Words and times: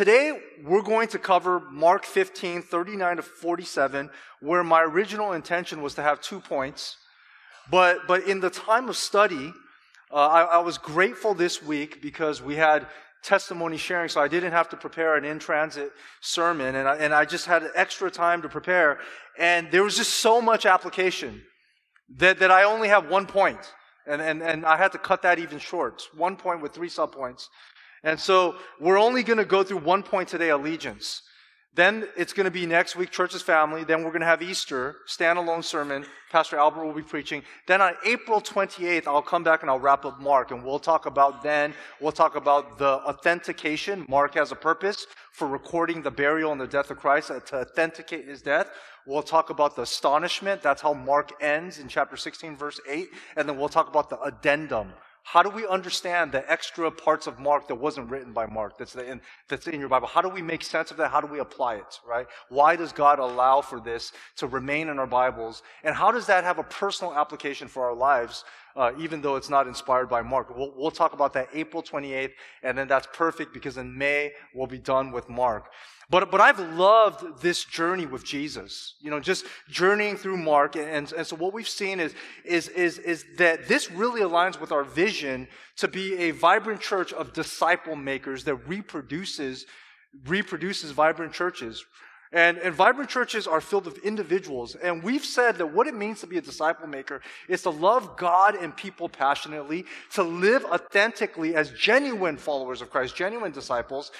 Today, 0.00 0.40
we're 0.64 0.80
going 0.80 1.08
to 1.08 1.18
cover 1.18 1.60
Mark 1.60 2.06
15, 2.06 2.62
39 2.62 3.16
to 3.16 3.22
47, 3.22 4.08
where 4.40 4.64
my 4.64 4.80
original 4.80 5.34
intention 5.34 5.82
was 5.82 5.94
to 5.96 6.02
have 6.02 6.22
two 6.22 6.40
points. 6.40 6.96
But, 7.70 8.06
but 8.08 8.26
in 8.26 8.40
the 8.40 8.48
time 8.48 8.88
of 8.88 8.96
study, 8.96 9.52
uh, 10.10 10.14
I, 10.14 10.42
I 10.44 10.58
was 10.60 10.78
grateful 10.78 11.34
this 11.34 11.62
week 11.62 12.00
because 12.00 12.40
we 12.40 12.56
had 12.56 12.86
testimony 13.22 13.76
sharing, 13.76 14.08
so 14.08 14.22
I 14.22 14.28
didn't 14.28 14.52
have 14.52 14.70
to 14.70 14.76
prepare 14.78 15.16
an 15.16 15.26
in 15.26 15.38
transit 15.38 15.92
sermon, 16.22 16.76
and 16.76 16.88
I, 16.88 16.96
and 16.96 17.12
I 17.12 17.26
just 17.26 17.44
had 17.44 17.64
extra 17.74 18.10
time 18.10 18.40
to 18.40 18.48
prepare. 18.48 19.00
And 19.38 19.70
there 19.70 19.84
was 19.84 19.98
just 19.98 20.14
so 20.14 20.40
much 20.40 20.64
application 20.64 21.42
that, 22.16 22.38
that 22.38 22.50
I 22.50 22.62
only 22.62 22.88
have 22.88 23.10
one. 23.10 23.26
And, 24.06 24.22
and, 24.22 24.42
and 24.42 24.64
I 24.64 24.78
had 24.78 24.92
to 24.92 24.98
cut 24.98 25.20
that 25.22 25.38
even 25.38 25.58
short. 25.58 26.08
One 26.16 26.36
point 26.36 26.62
with 26.62 26.72
three 26.72 26.88
subpoints. 26.88 27.48
And 28.02 28.18
so 28.18 28.56
we're 28.80 28.98
only 28.98 29.22
going 29.22 29.38
to 29.38 29.44
go 29.44 29.62
through 29.62 29.78
one 29.78 30.02
point 30.02 30.28
today, 30.28 30.50
allegiance. 30.50 31.22
Then 31.74 32.08
it's 32.16 32.32
going 32.32 32.46
to 32.46 32.50
be 32.50 32.66
next 32.66 32.96
week, 32.96 33.10
Church's 33.10 33.42
Family. 33.42 33.84
Then 33.84 34.02
we're 34.02 34.10
going 34.10 34.22
to 34.22 34.26
have 34.26 34.42
Easter, 34.42 34.96
standalone 35.06 35.62
sermon. 35.62 36.04
Pastor 36.32 36.56
Albert 36.56 36.84
will 36.84 36.92
be 36.92 37.02
preaching. 37.02 37.44
Then 37.68 37.80
on 37.80 37.94
April 38.04 38.40
28th, 38.40 39.06
I'll 39.06 39.22
come 39.22 39.44
back 39.44 39.62
and 39.62 39.70
I'll 39.70 39.78
wrap 39.78 40.04
up 40.04 40.20
Mark. 40.20 40.50
And 40.50 40.64
we'll 40.64 40.80
talk 40.80 41.06
about 41.06 41.44
then, 41.44 41.72
we'll 42.00 42.10
talk 42.10 42.34
about 42.34 42.76
the 42.78 42.94
authentication. 43.08 44.04
Mark 44.08 44.34
has 44.34 44.50
a 44.50 44.56
purpose 44.56 45.06
for 45.32 45.46
recording 45.46 46.02
the 46.02 46.10
burial 46.10 46.50
and 46.50 46.60
the 46.60 46.66
death 46.66 46.90
of 46.90 46.98
Christ 46.98 47.30
uh, 47.30 47.38
to 47.38 47.60
authenticate 47.60 48.26
his 48.26 48.42
death. 48.42 48.70
We'll 49.06 49.22
talk 49.22 49.50
about 49.50 49.76
the 49.76 49.82
astonishment. 49.82 50.62
That's 50.62 50.82
how 50.82 50.92
Mark 50.92 51.30
ends 51.40 51.78
in 51.78 51.86
chapter 51.86 52.16
16, 52.16 52.56
verse 52.56 52.80
8. 52.88 53.08
And 53.36 53.48
then 53.48 53.56
we'll 53.56 53.68
talk 53.68 53.88
about 53.88 54.10
the 54.10 54.20
addendum 54.20 54.92
how 55.32 55.44
do 55.44 55.48
we 55.48 55.64
understand 55.64 56.32
the 56.32 56.50
extra 56.50 56.90
parts 56.90 57.28
of 57.28 57.38
Mark 57.38 57.68
that 57.68 57.76
wasn't 57.76 58.10
written 58.10 58.32
by 58.32 58.46
Mark 58.46 58.76
that's 58.76 58.96
in, 58.96 59.20
that's 59.46 59.68
in 59.68 59.78
your 59.78 59.88
Bible? 59.88 60.08
How 60.08 60.20
do 60.20 60.28
we 60.28 60.42
make 60.42 60.64
sense 60.64 60.90
of 60.90 60.96
that? 60.96 61.12
How 61.12 61.20
do 61.20 61.28
we 61.28 61.38
apply 61.38 61.76
it, 61.76 62.00
right? 62.04 62.26
Why 62.48 62.74
does 62.74 62.90
God 62.90 63.20
allow 63.20 63.60
for 63.60 63.78
this 63.78 64.10
to 64.38 64.48
remain 64.48 64.88
in 64.88 64.98
our 64.98 65.06
Bibles? 65.06 65.62
And 65.84 65.94
how 65.94 66.10
does 66.10 66.26
that 66.26 66.42
have 66.42 66.58
a 66.58 66.64
personal 66.64 67.14
application 67.14 67.68
for 67.68 67.84
our 67.84 67.94
lives, 67.94 68.42
uh, 68.74 68.90
even 68.98 69.20
though 69.20 69.36
it's 69.36 69.48
not 69.48 69.68
inspired 69.68 70.08
by 70.08 70.20
Mark? 70.20 70.52
We'll, 70.56 70.72
we'll 70.76 70.90
talk 70.90 71.12
about 71.12 71.32
that 71.34 71.48
April 71.54 71.80
28th, 71.80 72.32
and 72.64 72.76
then 72.76 72.88
that's 72.88 73.06
perfect 73.12 73.54
because 73.54 73.76
in 73.76 73.96
May 73.96 74.32
we'll 74.52 74.66
be 74.66 74.78
done 74.78 75.12
with 75.12 75.28
Mark. 75.28 75.70
But, 76.10 76.32
but 76.32 76.40
I've 76.40 76.58
loved 76.74 77.40
this 77.40 77.64
journey 77.64 78.04
with 78.04 78.24
Jesus, 78.24 78.94
you 79.00 79.10
know, 79.10 79.20
just 79.20 79.46
journeying 79.68 80.16
through 80.16 80.38
Mark. 80.38 80.74
And, 80.74 81.12
and 81.12 81.24
so 81.24 81.36
what 81.36 81.52
we've 81.52 81.68
seen 81.68 82.00
is, 82.00 82.14
is, 82.44 82.66
is, 82.68 82.98
is 82.98 83.24
that 83.38 83.68
this 83.68 83.92
really 83.92 84.20
aligns 84.20 84.60
with 84.60 84.72
our 84.72 84.82
vision 84.82 85.46
to 85.76 85.86
be 85.86 86.16
a 86.16 86.32
vibrant 86.32 86.80
church 86.80 87.12
of 87.12 87.32
disciple 87.32 87.94
makers 87.94 88.42
that 88.44 88.56
reproduces, 88.56 89.66
reproduces 90.26 90.90
vibrant 90.90 91.32
churches. 91.32 91.84
And, 92.32 92.58
and 92.58 92.74
vibrant 92.74 93.10
churches 93.10 93.46
are 93.46 93.60
filled 93.60 93.86
with 93.86 94.04
individuals. 94.04 94.74
And 94.74 95.04
we've 95.04 95.24
said 95.24 95.58
that 95.58 95.72
what 95.72 95.86
it 95.86 95.94
means 95.94 96.20
to 96.20 96.26
be 96.26 96.38
a 96.38 96.42
disciple 96.42 96.88
maker 96.88 97.22
is 97.48 97.62
to 97.62 97.70
love 97.70 98.16
God 98.16 98.56
and 98.56 98.76
people 98.76 99.08
passionately, 99.08 99.84
to 100.14 100.24
live 100.24 100.64
authentically 100.64 101.54
as 101.54 101.70
genuine 101.70 102.36
followers 102.36 102.82
of 102.82 102.90
Christ, 102.90 103.14
genuine 103.14 103.52
disciples, 103.52 104.10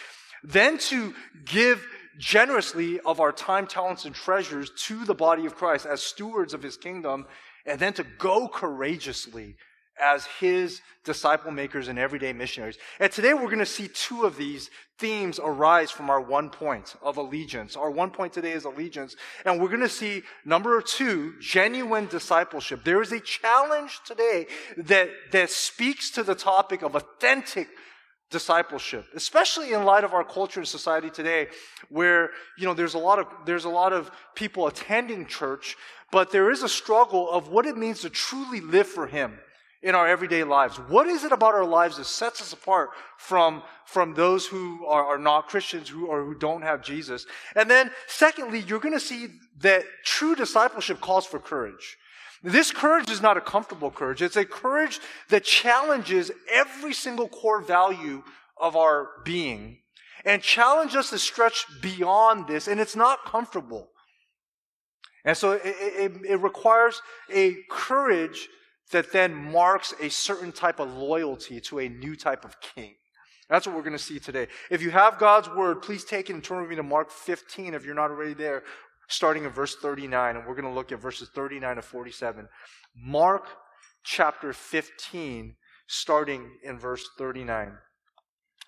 then 0.43 0.79
to 0.79 1.15
give 1.45 1.87
generously 2.19 3.01
of 3.01 3.21
our 3.21 3.33
time, 3.33 3.67
talents, 3.67 4.05
and 4.05 4.15
treasures 4.15 4.71
to 4.77 5.05
the 5.05 5.15
body 5.15 5.47
of 5.47 5.57
Christ 5.57 5.87
as 5.87 6.03
stewards 6.03 6.55
of 6.55 6.63
his 6.63 6.77
kingdom, 6.77 7.27
and 7.67 7.79
then 7.79 7.93
to 7.95 8.05
go 8.19 8.49
courageously 8.49 9.57
as 10.01 10.25
his 10.39 10.81
disciple 11.05 11.51
makers 11.51 11.89
and 11.89 11.99
everyday 11.99 12.33
missionaries. 12.33 12.79
And 12.99 13.13
today 13.13 13.35
we're 13.35 13.47
going 13.47 13.59
to 13.59 13.67
see 13.67 13.89
two 13.89 14.25
of 14.25 14.37
these 14.37 14.71
themes 14.99 15.39
arise 15.43 15.91
from 15.91 16.11
our 16.11 16.21
one 16.21 16.51
point 16.51 16.95
of 17.03 17.17
allegiance. 17.17 17.77
Our 17.77 17.91
one 17.91 18.11
point 18.11 18.33
today 18.33 18.53
is 18.53 18.65
allegiance. 18.65 19.17
And 19.45 19.61
we're 19.61 19.69
going 19.69 19.81
to 19.81 19.89
see 19.89 20.23
number 20.45 20.81
two, 20.81 21.35
genuine 21.41 22.07
discipleship. 22.07 22.85
There 22.85 23.03
is 23.03 23.13
a 23.13 23.21
challenge 23.21 24.01
today 24.07 24.47
that, 24.77 25.11
that 25.33 25.51
speaks 25.51 26.11
to 26.13 26.23
the 26.23 26.35
topic 26.35 26.83
of 26.83 26.95
authentic 26.95 27.69
discipleship, 28.31 29.07
especially 29.15 29.73
in 29.73 29.85
light 29.85 30.05
of 30.05 30.15
our 30.15 30.25
culture 30.25 30.61
and 30.61 30.69
society 30.69 31.11
today, 31.11 31.49
where 31.89 32.31
you 32.57 32.65
know 32.65 32.75
there's 32.75 32.95
a 32.95 32.99
lot 32.99 33.19
of 33.19 33.27
there's 33.45 33.65
a 33.65 33.69
lot 33.69 33.93
of 33.93 34.11
people 34.35 34.67
attending 34.67 35.27
church, 35.27 35.77
but 36.11 36.31
there 36.31 36.51
is 36.51 36.63
a 36.63 36.69
struggle 36.69 37.31
of 37.31 37.49
what 37.49 37.67
it 37.67 37.77
means 37.77 38.01
to 38.01 38.11
truly 38.11 38.61
live 38.61 38.87
for 38.87 39.07
Him 39.07 39.39
in 39.83 39.95
our 39.95 40.07
everyday 40.07 40.45
lives. 40.45 40.77
What 40.77 41.07
is 41.07 41.25
it 41.25 41.33
about 41.33 41.55
our 41.55 41.65
lives 41.65 41.97
that 41.97 42.05
sets 42.05 42.41
us 42.41 42.53
apart 42.53 42.91
from 43.17 43.63
from 43.87 44.15
those 44.15 44.47
who 44.47 44.87
are, 44.87 45.05
are 45.05 45.19
not 45.19 45.49
Christians 45.49 45.89
who 45.89 46.07
or 46.07 46.25
who 46.25 46.35
don't 46.35 46.63
have 46.63 46.83
Jesus? 46.83 47.27
And 47.57 47.69
then, 47.69 47.91
secondly, 48.07 48.61
you're 48.61 48.81
going 48.81 48.95
to 48.95 49.01
see 49.01 49.29
that 49.61 49.85
true 50.05 50.35
discipleship 50.35 51.01
calls 51.01 51.27
for 51.27 51.39
courage. 51.39 51.99
This 52.43 52.71
courage 52.71 53.11
is 53.11 53.21
not 53.21 53.37
a 53.37 53.41
comfortable 53.41 53.91
courage. 53.91 54.23
It's 54.23 54.37
a 54.37 54.47
courage 54.47 54.99
that 55.29 55.45
challenges 55.45 56.31
every 56.51 56.95
single 56.95 57.29
core 57.29 57.61
value 57.61 58.23
of 58.57 58.77
our 58.77 59.09
being 59.25 59.79
and 60.25 60.43
challenge 60.43 60.95
us 60.97 61.11
to 61.11 61.19
stretch 61.19 61.67
beyond 61.83 62.47
this. 62.47 62.67
And 62.67 62.81
it's 62.81 62.97
not 62.97 63.25
comfortable. 63.25 63.89
And 65.25 65.37
so 65.37 65.53
it, 65.53 65.63
it, 65.65 66.13
it 66.27 66.37
requires 66.37 67.03
a 67.33 67.57
courage 67.71 68.49
that 68.93 69.13
then 69.13 69.35
marks 69.35 69.95
a 70.01 70.09
certain 70.09 70.51
type 70.51 70.81
of 70.81 70.93
loyalty 70.95 71.61
to 71.61 71.81
a 71.81 71.89
new 71.89 72.17
type 72.17 72.45
of 72.45 72.57
king. 72.61 72.95
That's 73.51 73.67
what 73.67 73.77
we're 73.77 73.83
going 73.83 73.93
to 73.93 73.99
see 73.99 74.19
today. 74.19 74.47
If 74.71 74.81
you 74.81 74.91
have 74.91 75.19
God's 75.19 75.49
word, 75.51 75.83
please 75.83 76.05
take 76.05 76.31
it 76.31 76.35
and 76.35 76.43
turn 76.43 76.61
with 76.63 76.71
me 76.71 76.77
to 76.77 76.83
Mark 76.83 77.11
15 77.11 77.75
if 77.75 77.85
you're 77.85 77.95
not 77.95 78.11
already 78.11 78.35
there 78.35 78.63
starting 79.11 79.45
in 79.45 79.51
verse 79.51 79.77
39, 79.77 80.37
and 80.37 80.47
we're 80.47 80.55
going 80.55 80.65
to 80.65 80.71
look 80.71 80.93
at 80.93 81.01
verses 81.01 81.29
39 81.35 81.77
to 81.77 81.83
47. 81.83 82.49
Mark 82.97 83.47
chapter 84.05 84.53
15, 84.53 85.57
starting 85.87 86.51
in 86.63 86.79
verse 86.79 87.07
39. 87.19 87.73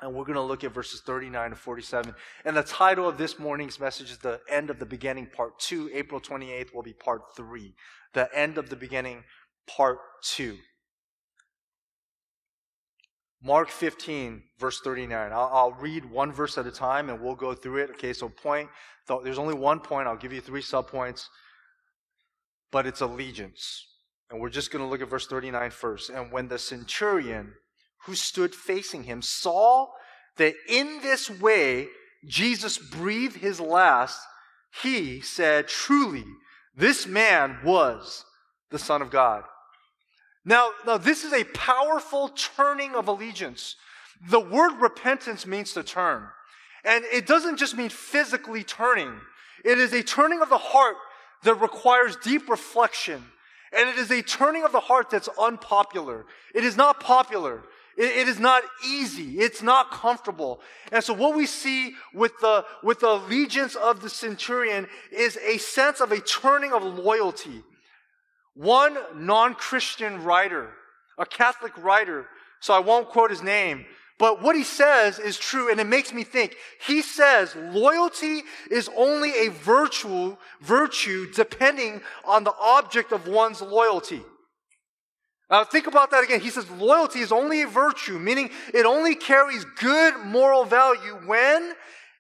And 0.01 0.15
we're 0.15 0.25
going 0.25 0.35
to 0.35 0.43
look 0.43 0.65
at 0.65 0.75
verses 0.75 1.01
39 1.07 1.51
to 1.51 1.57
47. 1.57 2.15
And 2.45 2.57
the 2.57 2.65
title 2.65 3.09
of 3.09 3.19
this 3.19 3.39
morning's 3.39 3.79
message 3.79 4.11
is 4.11 4.19
The 4.19 4.41
End 4.51 4.69
of 4.69 4.81
the 4.81 4.87
Beginning, 4.87 5.27
Part 5.27 5.61
2. 5.61 5.91
April 5.95 6.21
28th 6.21 6.75
will 6.75 6.83
be 6.83 6.93
Part 6.93 7.23
3. 7.37 7.73
The 8.13 8.29
End 8.37 8.59
of 8.59 8.69
the 8.69 8.77
Beginning, 8.77 9.23
Part 9.69 9.99
2. 10.25 10.59
Mark 13.45 13.71
15, 13.71 14.43
verse 14.59 14.81
39. 14.81 15.33
I'll, 15.33 15.75
I', 15.77 15.81
read 15.81 16.05
one 16.05 16.33
verse 16.33 16.59
at 16.59 16.67
a 16.67 16.71
time 16.71 17.11
and 17.11 17.21
we'll 17.21 17.35
go 17.35 17.55
through 17.55 17.79
it. 17.79 17.91
Okay, 17.91 18.13
so 18.13 18.29
point, 18.29 18.69
there's 19.25 19.39
only 19.39 19.55
one 19.55 19.81
point. 19.81 20.07
I'll 20.07 20.17
give 20.17 20.33
you 20.33 20.41
three 20.41 20.63
subpoints, 20.63 21.27
but 22.71 22.87
it's 22.87 23.01
allegiance. 23.01 23.87
And 24.31 24.41
we're 24.41 24.49
just 24.49 24.71
going 24.71 24.85
to 24.85 24.89
look 24.89 25.03
at 25.03 25.11
verse 25.11 25.27
39 25.27 25.71
first. 25.71 26.11
And 26.11 26.31
when 26.31 26.49
the 26.49 26.59
centurion 26.59 27.55
who 28.05 28.15
stood 28.15 28.55
facing 28.55 29.05
him 29.05 29.23
saw 29.23 29.89
that 30.37 30.55
in 30.69 31.01
this 31.03 31.29
way 31.29 31.89
Jesus 32.25 32.79
breathed 32.79 33.37
his 33.37 33.61
last, 33.61 34.21
he 34.83 35.21
said, 35.21 35.69
Truly, 35.69 36.25
this 36.75 37.07
man 37.07 37.59
was 37.65 38.25
the 38.71 38.79
Son 38.79 39.03
of 39.03 39.11
God. 39.11 39.45
Now, 40.45 40.71
now 40.87 40.99
this 40.99 41.25
is 41.25 41.33
a 41.33 41.45
powerful 41.45 42.29
turning 42.31 42.95
of 42.95 43.09
allegiance. 43.09 43.77
The 44.29 44.41
word 44.41 44.81
repentance 44.81 45.47
means 45.47 45.73
to 45.75 45.83
turn. 45.83 46.27
And 46.85 47.05
it 47.05 47.27
doesn't 47.27 47.59
just 47.59 47.77
mean 47.77 47.91
physically 47.91 48.65
turning. 48.65 49.13
It 49.65 49.79
is 49.79 49.93
a 49.93 50.03
turning 50.03 50.43
of 50.43 50.49
the 50.49 50.59
heart 50.59 50.97
that 51.45 51.55
requires 51.55 52.17
deep 52.17 52.49
reflection. 52.49 53.23
And 53.73 53.89
it 53.89 53.97
is 53.97 54.11
a 54.11 54.23
turning 54.23 54.65
of 54.65 54.73
the 54.73 54.81
heart 54.81 55.11
that's 55.11 55.29
unpopular. 55.41 56.27
It 56.55 56.65
is 56.65 56.77
not 56.77 57.01
popular. 57.01 57.63
It, 57.97 58.05
it 58.05 58.29
is 58.29 58.39
not 58.39 58.63
easy. 58.87 59.39
It's 59.39 59.63
not 59.63 59.91
comfortable. 59.91 60.61
And 60.91 61.03
so 61.03 61.15
what 61.15 61.37
we 61.37 61.47
see 61.47 61.95
with 62.13 62.33
the, 62.41 62.65
with 62.83 63.01
the 63.01 63.11
allegiance 63.11 63.77
of 63.77 64.03
the 64.03 64.11
centurion 64.11 64.89
is 65.11 65.39
a 65.39 65.59
sense 65.59 66.01
of 66.01 66.13
a 66.13 66.21
turning 66.21 66.73
of 66.73 66.83
loyalty. 66.83 67.63
One 68.55 68.99
non 69.15 69.55
Christian 69.55 70.23
writer, 70.25 70.71
a 71.19 71.27
Catholic 71.27 71.73
writer, 71.79 72.27
so 72.61 72.75
I 72.75 72.81
won't 72.81 73.09
quote 73.09 73.31
his 73.31 73.43
name, 73.43 73.87
but 74.19 74.41
what 74.41 74.55
he 74.55 74.63
says 74.63 75.19
is 75.19 75.37
true 75.37 75.71
and 75.71 75.81
it 75.81 75.87
makes 75.87 76.13
me 76.13 76.23
think. 76.23 76.55
He 76.87 77.03
says 77.03 77.57
loyalty 77.57 78.43
is 78.71 78.89
only 78.97 79.47
a 79.47 79.51
virtue, 79.51 80.37
virtue 80.61 81.33
depending 81.33 82.03
on 82.25 82.45
the 82.45 82.55
object 82.61 83.11
of 83.11 83.27
one's 83.27 83.61
loyalty. 83.61 84.23
Now 85.51 85.65
think 85.65 85.87
about 85.87 86.13
that 86.13 86.23
again. 86.23 86.41
He 86.41 86.51
says 86.51 86.71
loyalty 86.71 87.19
is 87.19 87.33
only 87.33 87.63
a 87.63 87.67
virtue, 87.67 88.19
meaning 88.19 88.51
it 88.73 88.87
only 88.87 89.15
carries 89.15 89.65
good 89.77 90.15
moral 90.25 90.65
value 90.65 91.15
when 91.27 91.73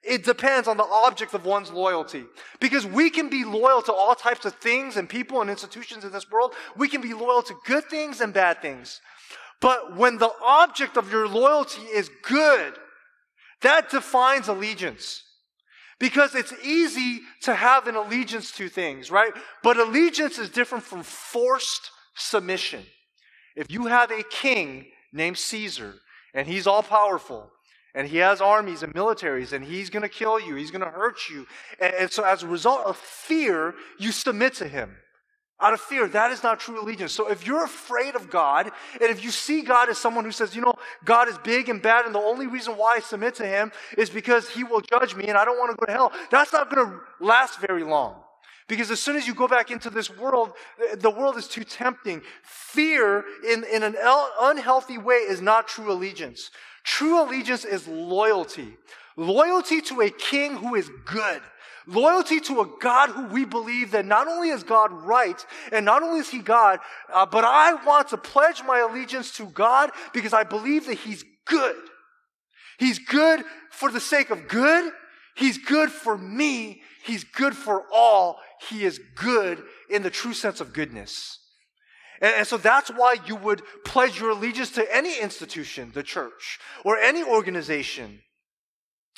it 0.02 0.24
depends 0.24 0.68
on 0.68 0.76
the 0.76 0.84
object 0.84 1.34
of 1.34 1.44
one's 1.44 1.70
loyalty. 1.70 2.24
Because 2.60 2.84
we 2.86 3.10
can 3.10 3.28
be 3.28 3.44
loyal 3.44 3.82
to 3.82 3.92
all 3.92 4.14
types 4.14 4.44
of 4.44 4.54
things 4.54 4.96
and 4.96 5.08
people 5.08 5.40
and 5.40 5.50
institutions 5.50 6.04
in 6.04 6.12
this 6.12 6.30
world. 6.30 6.54
We 6.76 6.88
can 6.88 7.00
be 7.00 7.14
loyal 7.14 7.42
to 7.42 7.54
good 7.66 7.84
things 7.84 8.20
and 8.20 8.34
bad 8.34 8.60
things. 8.60 9.00
But 9.60 9.96
when 9.96 10.18
the 10.18 10.32
object 10.42 10.96
of 10.96 11.12
your 11.12 11.28
loyalty 11.28 11.82
is 11.82 12.10
good, 12.22 12.74
That 13.62 13.90
defines 13.90 14.48
allegiance. 14.48 15.22
Because 15.98 16.34
it's 16.34 16.52
easy 16.64 17.20
to 17.42 17.54
have 17.54 17.86
an 17.86 17.94
allegiance 17.94 18.50
to 18.52 18.68
things, 18.68 19.10
right? 19.10 19.32
But 19.62 19.76
allegiance 19.76 20.36
is 20.36 20.50
different 20.50 20.84
from 20.84 21.04
forced 21.04 21.90
submission. 22.16 22.84
If 23.54 23.70
you 23.70 23.86
have 23.86 24.10
a 24.10 24.24
king 24.24 24.86
named 25.12 25.38
Caesar, 25.38 25.94
and 26.34 26.48
he's 26.48 26.66
all 26.66 26.82
powerful, 26.82 27.52
and 27.94 28.08
he 28.08 28.18
has 28.18 28.40
armies 28.40 28.82
and 28.82 28.94
militaries, 28.94 29.52
and 29.52 29.64
he's 29.64 29.90
going 29.90 30.02
to 30.02 30.08
kill 30.08 30.40
you, 30.40 30.54
he's 30.54 30.70
going 30.70 30.84
to 30.84 30.90
hurt 30.90 31.28
you. 31.30 31.46
And, 31.80 31.94
and 31.94 32.12
so, 32.12 32.24
as 32.24 32.42
a 32.42 32.46
result 32.46 32.86
of 32.86 32.96
fear, 32.96 33.74
you 33.98 34.12
submit 34.12 34.54
to 34.54 34.68
him 34.68 34.96
out 35.62 35.72
of 35.72 35.80
fear. 35.80 36.08
That 36.08 36.32
is 36.32 36.42
not 36.42 36.58
true 36.58 36.82
allegiance. 36.82 37.12
So 37.12 37.30
if 37.30 37.46
you're 37.46 37.64
afraid 37.64 38.16
of 38.16 38.28
God, 38.28 38.70
and 39.00 39.10
if 39.10 39.24
you 39.24 39.30
see 39.30 39.62
God 39.62 39.88
as 39.88 39.96
someone 39.96 40.24
who 40.24 40.32
says, 40.32 40.56
you 40.56 40.60
know, 40.60 40.74
God 41.04 41.28
is 41.28 41.38
big 41.38 41.68
and 41.68 41.80
bad, 41.80 42.04
and 42.04 42.14
the 42.14 42.18
only 42.18 42.48
reason 42.48 42.76
why 42.76 42.96
I 42.96 43.00
submit 43.00 43.36
to 43.36 43.46
him 43.46 43.70
is 43.96 44.10
because 44.10 44.48
he 44.48 44.64
will 44.64 44.80
judge 44.80 45.14
me 45.14 45.28
and 45.28 45.38
I 45.38 45.44
don't 45.44 45.58
want 45.58 45.70
to 45.70 45.76
go 45.76 45.86
to 45.86 45.92
hell, 45.92 46.12
that's 46.30 46.52
not 46.52 46.74
going 46.74 46.86
to 46.86 47.00
last 47.20 47.60
very 47.60 47.84
long. 47.84 48.16
Because 48.68 48.90
as 48.90 49.00
soon 49.00 49.16
as 49.16 49.26
you 49.26 49.34
go 49.34 49.48
back 49.48 49.70
into 49.70 49.90
this 49.90 50.10
world, 50.10 50.52
the 50.96 51.10
world 51.10 51.36
is 51.36 51.46
too 51.46 51.64
tempting. 51.64 52.22
Fear 52.42 53.24
in, 53.48 53.64
in 53.64 53.82
an 53.82 53.96
unhealthy 54.40 54.98
way 54.98 55.16
is 55.16 55.40
not 55.40 55.68
true 55.68 55.92
allegiance. 55.92 56.50
True 56.84 57.22
allegiance 57.22 57.64
is 57.64 57.86
loyalty. 57.86 58.76
Loyalty 59.16 59.80
to 59.82 60.00
a 60.00 60.10
king 60.10 60.56
who 60.56 60.74
is 60.74 60.90
good. 61.04 61.42
Loyalty 61.86 62.40
to 62.40 62.60
a 62.60 62.68
God 62.80 63.10
who 63.10 63.26
we 63.26 63.44
believe 63.44 63.90
that 63.90 64.06
not 64.06 64.28
only 64.28 64.50
is 64.50 64.62
God 64.62 64.92
right, 64.92 65.44
and 65.72 65.84
not 65.84 66.02
only 66.02 66.20
is 66.20 66.28
He 66.28 66.38
God, 66.38 66.78
uh, 67.12 67.26
but 67.26 67.44
I 67.44 67.74
want 67.84 68.08
to 68.08 68.16
pledge 68.16 68.62
my 68.64 68.78
allegiance 68.78 69.36
to 69.36 69.46
God 69.46 69.90
because 70.12 70.32
I 70.32 70.44
believe 70.44 70.86
that 70.86 70.98
He's 70.98 71.24
good. 71.44 71.76
He's 72.78 72.98
good 72.98 73.42
for 73.70 73.90
the 73.90 74.00
sake 74.00 74.30
of 74.30 74.48
good. 74.48 74.92
He's 75.34 75.58
good 75.58 75.90
for 75.90 76.16
me. 76.16 76.82
He's 77.04 77.24
good 77.24 77.56
for 77.56 77.84
all. 77.92 78.38
He 78.68 78.84
is 78.84 79.00
good 79.16 79.62
in 79.90 80.02
the 80.02 80.10
true 80.10 80.34
sense 80.34 80.60
of 80.60 80.72
goodness. 80.72 81.38
And, 82.22 82.34
and, 82.36 82.46
so 82.46 82.56
that's 82.56 82.88
why 82.88 83.16
you 83.26 83.36
would 83.36 83.60
pledge 83.84 84.18
your 84.18 84.30
allegiance 84.30 84.70
to 84.72 84.96
any 84.96 85.20
institution, 85.20 85.90
the 85.92 86.02
church, 86.02 86.58
or 86.84 86.96
any 86.96 87.22
organization, 87.22 88.20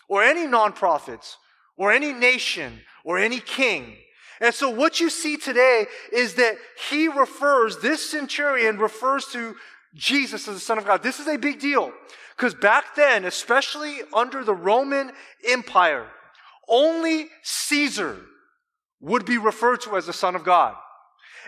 or 0.08 0.24
any 0.24 0.46
nonprofits, 0.46 1.36
or 1.76 1.92
any 1.92 2.12
nation 2.12 2.80
or 3.04 3.18
any 3.18 3.40
king. 3.40 3.96
And 4.40 4.54
so 4.54 4.68
what 4.68 5.00
you 5.00 5.10
see 5.10 5.36
today 5.36 5.86
is 6.12 6.34
that 6.34 6.56
he 6.90 7.08
refers, 7.08 7.78
this 7.78 8.10
centurion 8.10 8.78
refers 8.78 9.26
to 9.26 9.54
Jesus 9.94 10.48
as 10.48 10.54
the 10.54 10.60
Son 10.60 10.78
of 10.78 10.84
God. 10.84 11.02
This 11.02 11.20
is 11.20 11.28
a 11.28 11.36
big 11.36 11.60
deal. 11.60 11.92
Because 12.36 12.54
back 12.54 12.96
then, 12.96 13.24
especially 13.24 14.00
under 14.12 14.42
the 14.42 14.54
Roman 14.54 15.12
Empire, 15.48 16.06
only 16.68 17.28
Caesar 17.42 18.16
would 19.00 19.24
be 19.24 19.38
referred 19.38 19.82
to 19.82 19.96
as 19.96 20.06
the 20.06 20.12
Son 20.12 20.34
of 20.34 20.42
God. 20.42 20.74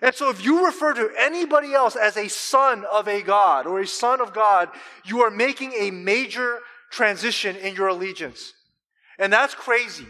And 0.02 0.14
so 0.14 0.30
if 0.30 0.44
you 0.44 0.64
refer 0.66 0.92
to 0.94 1.10
anybody 1.18 1.72
else 1.72 1.96
as 1.96 2.16
a 2.16 2.28
son 2.28 2.84
of 2.92 3.08
a 3.08 3.22
God 3.22 3.66
or 3.66 3.80
a 3.80 3.86
son 3.86 4.20
of 4.20 4.34
God, 4.34 4.68
you 5.04 5.22
are 5.22 5.30
making 5.30 5.72
a 5.72 5.90
major 5.90 6.60
transition 6.90 7.56
in 7.56 7.74
your 7.74 7.88
allegiance. 7.88 8.52
And 9.18 9.32
that's 9.32 9.54
crazy, 9.54 10.06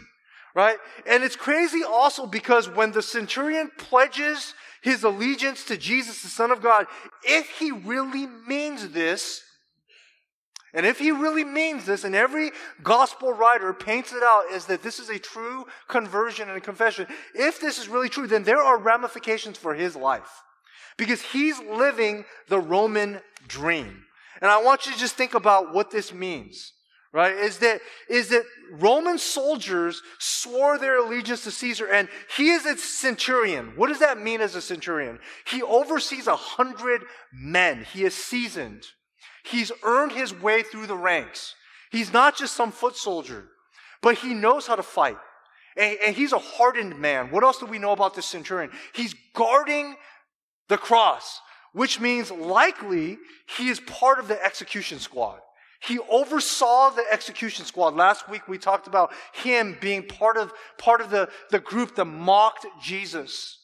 right? 0.53 0.77
And 1.05 1.23
it's 1.23 1.35
crazy 1.35 1.83
also 1.83 2.25
because 2.25 2.69
when 2.69 2.91
the 2.91 3.01
centurion 3.01 3.71
pledges 3.77 4.53
his 4.81 5.03
allegiance 5.03 5.65
to 5.65 5.77
Jesus, 5.77 6.21
the 6.21 6.29
Son 6.29 6.51
of 6.51 6.61
God, 6.61 6.85
if 7.23 7.49
he 7.59 7.71
really 7.71 8.27
means 8.47 8.89
this, 8.89 9.43
and 10.73 10.85
if 10.85 10.99
he 10.99 11.11
really 11.11 11.43
means 11.43 11.85
this, 11.85 12.03
and 12.03 12.13
every 12.13 12.51
gospel 12.83 13.33
writer 13.33 13.73
paints 13.73 14.13
it 14.13 14.23
out 14.23 14.43
as 14.51 14.65
that 14.65 14.83
this 14.83 14.99
is 14.99 15.09
a 15.09 15.19
true 15.19 15.65
conversion 15.87 16.49
and 16.49 16.61
confession, 16.63 17.07
if 17.33 17.59
this 17.59 17.79
is 17.79 17.87
really 17.87 18.09
true, 18.09 18.27
then 18.27 18.43
there 18.43 18.61
are 18.61 18.77
ramifications 18.77 19.57
for 19.57 19.73
his 19.73 19.95
life. 19.95 20.43
Because 20.97 21.21
he's 21.21 21.59
living 21.59 22.25
the 22.47 22.59
Roman 22.59 23.21
dream. 23.47 24.03
And 24.41 24.51
I 24.51 24.61
want 24.61 24.85
you 24.85 24.93
to 24.93 24.99
just 24.99 25.15
think 25.15 25.33
about 25.33 25.73
what 25.73 25.91
this 25.91 26.13
means 26.13 26.73
right? 27.13 27.35
Is 27.35 27.57
that, 27.59 27.81
is 28.09 28.29
that 28.29 28.43
Roman 28.71 29.17
soldiers 29.17 30.01
swore 30.19 30.77
their 30.77 30.99
allegiance 30.99 31.43
to 31.45 31.51
Caesar 31.51 31.87
and 31.87 32.09
he 32.35 32.49
is 32.49 32.65
a 32.65 32.77
centurion. 32.77 33.73
What 33.75 33.87
does 33.87 33.99
that 33.99 34.19
mean 34.19 34.41
as 34.41 34.55
a 34.55 34.61
centurion? 34.61 35.19
He 35.47 35.63
oversees 35.63 36.27
a 36.27 36.35
hundred 36.35 37.03
men. 37.33 37.85
He 37.91 38.03
is 38.03 38.13
seasoned. 38.13 38.83
He's 39.49 39.71
earned 39.83 40.11
his 40.11 40.33
way 40.33 40.63
through 40.63 40.87
the 40.87 40.95
ranks. 40.95 41.55
He's 41.91 42.11
not 42.11 42.37
just 42.37 42.55
some 42.55 42.71
foot 42.71 42.95
soldier, 42.95 43.45
but 44.01 44.17
he 44.17 44.33
knows 44.33 44.67
how 44.67 44.75
to 44.75 44.83
fight. 44.83 45.17
And, 45.77 45.97
and 46.05 46.15
he's 46.15 46.33
a 46.33 46.39
hardened 46.39 46.99
man. 46.99 47.31
What 47.31 47.43
else 47.43 47.59
do 47.59 47.65
we 47.65 47.79
know 47.79 47.91
about 47.91 48.13
this 48.13 48.25
centurion? 48.25 48.71
He's 48.93 49.15
guarding 49.33 49.95
the 50.67 50.77
cross, 50.77 51.39
which 51.73 51.99
means 51.99 52.31
likely 52.31 53.17
he 53.57 53.69
is 53.69 53.79
part 53.79 54.19
of 54.19 54.27
the 54.27 54.43
execution 54.43 54.99
squad. 54.99 55.39
He 55.79 55.99
oversaw 56.09 56.89
the 56.89 57.05
execution 57.11 57.63
squad. 57.63 57.95
Last 57.95 58.27
week 58.27 58.47
we 58.47 58.57
talked 58.57 58.87
about 58.87 59.11
him 59.33 59.77
being 59.79 60.03
part 60.03 60.35
of, 60.35 60.51
part 60.77 61.01
of 61.01 61.09
the, 61.09 61.29
the 61.51 61.59
group 61.59 61.95
that 61.95 62.05
mocked 62.05 62.65
Jesus. 62.81 63.59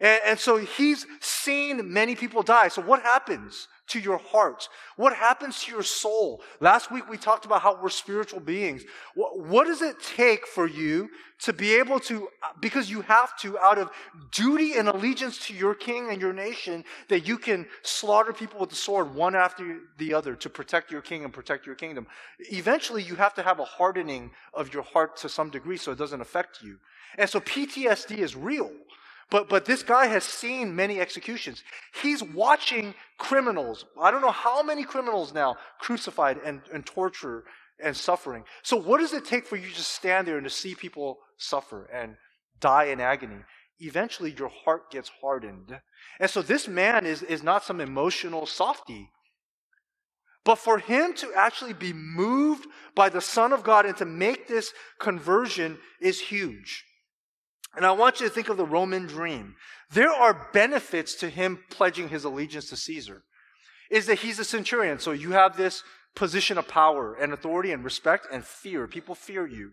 And, 0.00 0.20
and 0.24 0.38
so 0.38 0.56
he's 0.56 1.06
seen 1.20 1.92
many 1.92 2.14
people 2.14 2.42
die. 2.42 2.68
So 2.68 2.82
what 2.82 3.02
happens? 3.02 3.68
to 3.86 4.00
your 4.00 4.18
heart? 4.18 4.68
What 4.96 5.14
happens 5.14 5.62
to 5.64 5.72
your 5.72 5.82
soul? 5.82 6.42
Last 6.60 6.90
week 6.90 7.08
we 7.08 7.18
talked 7.18 7.44
about 7.44 7.60
how 7.60 7.78
we're 7.80 7.90
spiritual 7.90 8.40
beings. 8.40 8.82
What, 9.14 9.38
what, 9.38 9.66
does 9.66 9.82
it 9.82 9.96
take 10.16 10.46
for 10.46 10.66
you 10.66 11.10
to 11.40 11.52
be 11.52 11.74
able 11.74 12.00
to, 12.00 12.28
because 12.60 12.90
you 12.90 13.02
have 13.02 13.36
to, 13.40 13.58
out 13.58 13.78
of 13.78 13.90
duty 14.32 14.74
and 14.74 14.88
allegiance 14.88 15.38
to 15.46 15.54
your 15.54 15.74
king 15.74 16.08
and 16.10 16.20
your 16.20 16.32
nation, 16.32 16.84
that 17.08 17.26
you 17.26 17.36
can 17.36 17.66
slaughter 17.82 18.32
people 18.32 18.58
with 18.58 18.70
the 18.70 18.76
sword 18.76 19.14
one 19.14 19.34
after 19.34 19.80
the 19.98 20.14
other 20.14 20.34
to 20.36 20.48
protect 20.48 20.90
your 20.90 21.02
king 21.02 21.24
and 21.24 21.32
protect 21.32 21.66
your 21.66 21.74
kingdom? 21.74 22.06
Eventually 22.50 23.02
you 23.02 23.16
have 23.16 23.34
to 23.34 23.42
have 23.42 23.60
a 23.60 23.64
hardening 23.64 24.30
of 24.54 24.72
your 24.72 24.82
heart 24.82 25.16
to 25.18 25.28
some 25.28 25.50
degree 25.50 25.76
so 25.76 25.92
it 25.92 25.98
doesn't 25.98 26.20
affect 26.20 26.62
you. 26.62 26.78
And 27.18 27.28
so 27.28 27.40
PTSD 27.40 28.18
is 28.18 28.34
real. 28.34 28.70
But, 29.30 29.48
but 29.48 29.64
this 29.64 29.82
guy 29.82 30.06
has 30.06 30.24
seen 30.24 30.76
many 30.76 31.00
executions. 31.00 31.62
He's 32.02 32.22
watching 32.22 32.94
criminals. 33.18 33.84
I 34.00 34.10
don't 34.10 34.20
know 34.20 34.30
how 34.30 34.62
many 34.62 34.84
criminals 34.84 35.32
now 35.32 35.56
crucified 35.80 36.38
and, 36.44 36.60
and 36.72 36.84
torture 36.84 37.44
and 37.82 37.96
suffering. 37.96 38.44
So 38.62 38.76
what 38.76 39.00
does 39.00 39.12
it 39.12 39.24
take 39.24 39.46
for 39.46 39.56
you 39.56 39.70
to 39.70 39.82
stand 39.82 40.26
there 40.26 40.36
and 40.36 40.44
to 40.44 40.50
see 40.50 40.74
people 40.74 41.18
suffer 41.38 41.86
and 41.92 42.16
die 42.60 42.84
in 42.84 43.00
agony? 43.00 43.42
Eventually 43.80 44.34
your 44.38 44.50
heart 44.64 44.90
gets 44.90 45.10
hardened. 45.20 45.80
And 46.20 46.30
so 46.30 46.42
this 46.42 46.68
man 46.68 47.06
is, 47.06 47.22
is 47.22 47.42
not 47.42 47.64
some 47.64 47.80
emotional 47.80 48.46
softy. 48.46 49.10
But 50.44 50.56
for 50.56 50.78
him 50.78 51.14
to 51.14 51.32
actually 51.34 51.72
be 51.72 51.92
moved 51.92 52.66
by 52.94 53.08
the 53.08 53.20
Son 53.20 53.52
of 53.52 53.64
God 53.64 53.86
and 53.86 53.96
to 53.96 54.04
make 54.04 54.46
this 54.46 54.72
conversion 55.00 55.78
is 56.00 56.20
huge. 56.20 56.84
And 57.76 57.84
I 57.84 57.92
want 57.92 58.20
you 58.20 58.28
to 58.28 58.32
think 58.32 58.48
of 58.48 58.56
the 58.56 58.66
Roman 58.66 59.06
dream. 59.06 59.56
There 59.90 60.12
are 60.12 60.48
benefits 60.52 61.14
to 61.16 61.28
him 61.28 61.60
pledging 61.70 62.08
his 62.08 62.24
allegiance 62.24 62.68
to 62.70 62.76
Caesar. 62.76 63.22
Is 63.90 64.06
that 64.06 64.20
he's 64.20 64.38
a 64.38 64.44
centurion, 64.44 64.98
so 64.98 65.12
you 65.12 65.32
have 65.32 65.56
this 65.56 65.82
position 66.14 66.58
of 66.58 66.68
power 66.68 67.14
and 67.14 67.32
authority 67.32 67.72
and 67.72 67.84
respect 67.84 68.26
and 68.32 68.44
fear. 68.44 68.86
People 68.86 69.14
fear 69.14 69.46
you. 69.46 69.72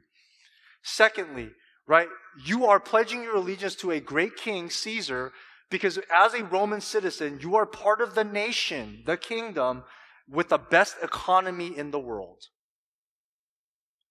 Secondly, 0.83 1.51
right, 1.87 2.07
you 2.43 2.65
are 2.65 2.79
pledging 2.79 3.23
your 3.23 3.35
allegiance 3.35 3.75
to 3.75 3.91
a 3.91 3.99
great 3.99 4.35
king, 4.35 4.69
Caesar, 4.69 5.31
because 5.69 5.99
as 6.13 6.33
a 6.33 6.43
Roman 6.43 6.81
citizen, 6.81 7.39
you 7.41 7.55
are 7.55 7.65
part 7.65 8.01
of 8.01 8.15
the 8.15 8.23
nation, 8.23 9.03
the 9.05 9.17
kingdom, 9.17 9.83
with 10.29 10.49
the 10.49 10.57
best 10.57 10.95
economy 11.03 11.77
in 11.77 11.91
the 11.91 11.99
world, 11.99 12.47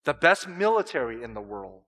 the 0.04 0.14
best 0.14 0.48
military 0.48 1.22
in 1.22 1.34
the 1.34 1.40
world 1.40 1.84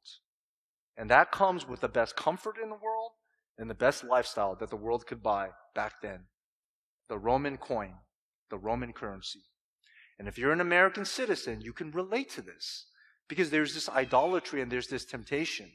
and 0.97 1.11
that 1.11 1.33
comes 1.33 1.67
with 1.67 1.81
the 1.81 1.89
best 1.89 2.17
comfort 2.17 2.57
in 2.63 2.69
the 2.69 2.77
world 2.77 3.13
and 3.59 3.69
the 3.69 3.75
best 3.75 4.05
lifestyle 4.05 4.55
that 4.57 4.71
the 4.71 4.77
world 4.77 5.07
could 5.07 5.23
buy 5.23 5.51
back 5.75 5.95
then 6.03 6.21
the 7.09 7.19
Roman 7.19 7.59
coin, 7.59 7.95
the 8.51 8.57
Roman 8.57 8.93
currency. 8.93 9.41
And 10.19 10.29
if 10.29 10.39
you're 10.39 10.53
an 10.53 10.61
American 10.61 11.05
citizen, 11.05 11.61
you 11.61 11.73
can 11.73 11.91
relate 11.91 12.31
to 12.31 12.43
this 12.43 12.87
because 13.29 13.51
there's 13.51 13.75
this 13.75 13.89
idolatry 13.89 14.63
and 14.63 14.71
there's 14.71 14.89
this 14.89 15.05
temptation 15.05 15.71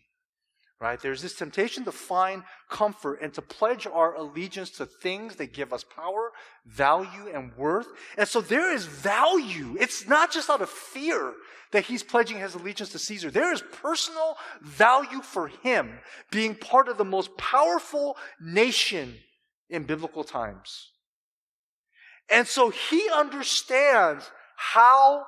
right? 0.80 1.00
There's 1.00 1.22
this 1.22 1.36
temptation 1.36 1.84
to 1.86 1.92
find 1.92 2.44
comfort 2.70 3.20
and 3.22 3.34
to 3.34 3.42
pledge 3.42 3.88
our 3.88 4.16
allegiance 4.16 4.70
to 4.72 4.86
things 4.86 5.36
that 5.38 5.54
give 5.54 5.74
us 5.74 5.84
power, 5.84 6.32
value, 6.66 7.30
and 7.34 7.56
worth. 7.58 7.88
And 8.18 8.28
so 8.28 8.42
there 8.42 8.72
is 8.72 8.86
value. 8.86 9.76
It's 9.80 10.08
not 10.08 10.32
just 10.32 10.50
out 10.50 10.62
of 10.62 10.70
fear 10.70 11.34
that 11.72 11.86
he's 11.86 12.04
pledging 12.04 12.38
his 12.38 12.54
allegiance 12.54 12.92
to 12.92 13.00
Caesar. 13.00 13.32
There 13.32 13.52
is 13.52 13.64
personal 13.82 14.38
value 14.62 15.22
for 15.22 15.48
him 15.48 16.00
being 16.32 16.56
part 16.56 16.88
of 16.88 16.98
the 16.98 17.06
most 17.06 17.36
powerful 17.38 18.16
nation 18.40 19.16
in 19.70 19.84
biblical 19.84 20.24
times. 20.24 20.92
And 22.30 22.48
so 22.48 22.70
he 22.70 23.10
understands 23.14 24.30
how 24.56 25.26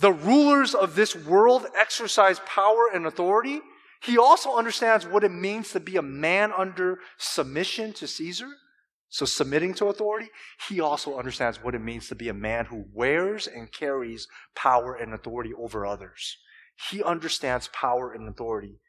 the 0.00 0.12
rulers 0.12 0.74
of 0.74 0.94
this 0.94 1.14
world 1.14 1.66
exercise 1.78 2.40
power 2.46 2.88
and 2.92 3.06
authority, 3.06 3.60
he 4.02 4.18
also 4.18 4.56
understands 4.56 5.06
what 5.06 5.24
it 5.24 5.30
means 5.30 5.72
to 5.72 5.80
be 5.80 5.96
a 5.96 6.02
man 6.02 6.52
under 6.56 6.98
submission 7.16 7.92
to 7.94 8.06
Caesar. 8.06 8.48
So, 9.08 9.24
submitting 9.24 9.74
to 9.74 9.86
authority, 9.86 10.28
he 10.68 10.80
also 10.80 11.18
understands 11.18 11.62
what 11.62 11.74
it 11.74 11.80
means 11.80 12.08
to 12.08 12.16
be 12.16 12.28
a 12.28 12.34
man 12.34 12.66
who 12.66 12.86
wears 12.92 13.46
and 13.46 13.70
carries 13.70 14.26
power 14.56 14.94
and 14.94 15.14
authority 15.14 15.52
over 15.56 15.86
others. 15.86 16.36
He 16.90 17.02
understands 17.02 17.68
power 17.72 18.12
and 18.12 18.28
authority. 18.28 18.80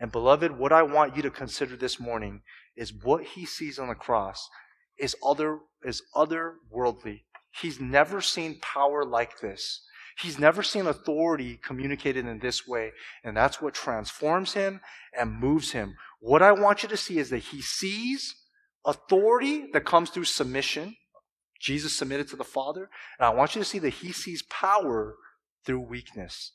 And, 0.00 0.10
beloved, 0.10 0.58
what 0.58 0.72
I 0.72 0.82
want 0.82 1.16
you 1.16 1.22
to 1.22 1.30
consider 1.30 1.76
this 1.76 2.00
morning 2.00 2.40
is 2.76 2.94
what 3.02 3.24
he 3.24 3.44
sees 3.44 3.78
on 3.78 3.88
the 3.88 3.94
cross 3.94 4.48
is 4.98 5.14
other 5.22 5.60
is 5.82 6.02
otherworldly. 6.14 7.24
He's 7.60 7.78
never 7.78 8.20
seen 8.20 8.58
power 8.60 9.04
like 9.04 9.40
this. 9.40 9.84
He's 10.20 10.38
never 10.38 10.62
seen 10.62 10.86
authority 10.86 11.58
communicated 11.62 12.26
in 12.26 12.38
this 12.38 12.66
way, 12.66 12.92
and 13.24 13.36
that's 13.36 13.60
what 13.60 13.74
transforms 13.74 14.52
him 14.52 14.80
and 15.18 15.40
moves 15.40 15.72
him. 15.72 15.96
What 16.20 16.42
I 16.42 16.52
want 16.52 16.82
you 16.82 16.88
to 16.88 16.96
see 16.96 17.18
is 17.18 17.30
that 17.30 17.38
he 17.38 17.60
sees 17.60 18.34
authority 18.84 19.70
that 19.72 19.84
comes 19.84 20.10
through 20.10 20.24
submission. 20.24 20.96
Jesus 21.60 21.96
submitted 21.96 22.28
to 22.28 22.36
the 22.36 22.44
Father, 22.44 22.90
and 23.18 23.26
I 23.26 23.30
want 23.30 23.54
you 23.54 23.60
to 23.60 23.68
see 23.68 23.78
that 23.80 23.90
he 23.90 24.12
sees 24.12 24.42
power 24.42 25.16
through 25.64 25.80
weakness. 25.80 26.52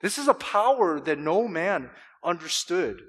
This 0.00 0.16
is 0.16 0.28
a 0.28 0.34
power 0.34 0.98
that 1.00 1.18
no 1.18 1.46
man 1.46 1.90
understood 2.24 3.02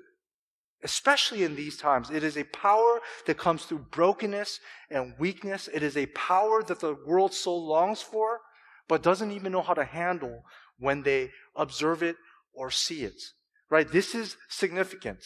especially 0.84 1.44
in 1.44 1.56
these 1.56 1.78
times. 1.78 2.10
It 2.10 2.24
is 2.24 2.38
a 2.38 2.44
power 2.44 3.00
that 3.26 3.38
comes 3.38 3.66
through 3.66 3.86
brokenness 3.92 4.60
and 4.92 5.14
weakness. 5.18 5.70
It 5.74 5.82
is 5.82 5.98
a 5.98 6.06
power 6.08 6.62
that 6.64 6.80
the 6.80 6.96
world 7.06 7.34
so 7.34 7.56
longs 7.56 8.02
for, 8.02 8.42
but 8.88 9.04
doesn't 9.04 9.32
even 9.32 9.52
know 9.52 9.62
how 9.62 9.74
to 9.74 9.86
handle 9.86 10.44
when 10.80 11.04
they 11.04 11.32
observe 11.56 12.04
it 12.04 12.16
or 12.54 12.70
see 12.72 13.04
it. 13.04 13.22
Right? 13.70 13.90
This 13.90 14.14
is 14.14 14.38
significant. 14.50 15.20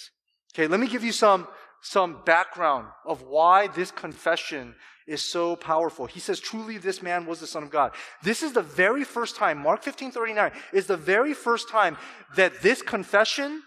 Okay, 0.54 0.68
let 0.68 0.80
me 0.80 0.88
give 0.88 1.04
you 1.04 1.12
some, 1.12 1.48
some 1.82 2.22
background 2.26 2.88
of 3.06 3.22
why 3.24 3.68
this 3.68 3.92
confession 3.92 4.76
is 5.08 5.22
so 5.22 5.56
powerful. 5.56 6.06
He 6.06 6.20
says, 6.20 6.40
truly 6.40 6.78
this 6.78 7.02
man 7.02 7.26
was 7.26 7.40
the 7.40 7.48
son 7.48 7.64
of 7.64 7.70
God. 7.70 7.92
This 8.24 8.44
is 8.44 8.54
the 8.54 8.62
very 8.62 9.04
first 9.04 9.36
time, 9.36 9.58
Mark 9.58 9.84
15, 9.84 10.12
39, 10.12 10.52
is 10.74 10.88
the 10.88 10.98
very 10.98 11.34
first 11.34 11.70
time 11.70 11.98
that 12.36 12.62
this 12.62 12.82
confession 12.82 13.64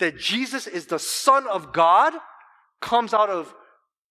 that 0.00 0.18
Jesus 0.18 0.66
is 0.66 0.86
the 0.86 0.98
Son 0.98 1.46
of 1.46 1.72
God 1.72 2.14
comes 2.80 3.14
out 3.14 3.30
of 3.30 3.54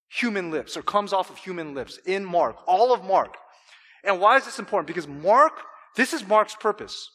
human 0.08 0.50
lips 0.50 0.78
or 0.78 0.82
comes 0.82 1.14
off 1.14 1.30
of 1.30 1.38
human 1.38 1.74
lips 1.74 2.00
in 2.06 2.24
Mark, 2.24 2.58
all 2.68 2.94
of 2.94 3.04
Mark. 3.04 3.36
And 4.04 4.20
why 4.20 4.38
is 4.38 4.46
this 4.46 4.60
important? 4.60 4.88
Because 4.88 5.08
Mark, 5.08 5.54
this 5.96 6.14
is 6.14 6.28
Mark's 6.28 6.56
purpose. 6.56 7.10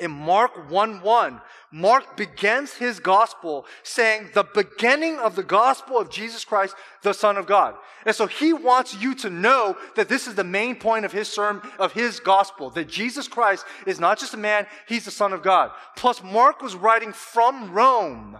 In 0.00 0.10
Mark 0.10 0.70
1 0.70 1.02
1, 1.02 1.40
Mark 1.72 2.16
begins 2.16 2.72
his 2.72 2.98
gospel 2.98 3.66
saying 3.82 4.30
the 4.32 4.44
beginning 4.54 5.18
of 5.18 5.36
the 5.36 5.42
gospel 5.42 5.98
of 5.98 6.10
Jesus 6.10 6.42
Christ, 6.42 6.74
the 7.02 7.12
Son 7.12 7.36
of 7.36 7.46
God. 7.46 7.74
And 8.06 8.16
so 8.16 8.26
he 8.26 8.54
wants 8.54 8.96
you 8.96 9.14
to 9.16 9.28
know 9.28 9.76
that 9.96 10.08
this 10.08 10.26
is 10.26 10.34
the 10.34 10.42
main 10.42 10.76
point 10.76 11.04
of 11.04 11.12
his 11.12 11.28
sermon, 11.28 11.60
of 11.78 11.92
his 11.92 12.18
gospel, 12.18 12.70
that 12.70 12.88
Jesus 12.88 13.28
Christ 13.28 13.66
is 13.86 14.00
not 14.00 14.18
just 14.18 14.32
a 14.32 14.38
man, 14.38 14.66
he's 14.88 15.04
the 15.04 15.10
Son 15.10 15.34
of 15.34 15.42
God. 15.42 15.70
Plus, 15.96 16.22
Mark 16.22 16.62
was 16.62 16.74
writing 16.74 17.12
from 17.12 17.70
Rome, 17.70 18.38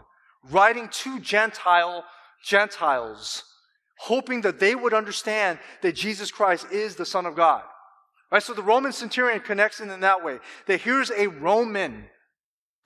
writing 0.50 0.88
to 0.88 1.20
Gentile, 1.20 2.04
Gentiles, 2.42 3.44
hoping 4.00 4.40
that 4.40 4.58
they 4.58 4.74
would 4.74 4.94
understand 4.94 5.58
that 5.82 5.94
Jesus 5.94 6.30
Christ 6.30 6.66
is 6.72 6.96
the 6.96 7.04
Son 7.04 7.26
of 7.26 7.36
God. 7.36 7.62
Right? 8.32 8.42
So 8.42 8.54
the 8.54 8.62
Roman 8.62 8.92
centurion 8.92 9.40
connects 9.40 9.80
in 9.80 9.90
in 9.90 10.00
that 10.00 10.24
way. 10.24 10.38
That 10.66 10.80
here's 10.80 11.10
a 11.10 11.26
Roman 11.26 12.06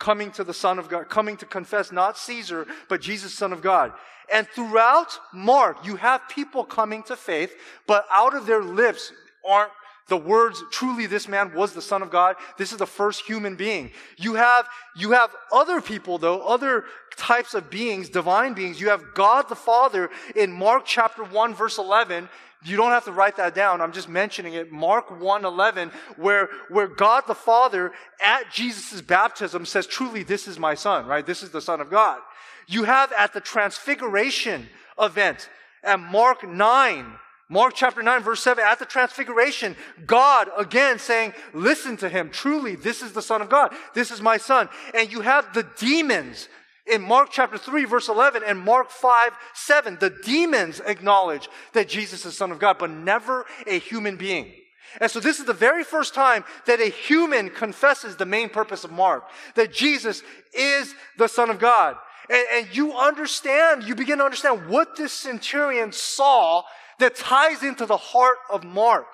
coming 0.00 0.32
to 0.32 0.42
the 0.42 0.52
Son 0.52 0.76
of 0.76 0.88
God, 0.88 1.08
coming 1.08 1.36
to 1.36 1.46
confess 1.46 1.92
not 1.92 2.18
Caesar, 2.18 2.66
but 2.88 3.00
Jesus, 3.00 3.32
Son 3.32 3.52
of 3.52 3.62
God. 3.62 3.92
And 4.32 4.48
throughout 4.48 5.16
Mark, 5.32 5.86
you 5.86 5.94
have 5.96 6.28
people 6.28 6.64
coming 6.64 7.04
to 7.04 7.14
faith, 7.14 7.54
but 7.86 8.06
out 8.10 8.34
of 8.34 8.46
their 8.46 8.62
lips 8.62 9.12
aren't 9.48 9.70
the 10.08 10.16
words, 10.16 10.62
truly 10.70 11.06
this 11.06 11.28
man 11.28 11.54
was 11.54 11.72
the 11.72 11.80
Son 11.80 12.02
of 12.02 12.10
God. 12.10 12.36
This 12.58 12.72
is 12.72 12.78
the 12.78 12.86
first 12.86 13.22
human 13.22 13.56
being. 13.56 13.90
You 14.18 14.34
have, 14.34 14.68
you 14.96 15.12
have 15.12 15.34
other 15.50 15.80
people 15.80 16.18
though, 16.18 16.42
other 16.42 16.84
types 17.16 17.54
of 17.54 17.70
beings, 17.70 18.08
divine 18.08 18.54
beings. 18.54 18.80
You 18.80 18.88
have 18.90 19.14
God 19.14 19.48
the 19.48 19.54
Father 19.54 20.10
in 20.34 20.52
Mark 20.52 20.84
chapter 20.84 21.24
1 21.24 21.54
verse 21.54 21.78
11 21.78 22.28
you 22.66 22.78
don't 22.78 22.92
have 22.92 23.04
to 23.04 23.12
write 23.12 23.36
that 23.36 23.54
down. 23.54 23.82
I'm 23.82 23.92
just 23.92 24.08
mentioning 24.08 24.54
it. 24.54 24.72
Mark 24.72 25.10
1:11 25.10 25.92
where 26.16 26.48
where 26.70 26.88
God 26.88 27.24
the 27.26 27.34
Father 27.34 27.92
at 28.20 28.50
Jesus' 28.50 29.02
baptism 29.02 29.66
says 29.66 29.86
truly 29.86 30.22
this 30.22 30.48
is 30.48 30.58
my 30.58 30.74
son, 30.74 31.06
right? 31.06 31.26
This 31.26 31.42
is 31.42 31.50
the 31.50 31.60
son 31.60 31.80
of 31.80 31.90
God. 31.90 32.20
You 32.66 32.84
have 32.84 33.12
at 33.12 33.34
the 33.34 33.40
transfiguration 33.40 34.70
event 34.98 35.50
at 35.82 36.00
Mark 36.00 36.48
9 36.48 37.18
Mark 37.50 37.74
chapter 37.74 38.02
9 38.02 38.22
verse 38.22 38.42
7 38.42 38.64
at 38.64 38.78
the 38.78 38.86
transfiguration 38.86 39.76
God 40.06 40.48
again 40.56 40.98
saying 40.98 41.34
listen 41.52 41.96
to 41.98 42.08
him 42.08 42.30
truly 42.30 42.74
this 42.74 43.02
is 43.02 43.12
the 43.12 43.20
son 43.20 43.42
of 43.42 43.50
God 43.50 43.74
this 43.92 44.10
is 44.10 44.22
my 44.22 44.38
son 44.38 44.68
and 44.94 45.12
you 45.12 45.20
have 45.20 45.52
the 45.52 45.66
demons 45.78 46.48
in 46.86 47.02
Mark 47.02 47.30
chapter 47.30 47.56
3, 47.56 47.84
verse 47.84 48.08
11, 48.08 48.42
and 48.46 48.60
Mark 48.60 48.90
5, 48.90 49.32
7, 49.54 49.98
the 50.00 50.14
demons 50.22 50.80
acknowledge 50.80 51.48
that 51.72 51.88
Jesus 51.88 52.20
is 52.20 52.24
the 52.24 52.32
Son 52.32 52.52
of 52.52 52.58
God, 52.58 52.76
but 52.78 52.90
never 52.90 53.46
a 53.66 53.78
human 53.78 54.16
being. 54.16 54.52
And 55.00 55.10
so 55.10 55.18
this 55.18 55.40
is 55.40 55.46
the 55.46 55.52
very 55.52 55.82
first 55.82 56.14
time 56.14 56.44
that 56.66 56.80
a 56.80 56.90
human 56.90 57.50
confesses 57.50 58.16
the 58.16 58.26
main 58.26 58.48
purpose 58.48 58.84
of 58.84 58.92
Mark, 58.92 59.24
that 59.54 59.72
Jesus 59.72 60.22
is 60.52 60.94
the 61.16 61.28
Son 61.28 61.50
of 61.50 61.58
God. 61.58 61.96
And, 62.28 62.46
and 62.52 62.76
you 62.76 62.92
understand, 62.92 63.84
you 63.84 63.94
begin 63.94 64.18
to 64.18 64.24
understand 64.24 64.68
what 64.68 64.96
this 64.96 65.12
centurion 65.12 65.90
saw 65.90 66.62
that 66.98 67.16
ties 67.16 67.62
into 67.62 67.86
the 67.86 67.96
heart 67.96 68.38
of 68.50 68.62
Mark 68.62 69.06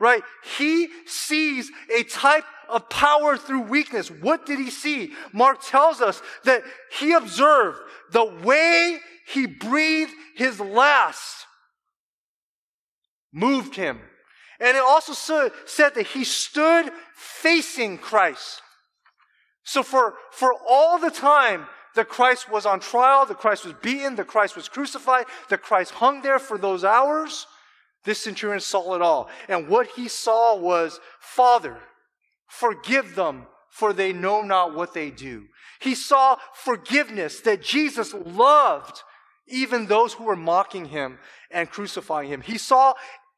right? 0.00 0.22
He 0.58 0.88
sees 1.06 1.70
a 1.94 2.02
type 2.04 2.44
of 2.68 2.88
power 2.88 3.36
through 3.36 3.62
weakness. 3.62 4.10
What 4.10 4.46
did 4.46 4.58
he 4.58 4.70
see? 4.70 5.12
Mark 5.32 5.62
tells 5.62 6.00
us 6.00 6.22
that 6.44 6.62
he 6.98 7.12
observed 7.12 7.78
the 8.10 8.24
way 8.24 8.98
he 9.26 9.46
breathed 9.46 10.12
his 10.36 10.58
last 10.58 11.46
moved 13.32 13.74
him. 13.74 13.98
And 14.60 14.76
it 14.76 14.82
also 14.82 15.50
said 15.66 15.94
that 15.94 16.06
he 16.08 16.24
stood 16.24 16.90
facing 17.16 17.98
Christ. 17.98 18.60
So 19.64 19.82
for, 19.82 20.14
for 20.30 20.54
all 20.68 20.98
the 20.98 21.10
time 21.10 21.66
that 21.94 22.08
Christ 22.08 22.50
was 22.50 22.66
on 22.66 22.80
trial, 22.80 23.26
that 23.26 23.38
Christ 23.38 23.64
was 23.64 23.74
beaten, 23.74 24.16
that 24.16 24.26
Christ 24.26 24.54
was 24.54 24.68
crucified, 24.68 25.26
that 25.48 25.62
Christ 25.62 25.92
hung 25.92 26.22
there 26.22 26.38
for 26.38 26.58
those 26.58 26.84
hours, 26.84 27.46
this 28.04 28.20
centurion 28.20 28.60
saw 28.60 28.94
it 28.94 29.02
all. 29.02 29.28
And 29.48 29.68
what 29.68 29.88
he 29.96 30.08
saw 30.08 30.56
was, 30.56 31.00
Father, 31.20 31.78
forgive 32.48 33.14
them, 33.14 33.46
for 33.70 33.92
they 33.92 34.12
know 34.12 34.42
not 34.42 34.74
what 34.74 34.92
they 34.92 35.10
do. 35.10 35.46
He 35.80 35.94
saw 35.94 36.36
forgiveness 36.54 37.40
that 37.40 37.62
Jesus 37.62 38.12
loved 38.14 39.02
even 39.48 39.86
those 39.86 40.14
who 40.14 40.24
were 40.24 40.36
mocking 40.36 40.86
him 40.86 41.18
and 41.50 41.70
crucifying 41.70 42.28
him. 42.28 42.40
He 42.40 42.58
saw, 42.58 42.94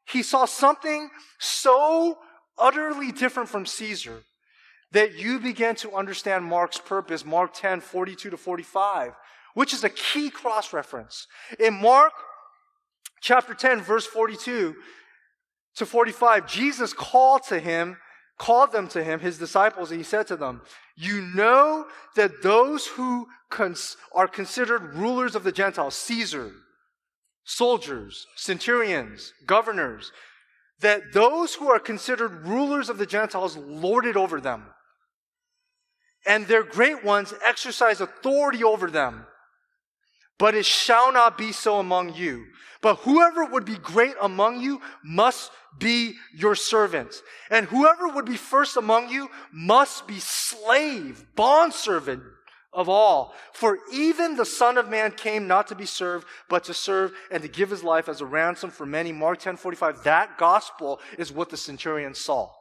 he 0.07 0.21
saw 0.23 0.45
something 0.45 1.09
so 1.39 2.17
utterly 2.57 3.11
different 3.11 3.49
from 3.49 3.65
Caesar 3.65 4.23
that 4.91 5.15
you 5.15 5.39
begin 5.39 5.75
to 5.75 5.95
understand 5.95 6.45
Mark's 6.45 6.79
purpose, 6.79 7.25
Mark 7.25 7.53
10, 7.53 7.81
42 7.81 8.29
to 8.29 8.37
45, 8.37 9.13
which 9.53 9.73
is 9.73 9.83
a 9.83 9.89
key 9.89 10.29
cross 10.29 10.73
reference. 10.73 11.27
In 11.59 11.81
Mark 11.81 12.13
chapter 13.25 13.55
10, 13.55 13.81
verse 13.81 14.05
42 14.05 14.75
to 15.77 15.85
45, 15.85 16.47
Jesus 16.47 16.93
called 16.93 17.41
to 17.49 17.59
him, 17.59 17.97
called 18.37 18.71
them 18.71 18.87
to 18.89 19.03
him, 19.03 19.19
his 19.19 19.39
disciples, 19.39 19.89
and 19.89 19.99
he 19.99 20.03
said 20.03 20.27
to 20.27 20.35
them, 20.35 20.61
You 20.95 21.21
know 21.21 21.87
that 22.15 22.43
those 22.43 22.85
who 22.85 23.27
cons- 23.49 23.97
are 24.13 24.27
considered 24.27 24.93
rulers 24.93 25.35
of 25.35 25.43
the 25.43 25.51
Gentiles, 25.51 25.95
Caesar, 25.95 26.51
soldiers, 27.43 28.27
centurions, 28.35 29.33
governors, 29.47 30.11
that 30.81 31.01
those 31.11 31.55
who 31.55 31.69
are 31.69 31.79
considered 31.79 32.45
rulers 32.45 32.89
of 32.89 32.99
the 32.99 33.07
Gentiles 33.07 33.57
lord 33.57 34.05
it 34.05 34.15
over 34.15 34.39
them. 34.39 34.65
And 36.27 36.45
their 36.45 36.63
great 36.63 37.03
ones 37.03 37.33
exercise 37.43 38.01
authority 38.01 38.63
over 38.63 38.91
them. 38.91 39.25
But 40.37 40.55
it 40.55 40.65
shall 40.65 41.13
not 41.13 41.37
be 41.37 41.51
so 41.51 41.79
among 41.79 42.15
you. 42.15 42.45
But 42.81 42.97
whoever 42.97 43.45
would 43.45 43.65
be 43.65 43.77
great 43.77 44.15
among 44.21 44.61
you 44.61 44.81
must 45.03 45.51
be 45.79 46.15
your 46.33 46.55
servant. 46.55 47.21
And 47.49 47.65
whoever 47.67 48.07
would 48.07 48.25
be 48.25 48.37
first 48.37 48.77
among 48.77 49.09
you 49.09 49.29
must 49.51 50.07
be 50.07 50.19
slave, 50.19 51.25
bondservant 51.35 52.23
of 52.73 52.89
all. 52.89 53.33
For 53.53 53.79
even 53.91 54.35
the 54.35 54.45
Son 54.45 54.77
of 54.77 54.89
Man 54.89 55.11
came 55.11 55.47
not 55.47 55.67
to 55.67 55.75
be 55.75 55.85
served, 55.85 56.27
but 56.49 56.65
to 56.65 56.73
serve 56.73 57.13
and 57.31 57.41
to 57.41 57.49
give 57.49 57.69
his 57.69 57.83
life 57.83 58.09
as 58.09 58.19
a 58.19 58.25
ransom 58.25 58.69
for 58.69 58.85
many. 58.85 59.11
Mark 59.13 59.39
10 59.39 59.55
45. 59.55 60.03
That 60.03 60.37
gospel 60.37 60.99
is 61.17 61.31
what 61.31 61.49
the 61.49 61.57
centurion 61.57 62.13
saw. 62.13 62.51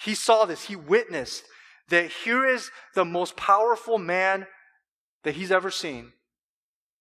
He 0.00 0.14
saw 0.14 0.44
this, 0.44 0.64
he 0.64 0.76
witnessed 0.76 1.42
that 1.88 2.12
here 2.24 2.46
is 2.46 2.70
the 2.94 3.04
most 3.04 3.36
powerful 3.36 3.98
man 3.98 4.46
that 5.24 5.34
he's 5.34 5.52
ever 5.52 5.70
seen. 5.70 6.12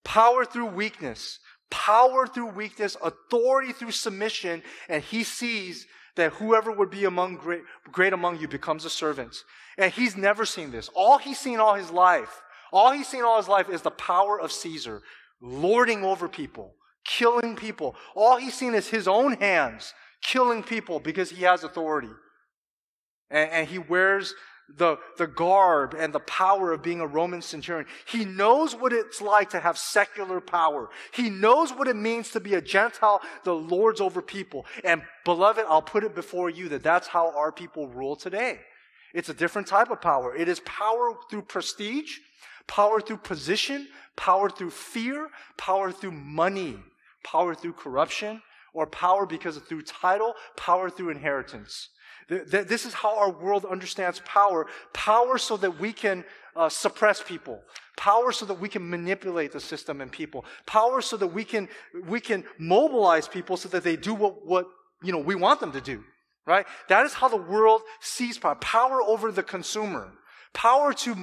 Power 0.04 0.46
through 0.46 0.68
weakness, 0.68 1.40
power 1.70 2.28
through 2.28 2.52
weakness, 2.52 2.96
authority 3.04 3.74
through 3.74 3.92
submission, 3.92 4.64
and 4.88 5.04
he 5.04 5.24
sees 5.24 5.86
that 6.16 6.34
whoever 6.34 6.72
would 6.72 6.90
be 6.90 7.06
among 7.06 7.36
great, 7.36 7.62
great 7.92 8.14
among 8.14 8.40
you 8.40 8.48
becomes 8.48 8.86
a 8.86 8.90
servant. 8.90 9.36
And 9.78 9.92
he's 9.92 10.18
never 10.18 10.46
seen 10.46 10.72
this. 10.72 10.90
All 10.96 11.18
he's 11.18 11.40
seen 11.40 11.60
all 11.60 11.76
his 11.76 11.92
life, 11.92 12.42
all 12.72 12.92
he's 12.92 13.08
seen 13.08 13.24
all 13.24 13.38
his 13.38 13.48
life 13.48 13.70
is 13.70 13.82
the 13.82 13.92
power 13.92 14.40
of 14.40 14.52
Caesar, 14.52 15.02
lording 15.42 16.04
over 16.04 16.28
people, 16.28 16.76
killing 17.06 17.56
people. 17.56 17.96
All 18.16 18.38
he's 18.38 18.56
seen 18.56 18.74
is 18.74 18.88
his 18.88 19.08
own 19.08 19.34
hands 19.34 19.94
killing 20.24 20.64
people 20.64 21.00
because 21.00 21.30
he 21.30 21.44
has 21.44 21.64
authority. 21.64 22.12
And, 23.30 23.52
and 23.52 23.68
he 23.68 23.78
wears 23.78 24.34
the, 24.76 24.98
the 25.18 25.28
garb 25.28 25.96
and 25.98 26.14
the 26.14 26.20
power 26.20 26.74
of 26.74 26.84
being 26.84 27.00
a 27.00 27.08
Roman 27.08 27.42
centurion. 27.42 27.88
He 28.06 28.26
knows 28.26 28.76
what 28.76 28.92
it's 28.92 29.22
like 29.22 29.50
to 29.52 29.60
have 29.60 29.78
secular 29.78 30.42
power. 30.42 30.90
He 31.14 31.30
knows 31.30 31.72
what 31.72 31.88
it 31.88 31.96
means 31.96 32.32
to 32.32 32.40
be 32.40 32.56
a 32.56 32.62
Gentile, 32.62 33.22
the 33.44 33.54
lords 33.54 34.02
over 34.02 34.22
people. 34.22 34.66
And 34.84 35.02
beloved, 35.24 35.66
I'll 35.68 35.82
put 35.82 36.04
it 36.04 36.16
before 36.16 36.50
you 36.50 36.70
that 36.70 36.84
that's 36.84 37.08
how 37.08 37.36
our 37.36 37.52
people 37.52 37.88
rule 37.88 38.16
today. 38.16 38.60
It's 39.14 39.30
a 39.30 39.34
different 39.34 39.68
type 39.68 39.90
of 39.90 40.02
power. 40.02 40.36
It 40.36 40.50
is 40.50 40.60
power 40.62 41.14
through 41.30 41.44
prestige, 41.44 42.18
power 42.68 43.00
through 43.00 43.18
position, 43.18 43.88
power 44.16 44.50
through 44.50 44.72
fear, 44.72 45.30
power 45.58 45.92
through 45.92 46.12
money, 46.12 46.78
power 47.24 47.56
through 47.56 47.74
corruption, 47.74 48.42
or 48.74 48.86
power 48.86 49.26
because 49.26 49.58
of 49.58 49.66
through 49.66 49.82
title, 49.84 50.34
power 50.56 50.90
through 50.90 51.10
inheritance. 51.10 51.90
This 52.28 52.86
is 52.86 52.94
how 52.94 53.18
our 53.18 53.32
world 53.32 53.66
understands 53.66 54.22
power. 54.26 54.68
Power 54.94 55.38
so 55.38 55.56
that 55.58 55.80
we 55.80 55.94
can 55.94 56.26
uh, 56.56 56.68
suppress 56.68 57.22
people. 57.22 57.62
Power 57.96 58.32
so 58.32 58.46
that 58.46 58.60
we 58.60 58.68
can 58.68 58.88
manipulate 58.90 59.54
the 59.54 59.60
system 59.60 60.02
and 60.02 60.12
people. 60.12 60.44
Power 60.66 61.02
so 61.02 61.16
that 61.18 61.28
we 61.28 61.44
can, 61.44 61.70
we 62.06 62.20
can 62.20 62.44
mobilize 62.58 63.28
people 63.28 63.56
so 63.56 63.70
that 63.70 63.84
they 63.84 63.96
do 63.96 64.14
what, 64.14 64.46
what, 64.46 64.68
you 65.02 65.12
know, 65.12 65.20
we 65.20 65.36
want 65.36 65.60
them 65.60 65.72
to 65.72 65.82
do. 65.82 66.04
Right? 66.46 66.66
That 66.90 67.06
is 67.06 67.14
how 67.14 67.28
the 67.28 67.38
world 67.38 67.82
sees 68.00 68.38
power. 68.38 68.56
Power 68.56 69.02
over 69.02 69.32
the 69.32 69.44
consumer. 69.44 70.12
Power 70.54 70.94
to, 70.94 71.16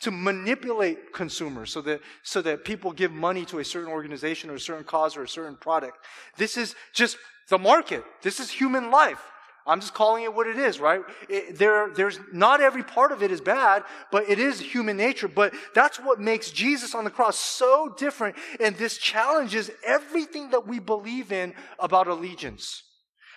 to 0.00 0.10
manipulate 0.10 1.12
consumers 1.12 1.72
so 1.72 1.80
that, 1.82 2.00
so 2.22 2.42
that 2.42 2.64
people 2.64 2.92
give 2.92 3.12
money 3.12 3.44
to 3.46 3.58
a 3.58 3.64
certain 3.64 3.90
organization 3.90 4.50
or 4.50 4.54
a 4.54 4.60
certain 4.60 4.84
cause 4.84 5.16
or 5.16 5.22
a 5.22 5.28
certain 5.28 5.56
product. 5.56 5.98
This 6.36 6.56
is 6.56 6.74
just 6.92 7.16
the 7.48 7.58
market. 7.58 8.04
This 8.22 8.38
is 8.38 8.50
human 8.50 8.90
life. 8.90 9.22
I'm 9.66 9.80
just 9.80 9.94
calling 9.94 10.24
it 10.24 10.34
what 10.34 10.48
it 10.48 10.58
is, 10.58 10.80
right? 10.80 11.02
It, 11.28 11.56
there, 11.56 11.90
there's 11.94 12.18
not 12.32 12.60
every 12.60 12.82
part 12.82 13.12
of 13.12 13.22
it 13.22 13.30
is 13.30 13.40
bad, 13.40 13.84
but 14.10 14.28
it 14.28 14.38
is 14.40 14.58
human 14.58 14.96
nature. 14.96 15.28
But 15.28 15.54
that's 15.74 15.98
what 15.98 16.20
makes 16.20 16.50
Jesus 16.50 16.94
on 16.94 17.04
the 17.04 17.10
cross 17.10 17.38
so 17.38 17.94
different. 17.96 18.36
And 18.58 18.76
this 18.76 18.98
challenges 18.98 19.70
everything 19.86 20.50
that 20.50 20.66
we 20.66 20.80
believe 20.80 21.30
in 21.30 21.54
about 21.78 22.08
allegiance. 22.08 22.82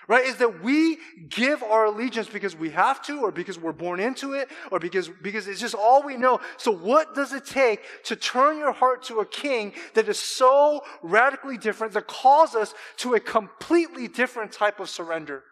Right? 0.08 0.26
Is 0.26 0.36
that 0.38 0.64
we 0.64 0.98
give 1.30 1.64
our 1.64 1.86
allegiance 1.86 2.30
because 2.30 2.56
we 2.56 2.70
have 2.72 3.02
to, 3.04 3.22
or 3.22 3.32
because 3.32 3.58
we're 3.58 3.72
born 3.72 4.00
into 4.00 4.34
it, 4.34 4.50
or 4.72 4.80
because, 4.80 5.10
because 5.10 5.48
it's 5.48 5.60
just 5.60 5.74
all 5.74 6.04
we 6.04 6.16
know. 6.16 6.40
So 6.58 6.72
what 6.72 7.16
does 7.16 7.34
it 7.34 7.46
take 7.46 7.82
to 8.04 8.16
turn 8.16 8.60
your 8.60 8.72
heart 8.72 9.04
to 9.06 9.20
a 9.20 9.26
king 9.26 9.74
that 9.96 10.08
is 10.08 10.20
so 10.20 10.84
radically 11.02 11.58
different, 11.58 11.94
that 11.94 12.06
calls 12.06 12.54
us 12.54 12.76
to 12.98 13.16
a 13.16 13.20
completely 13.20 14.08
different 14.08 14.52
type 14.52 14.80
of 14.80 14.90
surrender? 14.90 15.44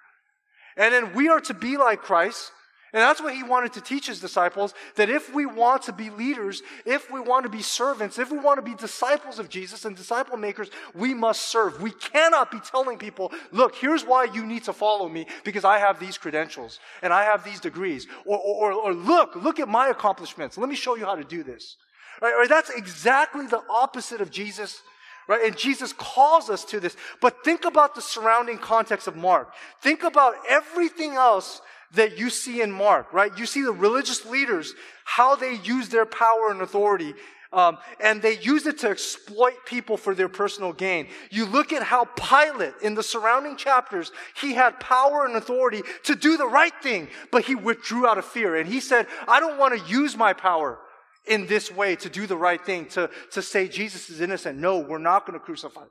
And 0.78 0.94
then 0.94 1.14
we 1.14 1.30
are 1.30 1.42
to 1.42 1.54
be 1.54 1.78
like 1.78 2.02
Christ. 2.02 2.52
And 2.94 3.02
that's 3.02 3.20
what 3.20 3.34
he 3.34 3.42
wanted 3.42 3.74
to 3.74 3.82
teach 3.82 4.06
his 4.06 4.20
disciples 4.20 4.76
that 4.98 5.10
if 5.10 5.34
we 5.34 5.48
want 5.48 5.82
to 5.84 5.94
be 5.94 6.12
leaders, 6.12 6.62
if 6.86 7.12
we 7.12 7.20
want 7.20 7.44
to 7.44 7.50
be 7.50 7.64
servants, 7.64 8.20
if 8.20 8.32
we 8.32 8.38
want 8.38 8.60
to 8.60 8.62
be 8.62 8.76
disciples 8.76 9.40
of 9.40 9.50
Jesus 9.50 9.86
and 9.86 9.96
disciple 9.96 10.38
makers, 10.38 10.70
we 10.94 11.16
must 11.16 11.50
serve. 11.50 11.82
We 11.82 11.90
cannot 11.90 12.52
be 12.52 12.60
telling 12.60 13.00
people, 13.00 13.32
look, 13.52 13.76
here's 13.76 14.04
why 14.04 14.26
you 14.26 14.46
need 14.46 14.66
to 14.66 14.74
follow 14.74 15.10
me 15.10 15.26
because 15.44 15.66
I 15.66 15.80
have 15.80 16.00
these 16.00 16.20
credentials 16.20 16.80
and 17.02 17.12
I 17.12 17.24
have 17.24 17.44
these 17.44 17.60
degrees. 17.60 18.06
Or, 18.26 18.38
or, 18.38 18.72
or 18.72 18.94
look, 18.94 19.36
look 19.36 19.60
at 19.60 19.68
my 19.68 19.88
accomplishments. 19.88 20.60
Let 20.60 20.70
me 20.70 20.76
show 20.76 20.96
you 20.96 21.06
how 21.06 21.16
to 21.16 21.24
do 21.24 21.42
this. 21.42 21.78
Right? 22.22 22.36
Or 22.38 22.48
that's 22.48 22.70
exactly 22.70 23.48
the 23.48 23.64
opposite 23.72 24.22
of 24.22 24.30
Jesus 24.30 24.84
Right? 25.28 25.46
And 25.46 25.58
Jesus 25.58 25.94
calls 25.94 26.50
us 26.50 26.66
to 26.66 26.80
this. 26.80 26.98
But 27.22 27.44
think 27.44 27.66
about 27.66 27.96
the 27.96 28.02
surrounding 28.02 28.58
context 28.58 29.08
of 29.08 29.16
Mark. 29.16 29.54
Think 29.82 30.04
about 30.04 30.36
everything 30.50 31.14
else 31.14 31.62
that 31.94 32.18
you 32.18 32.30
see 32.30 32.62
in 32.62 32.72
Mark, 32.72 33.14
right? 33.14 33.38
You 33.38 33.46
see 33.46 33.62
the 33.62 33.72
religious 33.72 34.26
leaders, 34.26 34.74
how 35.06 35.36
they 35.36 35.56
use 35.64 35.90
their 35.90 36.06
power 36.06 36.50
and 36.50 36.62
authority. 36.62 37.14
Um, 37.52 37.78
and 38.00 38.20
they 38.20 38.40
use 38.40 38.66
it 38.66 38.80
to 38.80 38.90
exploit 38.90 39.64
people 39.68 39.96
for 39.96 40.16
their 40.16 40.28
personal 40.28 40.74
gain. 40.74 41.08
You 41.30 41.46
look 41.46 41.72
at 41.72 41.84
how 41.84 42.06
Pilate, 42.06 42.74
in 42.82 42.96
the 42.96 43.04
surrounding 43.04 43.58
chapters, 43.58 44.12
he 44.36 44.56
had 44.56 44.80
power 44.80 45.28
and 45.28 45.36
authority 45.36 45.84
to 46.06 46.16
do 46.16 46.36
the 46.36 46.48
right 46.48 46.74
thing, 46.82 47.10
but 47.32 47.46
he 47.46 47.54
withdrew 47.54 48.08
out 48.08 48.18
of 48.18 48.26
fear. 48.26 48.56
And 48.56 48.68
he 48.68 48.80
said, 48.80 49.06
I 49.28 49.40
don't 49.40 49.60
want 49.60 49.80
to 49.80 49.88
use 49.88 50.18
my 50.18 50.34
power 50.34 50.80
in 51.26 51.48
this 51.48 51.72
way 51.72 51.96
to 51.96 52.10
do 52.10 52.28
the 52.28 52.38
right 52.38 52.64
thing, 52.64 52.86
to, 52.88 53.10
to 53.32 53.42
say 53.42 53.68
Jesus 53.68 54.10
is 54.10 54.22
innocent. 54.22 54.60
No, 54.60 54.80
we're 54.80 54.98
not 54.98 55.26
going 55.26 55.40
to 55.40 55.44
crucify 55.44 55.86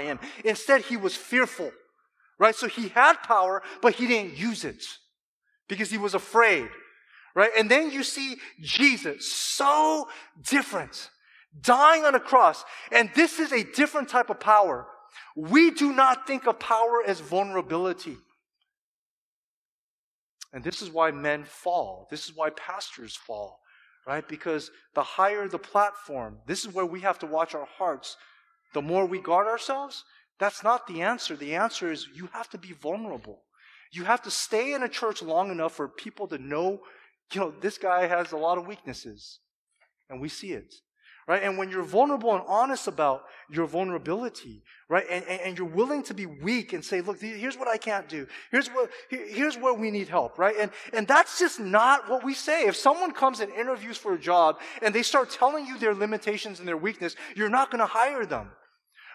him. 0.00 0.18
Instead, 0.44 0.82
he 0.82 0.96
was 0.96 1.14
fearful, 1.14 1.70
right? 2.38 2.54
So 2.54 2.66
he 2.66 2.88
had 2.88 3.14
power, 3.22 3.62
but 3.80 3.94
he 3.94 4.06
didn't 4.06 4.36
use 4.36 4.64
it 4.64 4.82
because 5.68 5.90
he 5.90 5.98
was 5.98 6.14
afraid, 6.14 6.68
right? 7.34 7.50
And 7.56 7.70
then 7.70 7.90
you 7.90 8.02
see 8.02 8.36
Jesus, 8.60 9.32
so 9.32 10.08
different, 10.48 11.10
dying 11.60 12.04
on 12.04 12.16
a 12.16 12.20
cross. 12.20 12.64
And 12.90 13.10
this 13.14 13.38
is 13.38 13.52
a 13.52 13.62
different 13.62 14.08
type 14.08 14.30
of 14.30 14.40
power. 14.40 14.86
We 15.36 15.70
do 15.70 15.92
not 15.92 16.26
think 16.26 16.46
of 16.46 16.58
power 16.58 17.02
as 17.06 17.20
vulnerability. 17.20 18.16
And 20.52 20.64
this 20.64 20.82
is 20.82 20.90
why 20.90 21.10
men 21.12 21.44
fall. 21.44 22.08
This 22.10 22.24
is 22.24 22.34
why 22.34 22.50
pastors 22.50 23.14
fall 23.14 23.60
right? 24.06 24.26
Because 24.26 24.70
the 24.94 25.02
higher 25.02 25.48
the 25.48 25.58
platform, 25.58 26.38
this 26.46 26.64
is 26.64 26.72
where 26.72 26.86
we 26.86 27.00
have 27.00 27.18
to 27.20 27.26
watch 27.26 27.54
our 27.54 27.66
hearts. 27.78 28.16
The 28.72 28.82
more 28.82 29.06
we 29.06 29.20
guard 29.20 29.46
ourselves, 29.46 30.04
that's 30.38 30.62
not 30.62 30.86
the 30.86 31.02
answer. 31.02 31.34
The 31.34 31.54
answer 31.54 31.90
is 31.90 32.08
you 32.14 32.28
have 32.32 32.48
to 32.50 32.58
be 32.58 32.72
vulnerable. 32.72 33.42
You 33.92 34.04
have 34.04 34.22
to 34.22 34.30
stay 34.30 34.74
in 34.74 34.82
a 34.82 34.88
church 34.88 35.22
long 35.22 35.50
enough 35.50 35.74
for 35.74 35.88
people 35.88 36.28
to 36.28 36.38
know, 36.38 36.80
you 37.32 37.40
know, 37.40 37.54
this 37.60 37.78
guy 37.78 38.06
has 38.06 38.32
a 38.32 38.36
lot 38.36 38.58
of 38.58 38.66
weaknesses. 38.66 39.40
And 40.08 40.20
we 40.20 40.28
see 40.28 40.52
it 40.52 40.74
right? 41.26 41.42
And 41.42 41.58
when 41.58 41.70
you're 41.70 41.82
vulnerable 41.82 42.34
and 42.34 42.44
honest 42.46 42.86
about 42.86 43.24
your 43.50 43.66
vulnerability, 43.66 44.62
right? 44.88 45.04
And, 45.10 45.24
and, 45.24 45.40
and, 45.40 45.58
you're 45.58 45.66
willing 45.66 46.04
to 46.04 46.14
be 46.14 46.26
weak 46.26 46.72
and 46.72 46.84
say, 46.84 47.00
look, 47.00 47.20
here's 47.20 47.56
what 47.56 47.66
I 47.66 47.76
can't 47.76 48.08
do. 48.08 48.26
Here's 48.52 48.68
what, 48.68 48.90
here's 49.10 49.56
where 49.56 49.74
we 49.74 49.90
need 49.90 50.08
help, 50.08 50.38
right? 50.38 50.54
And, 50.58 50.70
and 50.92 51.08
that's 51.08 51.38
just 51.38 51.58
not 51.58 52.08
what 52.08 52.24
we 52.24 52.34
say. 52.34 52.66
If 52.66 52.76
someone 52.76 53.12
comes 53.12 53.40
and 53.40 53.52
interviews 53.52 53.96
for 53.96 54.14
a 54.14 54.18
job 54.18 54.60
and 54.82 54.94
they 54.94 55.02
start 55.02 55.30
telling 55.30 55.66
you 55.66 55.78
their 55.78 55.94
limitations 55.94 56.60
and 56.60 56.68
their 56.68 56.76
weakness, 56.76 57.16
you're 57.34 57.48
not 57.48 57.70
going 57.70 57.80
to 57.80 57.86
hire 57.86 58.24
them, 58.24 58.50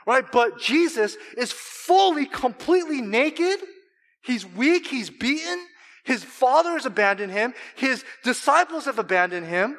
right? 0.06 0.30
But 0.30 0.60
Jesus 0.60 1.16
is 1.38 1.54
fully, 1.54 2.26
completely 2.26 3.02
naked. 3.02 3.60
He's 4.22 4.46
weak. 4.46 4.88
He's 4.88 5.10
beaten. 5.10 5.66
His 6.04 6.24
father 6.24 6.72
has 6.72 6.86
abandoned 6.86 7.32
him. 7.32 7.54
His 7.76 8.04
disciples 8.24 8.86
have 8.86 9.00
abandoned 9.00 9.48
him. 9.48 9.78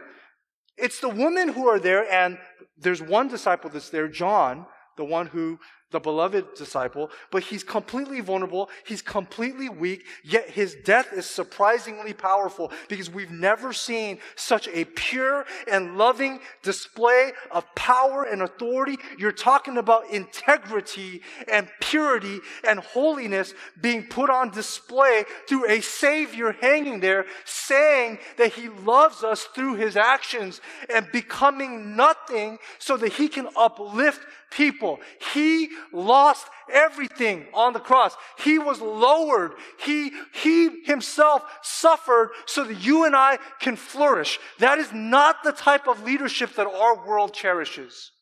It's 0.77 1.01
the 1.01 1.09
women 1.09 1.49
who 1.49 1.69
are 1.69 1.79
there, 1.79 2.11
and 2.11 2.39
there's 2.79 3.03
one 3.03 3.29
disciple 3.29 3.71
that's 3.71 3.91
there, 3.91 4.09
John, 4.09 4.67
the 4.97 5.05
one 5.05 5.27
who 5.27 5.59
the 5.93 6.01
beloved 6.01 6.55
disciple, 6.55 7.11
but 7.31 7.43
he's 7.43 7.63
completely 7.63 8.21
vulnerable. 8.21 8.71
He's 8.85 9.03
completely 9.03 9.69
weak, 9.69 10.05
yet 10.25 10.51
his 10.51 10.75
death 10.75 11.13
is 11.13 11.27
surprisingly 11.27 12.13
powerful 12.13 12.73
because 12.89 13.11
we've 13.11 13.31
never 13.31 13.73
seen 13.73 14.19
such 14.35 14.69
a 14.69 14.85
pure 14.85 15.45
and 15.71 15.97
loving 15.97 16.41
display 16.63 17.33
of 17.51 17.73
power 17.75 18.25
and 18.25 18.43
authority. 18.43 18.99
You're 19.19 19.33
talking 19.33 19.77
about 19.77 20.11
integrity 20.11 21.23
and 21.51 21.69
purity 21.81 22.41
and 22.67 22.81
holiness 22.81 23.55
being 23.81 24.07
put 24.07 24.31
on 24.31 24.51
display 24.51 25.25
through 25.49 25.71
a 25.71 25.81
savior 25.81 26.53
hanging 26.53 27.01
there 27.01 27.27
saying 27.45 28.19
that 28.39 28.53
he 28.55 28.69
loves 28.69 29.23
us 29.23 29.45
through 29.55 29.75
his 29.75 29.97
actions 29.97 30.61
and 30.93 31.07
becoming 31.13 31.97
nothing 31.97 32.59
so 32.79 32.97
that 32.97 33.13
he 33.13 33.29
can 33.29 33.49
uplift 33.57 34.21
people. 34.57 35.01
He 35.33 35.69
lost 35.93 36.47
everything 36.73 37.47
on 37.53 37.73
the 37.73 37.81
cross. 37.81 38.17
He 38.39 38.59
was 38.59 38.81
lowered. 38.81 39.53
He, 39.85 40.13
he 40.33 40.83
himself 40.85 41.43
suffered 41.63 42.31
so 42.47 42.65
that 42.65 42.83
you 42.83 43.05
and 43.05 43.17
I 43.17 43.39
can 43.61 43.77
flourish. 43.77 44.39
That 44.59 44.79
is 44.79 44.93
not 44.93 45.43
the 45.43 45.53
type 45.53 45.89
of 45.89 46.03
leadership 46.03 46.55
that 46.55 46.67
our 46.67 47.07
world 47.07 47.35
cherishes. 47.35 48.13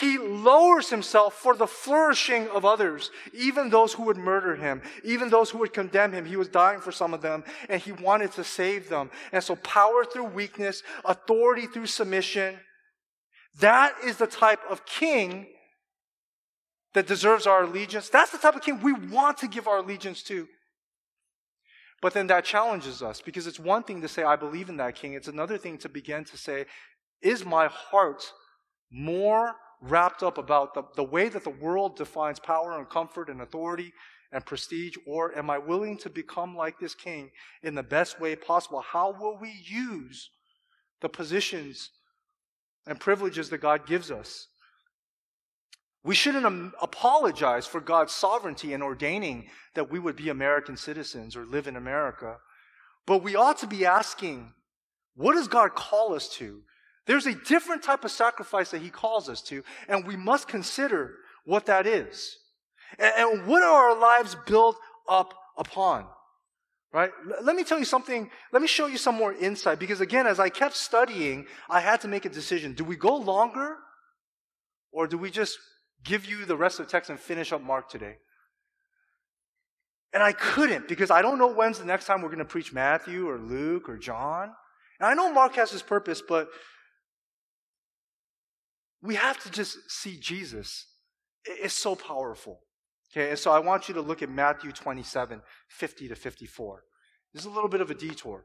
he 0.00 0.18
lowers 0.18 0.90
himself 0.90 1.34
for 1.34 1.54
the 1.54 1.66
flourishing 1.66 2.48
of 2.48 2.64
others, 2.64 3.10
even 3.32 3.70
those 3.70 3.92
who 3.92 4.02
would 4.02 4.16
murder 4.16 4.56
him, 4.56 4.82
even 5.04 5.30
those 5.30 5.50
who 5.50 5.58
would 5.58 5.72
condemn 5.72 6.12
him. 6.12 6.24
He 6.24 6.36
was 6.36 6.48
dying 6.48 6.80
for 6.80 6.90
some 6.90 7.14
of 7.14 7.22
them, 7.22 7.44
and 7.68 7.80
he 7.80 7.92
wanted 7.92 8.32
to 8.32 8.42
save 8.42 8.88
them. 8.88 9.10
And 9.32 9.44
so, 9.44 9.54
power 9.56 10.04
through 10.04 10.24
weakness, 10.24 10.82
authority 11.04 11.66
through 11.66 11.86
submission, 11.86 12.58
that 13.60 13.94
is 14.04 14.16
the 14.16 14.26
type 14.26 14.60
of 14.68 14.84
king 14.84 15.46
that 16.94 17.06
deserves 17.06 17.46
our 17.46 17.64
allegiance. 17.64 18.08
That's 18.08 18.30
the 18.30 18.38
type 18.38 18.56
of 18.56 18.62
king 18.62 18.80
we 18.82 18.92
want 18.92 19.38
to 19.38 19.48
give 19.48 19.68
our 19.68 19.78
allegiance 19.78 20.22
to. 20.24 20.46
But 22.02 22.12
then 22.12 22.26
that 22.26 22.44
challenges 22.44 23.02
us 23.02 23.20
because 23.20 23.46
it's 23.46 23.58
one 23.58 23.82
thing 23.82 24.02
to 24.02 24.08
say, 24.08 24.22
I 24.22 24.36
believe 24.36 24.68
in 24.68 24.76
that 24.78 24.94
king. 24.94 25.14
It's 25.14 25.28
another 25.28 25.58
thing 25.58 25.78
to 25.78 25.88
begin 25.88 26.24
to 26.24 26.36
say, 26.36 26.66
is 27.22 27.44
my 27.44 27.68
heart 27.68 28.22
more 28.90 29.54
wrapped 29.80 30.22
up 30.22 30.38
about 30.38 30.74
the, 30.74 30.82
the 30.94 31.04
way 31.04 31.28
that 31.28 31.44
the 31.44 31.50
world 31.50 31.96
defines 31.96 32.38
power 32.38 32.78
and 32.78 32.88
comfort 32.88 33.28
and 33.28 33.40
authority 33.40 33.92
and 34.32 34.44
prestige, 34.44 34.96
or 35.06 35.36
am 35.36 35.50
I 35.50 35.58
willing 35.58 35.96
to 35.98 36.10
become 36.10 36.56
like 36.56 36.78
this 36.78 36.94
king 36.94 37.30
in 37.62 37.74
the 37.74 37.82
best 37.82 38.20
way 38.20 38.36
possible? 38.36 38.80
How 38.80 39.14
will 39.18 39.38
we 39.38 39.52
use 39.64 40.30
the 41.00 41.08
positions 41.08 41.90
and 42.86 43.00
privileges 43.00 43.50
that 43.50 43.58
God 43.58 43.86
gives 43.86 44.10
us? 44.10 44.48
We 46.04 46.14
shouldn't 46.14 46.46
um, 46.46 46.72
apologize 46.80 47.66
for 47.66 47.80
God's 47.80 48.12
sovereignty 48.12 48.72
in 48.72 48.80
ordaining 48.80 49.48
that 49.74 49.90
we 49.90 49.98
would 49.98 50.14
be 50.14 50.28
American 50.28 50.76
citizens 50.76 51.34
or 51.34 51.44
live 51.44 51.66
in 51.66 51.74
America. 51.74 52.36
But 53.06 53.24
we 53.24 53.34
ought 53.34 53.58
to 53.58 53.66
be 53.66 53.84
asking, 53.84 54.52
what 55.16 55.34
does 55.34 55.48
God 55.48 55.74
call 55.74 56.14
us 56.14 56.28
to? 56.36 56.62
There's 57.06 57.26
a 57.26 57.34
different 57.34 57.82
type 57.82 58.04
of 58.04 58.12
sacrifice 58.12 58.70
that 58.70 58.82
He 58.82 58.90
calls 58.90 59.28
us 59.28 59.42
to, 59.42 59.64
and 59.88 60.06
we 60.06 60.16
must 60.16 60.46
consider 60.46 61.14
what 61.44 61.66
that 61.66 61.86
is. 61.86 62.36
And, 62.98 63.12
and 63.16 63.46
what 63.46 63.62
are 63.62 63.90
our 63.90 63.98
lives 63.98 64.36
built 64.46 64.76
up 65.08 65.34
upon? 65.58 66.06
Right? 66.96 67.10
Let 67.42 67.54
me 67.54 67.62
tell 67.62 67.78
you 67.78 67.84
something. 67.84 68.30
Let 68.52 68.62
me 68.62 68.68
show 68.68 68.86
you 68.86 68.96
some 68.96 69.16
more 69.16 69.34
insight 69.34 69.78
because 69.78 70.00
again, 70.00 70.26
as 70.26 70.40
I 70.40 70.48
kept 70.48 70.74
studying, 70.74 71.46
I 71.68 71.80
had 71.80 72.00
to 72.00 72.08
make 72.08 72.24
a 72.24 72.30
decision. 72.30 72.72
Do 72.72 72.84
we 72.84 72.96
go 72.96 73.14
longer 73.16 73.76
or 74.92 75.06
do 75.06 75.18
we 75.18 75.30
just 75.30 75.58
give 76.04 76.24
you 76.24 76.44
the 76.44 76.56
rest 76.56 76.80
of 76.80 76.86
the 76.86 76.92
text 76.92 77.10
and 77.10 77.18
finish 77.18 77.52
up 77.52 77.62
Mark 77.62 77.90
today. 77.90 78.16
And 80.12 80.22
I 80.22 80.32
couldn't 80.32 80.88
because 80.88 81.10
I 81.10 81.20
don't 81.20 81.38
know 81.38 81.52
when's 81.52 81.78
the 81.78 81.84
next 81.84 82.06
time 82.06 82.22
we're 82.22 82.28
going 82.28 82.38
to 82.38 82.44
preach 82.44 82.72
Matthew 82.72 83.28
or 83.28 83.38
Luke 83.38 83.88
or 83.88 83.98
John. 83.98 84.52
And 84.98 85.08
I 85.08 85.14
know 85.14 85.32
Mark 85.32 85.56
has 85.56 85.70
his 85.70 85.82
purpose, 85.82 86.22
but 86.26 86.48
we 89.02 89.16
have 89.16 89.42
to 89.42 89.50
just 89.50 89.76
see 89.90 90.16
Jesus. 90.18 90.86
It's 91.44 91.74
so 91.74 91.94
powerful. 91.94 92.60
Okay, 93.16 93.30
and 93.30 93.38
so 93.38 93.50
I 93.50 93.60
want 93.60 93.88
you 93.88 93.94
to 93.94 94.02
look 94.02 94.20
at 94.20 94.28
Matthew 94.28 94.72
27, 94.72 95.40
50 95.68 96.08
to 96.08 96.14
54. 96.14 96.84
This 97.32 97.42
is 97.42 97.46
a 97.46 97.50
little 97.50 97.70
bit 97.70 97.80
of 97.80 97.90
a 97.90 97.94
detour. 97.94 98.44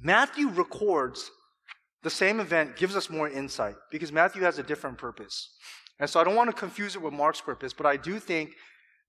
Matthew 0.00 0.48
records 0.48 1.30
the 2.02 2.08
same 2.08 2.40
event, 2.40 2.76
gives 2.76 2.96
us 2.96 3.10
more 3.10 3.28
insight 3.28 3.74
because 3.90 4.10
Matthew 4.10 4.42
has 4.42 4.58
a 4.58 4.62
different 4.62 4.96
purpose. 4.96 5.50
And 6.00 6.08
so 6.08 6.18
I 6.18 6.24
don't 6.24 6.34
want 6.34 6.48
to 6.48 6.56
confuse 6.56 6.96
it 6.96 7.02
with 7.02 7.12
Mark's 7.12 7.42
purpose, 7.42 7.74
but 7.74 7.84
I 7.84 7.98
do 7.98 8.18
think 8.18 8.52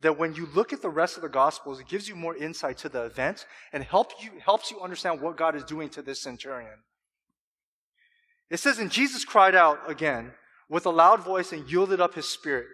that 0.02 0.20
when 0.20 0.36
you 0.36 0.50
look 0.54 0.74
at 0.74 0.82
the 0.82 0.90
rest 0.90 1.16
of 1.16 1.24
the 1.24 1.30
Gospels, 1.30 1.80
it 1.80 1.88
gives 1.88 2.10
you 2.10 2.16
more 2.16 2.36
insight 2.36 2.78
to 2.80 2.90
the 2.90 3.06
event 3.06 3.46
and 3.72 3.82
help 3.82 4.12
you, 4.22 4.32
helps 4.44 4.70
you 4.70 4.82
understand 4.82 5.22
what 5.22 5.38
God 5.38 5.56
is 5.56 5.64
doing 5.64 5.88
to 5.92 6.02
this 6.02 6.22
centurion. 6.22 6.84
It 8.50 8.58
says, 8.58 8.78
And 8.78 8.92
Jesus 8.92 9.24
cried 9.24 9.56
out 9.56 9.90
again 9.90 10.34
with 10.70 10.86
a 10.86 10.90
loud 10.90 11.24
voice 11.24 11.52
and 11.52 11.70
yielded 11.70 12.02
up 12.02 12.16
his 12.16 12.28
spirit. 12.28 12.68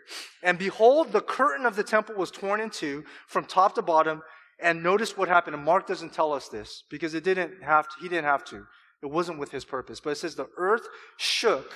And 0.44 0.58
behold, 0.58 1.12
the 1.12 1.22
curtain 1.22 1.66
of 1.66 1.76
the 1.76 1.84
temple 1.84 2.16
was 2.16 2.32
torn 2.32 2.62
in 2.62 2.70
two 2.70 3.04
from 3.28 3.46
top 3.46 3.76
to 3.76 3.82
bottom. 3.82 4.22
And 4.62 4.84
notice 4.84 5.18
what 5.18 5.30
happened. 5.30 5.56
And 5.56 5.66
Mark 5.66 5.88
doesn't 5.88 6.14
tell 6.14 6.34
us 6.34 6.50
this 6.50 6.84
because 6.90 7.14
it 7.14 7.24
didn't 7.24 7.64
have 7.64 7.88
to, 7.88 7.96
he 8.02 8.10
didn't 8.10 8.26
have 8.26 8.44
to. 8.46 8.66
It 9.02 9.10
wasn't 9.10 9.40
with 9.40 9.52
his 9.52 9.66
purpose. 9.66 10.00
But 10.00 10.12
it 10.12 10.18
says 10.18 10.36
the 10.36 10.50
earth 10.58 10.88
shook 11.18 11.74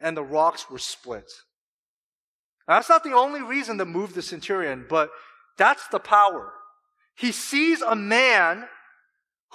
and 0.00 0.16
the 0.16 0.22
rocks 0.22 0.70
were 0.70 0.78
split. 0.78 1.30
Now, 2.68 2.76
that's 2.76 2.88
not 2.88 3.04
the 3.04 3.14
only 3.14 3.42
reason 3.42 3.78
that 3.78 3.86
moved 3.86 4.14
the 4.14 4.22
centurion, 4.22 4.86
but 4.88 5.10
that's 5.58 5.88
the 5.88 5.98
power. 5.98 6.52
He 7.16 7.32
sees 7.32 7.82
a 7.82 7.96
man 7.96 8.64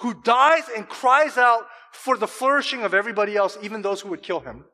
who 0.00 0.14
dies 0.22 0.64
and 0.74 0.88
cries 0.88 1.38
out 1.38 1.66
for 1.92 2.16
the 2.16 2.26
flourishing 2.26 2.82
of 2.82 2.92
everybody 2.92 3.34
else, 3.34 3.56
even 3.62 3.82
those 3.82 4.02
who 4.02 4.10
would 4.10 4.22
kill 4.22 4.40
him. 4.40 4.66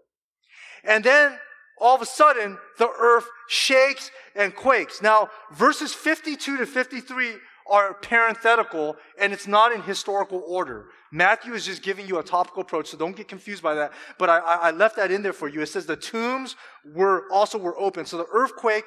And 0.84 1.04
then 1.04 1.38
all 1.78 1.94
of 1.94 2.02
a 2.02 2.06
sudden, 2.06 2.58
the 2.78 2.88
earth 2.88 3.26
shakes 3.48 4.10
and 4.34 4.54
quakes. 4.54 5.02
Now, 5.02 5.30
verses 5.52 5.92
52 5.92 6.58
to 6.58 6.66
53 6.66 7.34
are 7.70 7.94
parenthetical 7.94 8.96
and 9.18 9.32
it's 9.32 9.46
not 9.46 9.72
in 9.72 9.82
historical 9.82 10.42
order. 10.46 10.86
Matthew 11.10 11.54
is 11.54 11.66
just 11.66 11.82
giving 11.82 12.06
you 12.06 12.18
a 12.18 12.22
topical 12.22 12.62
approach, 12.62 12.88
so 12.88 12.96
don't 12.96 13.16
get 13.16 13.28
confused 13.28 13.62
by 13.62 13.74
that. 13.74 13.92
But 14.18 14.30
I, 14.30 14.38
I 14.38 14.70
left 14.70 14.96
that 14.96 15.10
in 15.10 15.22
there 15.22 15.32
for 15.32 15.48
you. 15.48 15.60
It 15.60 15.66
says 15.66 15.86
the 15.86 15.96
tombs 15.96 16.56
were 16.84 17.24
also 17.30 17.58
were 17.58 17.78
open. 17.78 18.06
So 18.06 18.16
the 18.16 18.26
earthquake 18.32 18.84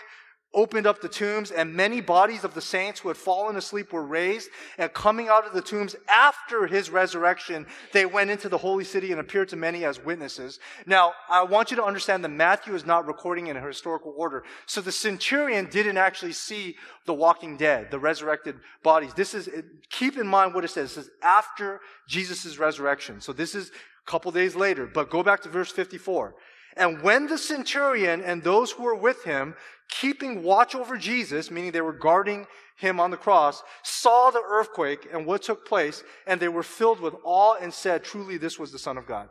opened 0.56 0.88
up 0.88 1.02
the 1.02 1.10
tombs, 1.10 1.52
and 1.52 1.74
many 1.74 2.02
bodies 2.02 2.44
of 2.44 2.54
the 2.54 2.62
saints 2.62 3.00
who 3.00 3.10
had 3.10 3.18
fallen 3.18 3.58
asleep 3.58 3.92
were 3.94 4.06
raised. 4.06 4.50
And 4.78 4.92
coming 4.94 5.28
out 5.28 5.46
of 5.46 5.54
the 5.54 5.62
tombs 5.62 5.96
after 6.10 6.66
his 6.66 6.90
resurrection, 6.90 7.68
they 7.92 8.06
went 8.06 8.32
into 8.32 8.50
the 8.50 8.58
holy 8.58 8.86
city 8.86 9.12
and 9.12 9.20
appeared 9.20 9.50
to 9.50 9.56
many 9.56 9.84
as 9.86 10.04
witnesses. 10.04 10.60
Now, 10.86 11.14
I 11.30 11.44
want 11.44 11.70
you 11.70 11.78
to 11.78 11.84
understand 11.84 12.24
that 12.24 12.30
Matthew 12.30 12.74
is 12.74 12.86
not 12.86 13.06
recording 13.06 13.48
in 13.48 13.58
a 13.58 13.62
historical 13.62 14.14
order. 14.18 14.44
So 14.66 14.82
the 14.82 14.92
centurion 14.92 15.70
didn't 15.70 15.98
actually 15.98 16.34
see 16.34 16.78
the 17.06 17.14
walking 17.14 17.58
dead, 17.58 17.92
the 17.92 18.00
resurrected 18.00 18.56
bodies. 18.82 19.14
This 19.14 19.34
is, 19.34 19.50
keep 19.90 20.18
in 20.18 20.26
mind 20.26 20.54
what 20.54 20.64
it 20.64 20.70
says. 20.70 20.92
It 20.92 20.94
says 20.94 21.10
after 21.22 21.82
Jesus' 22.08 22.58
resurrection. 22.58 23.20
So 23.20 23.34
this 23.34 23.54
is 23.54 23.70
a 23.70 24.10
couple 24.10 24.32
days 24.32 24.56
later, 24.56 24.88
but 24.88 25.10
go 25.10 25.22
back 25.22 25.42
to 25.42 25.50
verse 25.50 25.72
54. 25.72 26.36
And 26.76 27.02
when 27.02 27.28
the 27.28 27.38
centurion 27.38 28.22
and 28.22 28.44
those 28.44 28.72
who 28.72 28.84
were 28.84 28.96
with 28.96 29.24
him, 29.24 29.56
keeping 29.90 30.44
watch 30.44 30.76
over 30.76 30.98
Jesus, 30.98 31.50
meaning 31.50 31.72
they 31.72 31.82
were 31.82 31.94
guarding 31.94 32.48
him 32.78 33.00
on 33.00 33.12
the 33.12 33.18
cross, 33.18 33.64
saw 33.84 34.30
the 34.30 34.44
earthquake 34.46 35.08
and 35.12 35.26
what 35.26 35.44
took 35.44 35.66
place, 35.66 36.04
and 36.28 36.40
they 36.40 36.50
were 36.50 36.64
filled 36.64 37.00
with 37.00 37.16
awe 37.24 37.56
and 37.62 37.74
said, 37.74 38.04
Truly, 38.04 38.38
this 38.38 38.60
was 38.60 38.72
the 38.72 38.80
Son 38.80 38.98
of 38.98 39.08
God. 39.08 39.30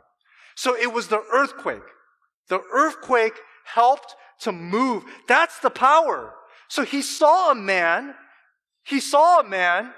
So 0.55 0.75
it 0.75 0.91
was 0.91 1.07
the 1.07 1.23
earthquake. 1.31 1.83
The 2.49 2.61
earthquake 2.71 3.37
helped 3.65 4.15
to 4.39 4.51
move. 4.51 5.03
That's 5.27 5.59
the 5.59 5.69
power. 5.69 6.33
So 6.67 6.83
he 6.83 7.01
saw 7.01 7.51
a 7.51 7.55
man, 7.55 8.15
he 8.83 8.99
saw 8.99 9.39
a 9.39 9.47
man 9.47 9.93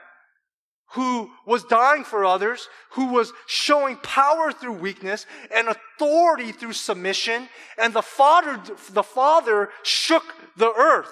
who 0.91 1.29
was 1.45 1.63
dying 1.63 2.03
for 2.03 2.25
others, 2.25 2.69
who 2.91 3.07
was 3.07 3.33
showing 3.45 3.97
power 3.97 4.51
through 4.51 4.73
weakness 4.73 5.25
and 5.53 5.67
authority 5.67 6.51
through 6.51 6.73
submission. 6.73 7.49
And 7.77 7.93
the 7.93 8.01
father, 8.01 8.61
the 8.91 9.03
father 9.03 9.69
shook 9.83 10.23
the 10.55 10.71
earth 10.71 11.11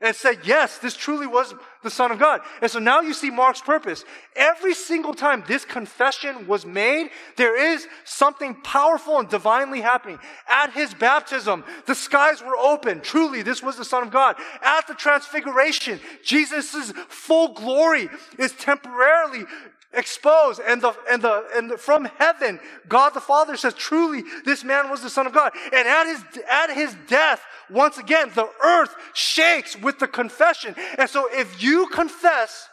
and 0.00 0.14
said, 0.14 0.40
yes, 0.44 0.78
this 0.78 0.96
truly 0.96 1.26
was 1.26 1.54
the 1.82 1.90
Son 1.90 2.10
of 2.10 2.18
God. 2.18 2.40
And 2.62 2.70
so 2.70 2.78
now 2.78 3.00
you 3.00 3.12
see 3.12 3.30
Mark's 3.30 3.60
purpose. 3.60 4.04
Every 4.36 4.74
single 4.74 5.14
time 5.14 5.44
this 5.46 5.64
confession 5.64 6.46
was 6.46 6.64
made, 6.64 7.10
there 7.36 7.72
is 7.72 7.86
something 8.04 8.54
powerful 8.62 9.18
and 9.18 9.28
divinely 9.28 9.80
happening. 9.80 10.18
At 10.48 10.72
his 10.72 10.94
baptism, 10.94 11.64
the 11.86 11.94
skies 11.94 12.42
were 12.42 12.56
open. 12.56 13.00
Truly, 13.00 13.42
this 13.42 13.62
was 13.62 13.76
the 13.76 13.84
Son 13.84 14.02
of 14.02 14.10
God. 14.10 14.36
At 14.62 14.86
the 14.86 14.94
transfiguration, 14.94 16.00
Jesus' 16.24 16.92
full 17.08 17.54
glory 17.54 18.08
is 18.38 18.52
temporarily 18.52 19.44
exposed 19.94 20.60
and 20.66 20.82
the 20.82 20.94
and 21.10 21.22
the 21.22 21.46
and 21.54 21.70
the, 21.70 21.78
from 21.78 22.04
heaven 22.18 22.60
god 22.88 23.14
the 23.14 23.20
father 23.20 23.56
says 23.56 23.72
truly 23.72 24.22
this 24.44 24.62
man 24.62 24.90
was 24.90 25.00
the 25.00 25.08
son 25.08 25.26
of 25.26 25.32
god 25.32 25.50
and 25.72 25.88
at 25.88 26.04
his 26.04 26.22
at 26.46 26.70
his 26.74 26.94
death 27.06 27.42
once 27.70 27.96
again 27.96 28.30
the 28.34 28.46
earth 28.62 28.94
shakes 29.14 29.76
with 29.78 29.98
the 29.98 30.06
confession 30.06 30.74
and 30.98 31.08
so 31.08 31.26
if 31.32 31.62
you 31.62 31.88
confess 31.88 32.68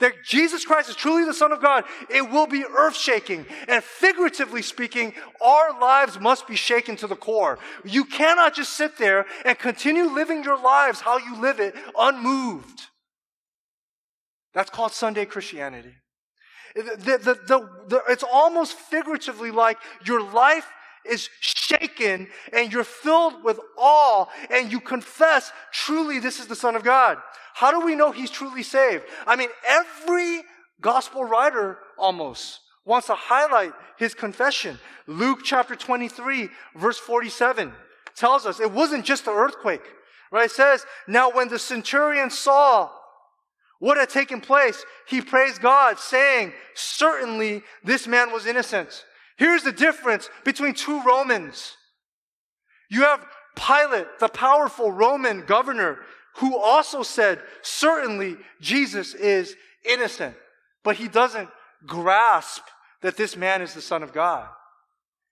that 0.00 0.24
Jesus 0.24 0.64
Christ 0.64 0.88
is 0.88 0.96
truly 0.96 1.24
the 1.24 1.34
Son 1.34 1.52
of 1.52 1.62
God, 1.62 1.84
it 2.08 2.22
will 2.22 2.46
be 2.46 2.64
earth 2.64 2.96
shaking. 2.96 3.46
And 3.68 3.84
figuratively 3.84 4.62
speaking, 4.62 5.12
our 5.42 5.78
lives 5.78 6.18
must 6.18 6.48
be 6.48 6.56
shaken 6.56 6.96
to 6.96 7.06
the 7.06 7.16
core. 7.16 7.58
You 7.84 8.04
cannot 8.04 8.54
just 8.54 8.72
sit 8.72 8.98
there 8.98 9.26
and 9.44 9.58
continue 9.58 10.04
living 10.04 10.42
your 10.42 10.58
lives 10.58 11.00
how 11.00 11.18
you 11.18 11.38
live 11.40 11.60
it 11.60 11.74
unmoved. 11.98 12.80
That's 14.52 14.70
called 14.70 14.92
Sunday 14.92 15.26
Christianity. 15.26 15.94
The, 16.74 17.38
the, 17.46 17.68
the, 17.88 18.02
it's 18.08 18.24
almost 18.24 18.74
figuratively 18.74 19.50
like 19.50 19.78
your 20.04 20.22
life 20.22 20.66
is 21.04 21.28
shaken 21.40 22.28
and 22.52 22.72
you're 22.72 22.84
filled 22.84 23.42
with 23.42 23.58
awe 23.76 24.26
and 24.50 24.70
you 24.70 24.80
confess, 24.80 25.52
truly, 25.72 26.18
this 26.18 26.38
is 26.38 26.46
the 26.46 26.56
Son 26.56 26.76
of 26.76 26.84
God. 26.84 27.18
How 27.54 27.70
do 27.70 27.84
we 27.84 27.94
know 27.94 28.12
he's 28.12 28.30
truly 28.30 28.62
saved? 28.62 29.04
I 29.26 29.36
mean, 29.36 29.48
every 29.66 30.42
gospel 30.80 31.24
writer 31.24 31.78
almost 31.98 32.60
wants 32.84 33.08
to 33.08 33.14
highlight 33.14 33.72
his 33.98 34.14
confession. 34.14 34.78
Luke 35.06 35.40
chapter 35.44 35.74
23, 35.74 36.48
verse 36.76 36.98
47 36.98 37.72
tells 38.14 38.46
us 38.46 38.60
it 38.60 38.70
wasn't 38.70 39.04
just 39.04 39.24
the 39.24 39.32
earthquake, 39.32 39.82
right? 40.30 40.46
It 40.46 40.52
says, 40.52 40.84
now 41.06 41.30
when 41.30 41.48
the 41.48 41.58
centurion 41.58 42.30
saw 42.30 42.90
what 43.80 43.96
had 43.96 44.10
taken 44.10 44.40
place, 44.40 44.84
he 45.08 45.20
praised 45.20 45.60
God, 45.60 45.98
saying, 45.98 46.52
certainly 46.74 47.62
this 47.82 48.06
man 48.06 48.30
was 48.30 48.46
innocent. 48.46 49.04
Here's 49.36 49.62
the 49.62 49.72
difference 49.72 50.30
between 50.44 50.74
two 50.74 51.02
Romans. 51.02 51.76
You 52.90 53.02
have 53.02 53.26
Pilate, 53.56 54.18
the 54.20 54.28
powerful 54.28 54.92
Roman 54.92 55.44
governor, 55.46 55.98
who 56.36 56.56
also 56.56 57.02
said, 57.02 57.40
certainly 57.62 58.36
Jesus 58.60 59.14
is 59.14 59.56
innocent. 59.84 60.36
But 60.84 60.96
he 60.96 61.08
doesn't 61.08 61.48
grasp 61.86 62.62
that 63.02 63.16
this 63.16 63.36
man 63.36 63.62
is 63.62 63.74
the 63.74 63.80
Son 63.80 64.02
of 64.02 64.12
God. 64.12 64.46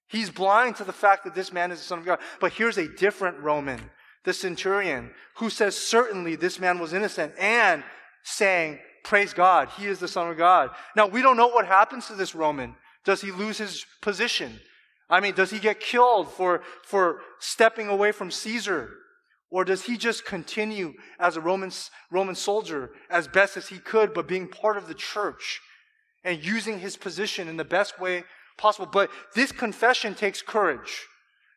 He's 0.08 0.30
blind 0.30 0.76
to 0.76 0.84
the 0.84 0.92
fact 0.92 1.24
that 1.24 1.34
this 1.34 1.52
man 1.52 1.70
is 1.70 1.80
the 1.80 1.84
Son 1.84 1.98
of 1.98 2.06
God. 2.06 2.18
But 2.40 2.54
here's 2.54 2.78
a 2.78 2.88
different 2.88 3.40
Roman, 3.40 3.90
the 4.24 4.32
centurion, 4.32 5.10
who 5.36 5.50
says, 5.50 5.76
certainly 5.76 6.34
this 6.34 6.58
man 6.58 6.78
was 6.78 6.94
innocent, 6.94 7.34
and 7.38 7.84
saying, 8.28 8.78
praise 9.04 9.32
God, 9.32 9.68
he 9.76 9.86
is 9.86 9.98
the 9.98 10.08
Son 10.08 10.30
of 10.30 10.36
God. 10.36 10.70
Now, 10.94 11.06
we 11.06 11.22
don't 11.22 11.36
know 11.36 11.48
what 11.48 11.66
happens 11.66 12.06
to 12.06 12.14
this 12.14 12.34
Roman. 12.34 12.74
Does 13.04 13.20
he 13.20 13.30
lose 13.30 13.58
his 13.58 13.86
position? 14.02 14.60
I 15.08 15.20
mean, 15.20 15.34
does 15.34 15.50
he 15.50 15.58
get 15.58 15.80
killed 15.80 16.30
for, 16.30 16.62
for 16.84 17.20
stepping 17.38 17.88
away 17.88 18.12
from 18.12 18.30
Caesar? 18.30 18.90
Or 19.50 19.64
does 19.64 19.84
he 19.84 19.96
just 19.96 20.26
continue 20.26 20.92
as 21.18 21.36
a 21.36 21.40
Roman, 21.40 21.70
Roman 22.10 22.34
soldier 22.34 22.90
as 23.08 23.26
best 23.26 23.56
as 23.56 23.68
he 23.68 23.78
could, 23.78 24.12
but 24.12 24.28
being 24.28 24.46
part 24.46 24.76
of 24.76 24.88
the 24.88 24.94
church 24.94 25.60
and 26.22 26.44
using 26.44 26.80
his 26.80 26.98
position 26.98 27.48
in 27.48 27.56
the 27.56 27.64
best 27.64 27.98
way 27.98 28.24
possible? 28.58 28.88
But 28.92 29.10
this 29.34 29.52
confession 29.52 30.14
takes 30.14 30.42
courage. 30.42 31.06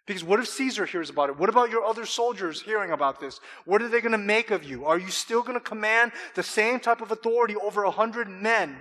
Because 0.08 0.24
what 0.24 0.40
if 0.40 0.48
Caesar 0.48 0.86
hears 0.86 1.10
about 1.10 1.30
it? 1.30 1.38
What 1.38 1.50
about 1.50 1.70
your 1.70 1.86
other 1.86 2.06
soldiers 2.06 2.62
hearing 2.62 2.92
about 2.92 3.20
this? 3.20 3.40
What 3.66 3.82
are 3.82 3.88
they 3.88 4.02
going 4.02 4.14
to 4.14 4.18
make 4.18 4.52
of 4.52 4.64
you? 4.64 4.86
Are 4.86 4.98
you 4.98 5.10
still 5.10 5.42
going 5.42 5.54
to 5.54 5.60
command 5.60 6.12
the 6.36 6.44
same 6.44 6.80
type 6.80 7.02
of 7.02 7.12
authority 7.12 7.56
over 7.56 7.84
a 7.84 7.92
hundred 7.92 8.28
men 8.28 8.78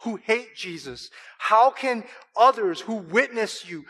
who 0.00 0.16
hate 0.16 0.56
Jesus? 0.56 1.10
How 1.38 1.70
can 1.70 2.04
others 2.36 2.80
who 2.80 2.94
witness 2.94 3.68
you 3.68 3.84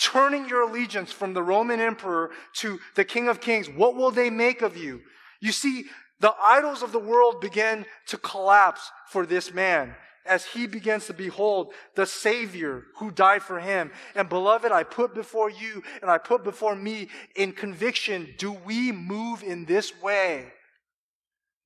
turning 0.00 0.48
your 0.48 0.62
allegiance 0.62 1.12
from 1.12 1.34
the 1.34 1.42
Roman 1.42 1.78
emperor 1.78 2.30
to 2.54 2.80
the 2.94 3.04
King 3.04 3.28
of 3.28 3.40
Kings, 3.40 3.68
what 3.68 3.94
will 3.94 4.10
they 4.10 4.30
make 4.30 4.62
of 4.62 4.76
you? 4.76 5.02
You 5.40 5.52
see, 5.52 5.84
the 6.20 6.34
idols 6.42 6.82
of 6.82 6.92
the 6.92 6.98
world 6.98 7.40
began 7.40 7.84
to 8.06 8.16
collapse 8.16 8.90
for 9.10 9.26
this 9.26 9.52
man 9.52 9.94
as 10.30 10.46
he 10.46 10.66
begins 10.66 11.06
to 11.06 11.12
behold 11.12 11.74
the 11.94 12.06
Savior 12.06 12.84
who 12.96 13.10
died 13.10 13.42
for 13.42 13.60
him. 13.60 13.90
And 14.14 14.30
beloved, 14.30 14.72
I 14.72 14.84
put 14.84 15.14
before 15.14 15.50
you 15.50 15.82
and 16.00 16.10
I 16.10 16.16
put 16.16 16.42
before 16.42 16.74
me 16.74 17.08
in 17.36 17.52
conviction, 17.52 18.34
do 18.38 18.52
we 18.52 18.92
move 18.92 19.42
in 19.42 19.66
this 19.66 19.92
way 20.00 20.46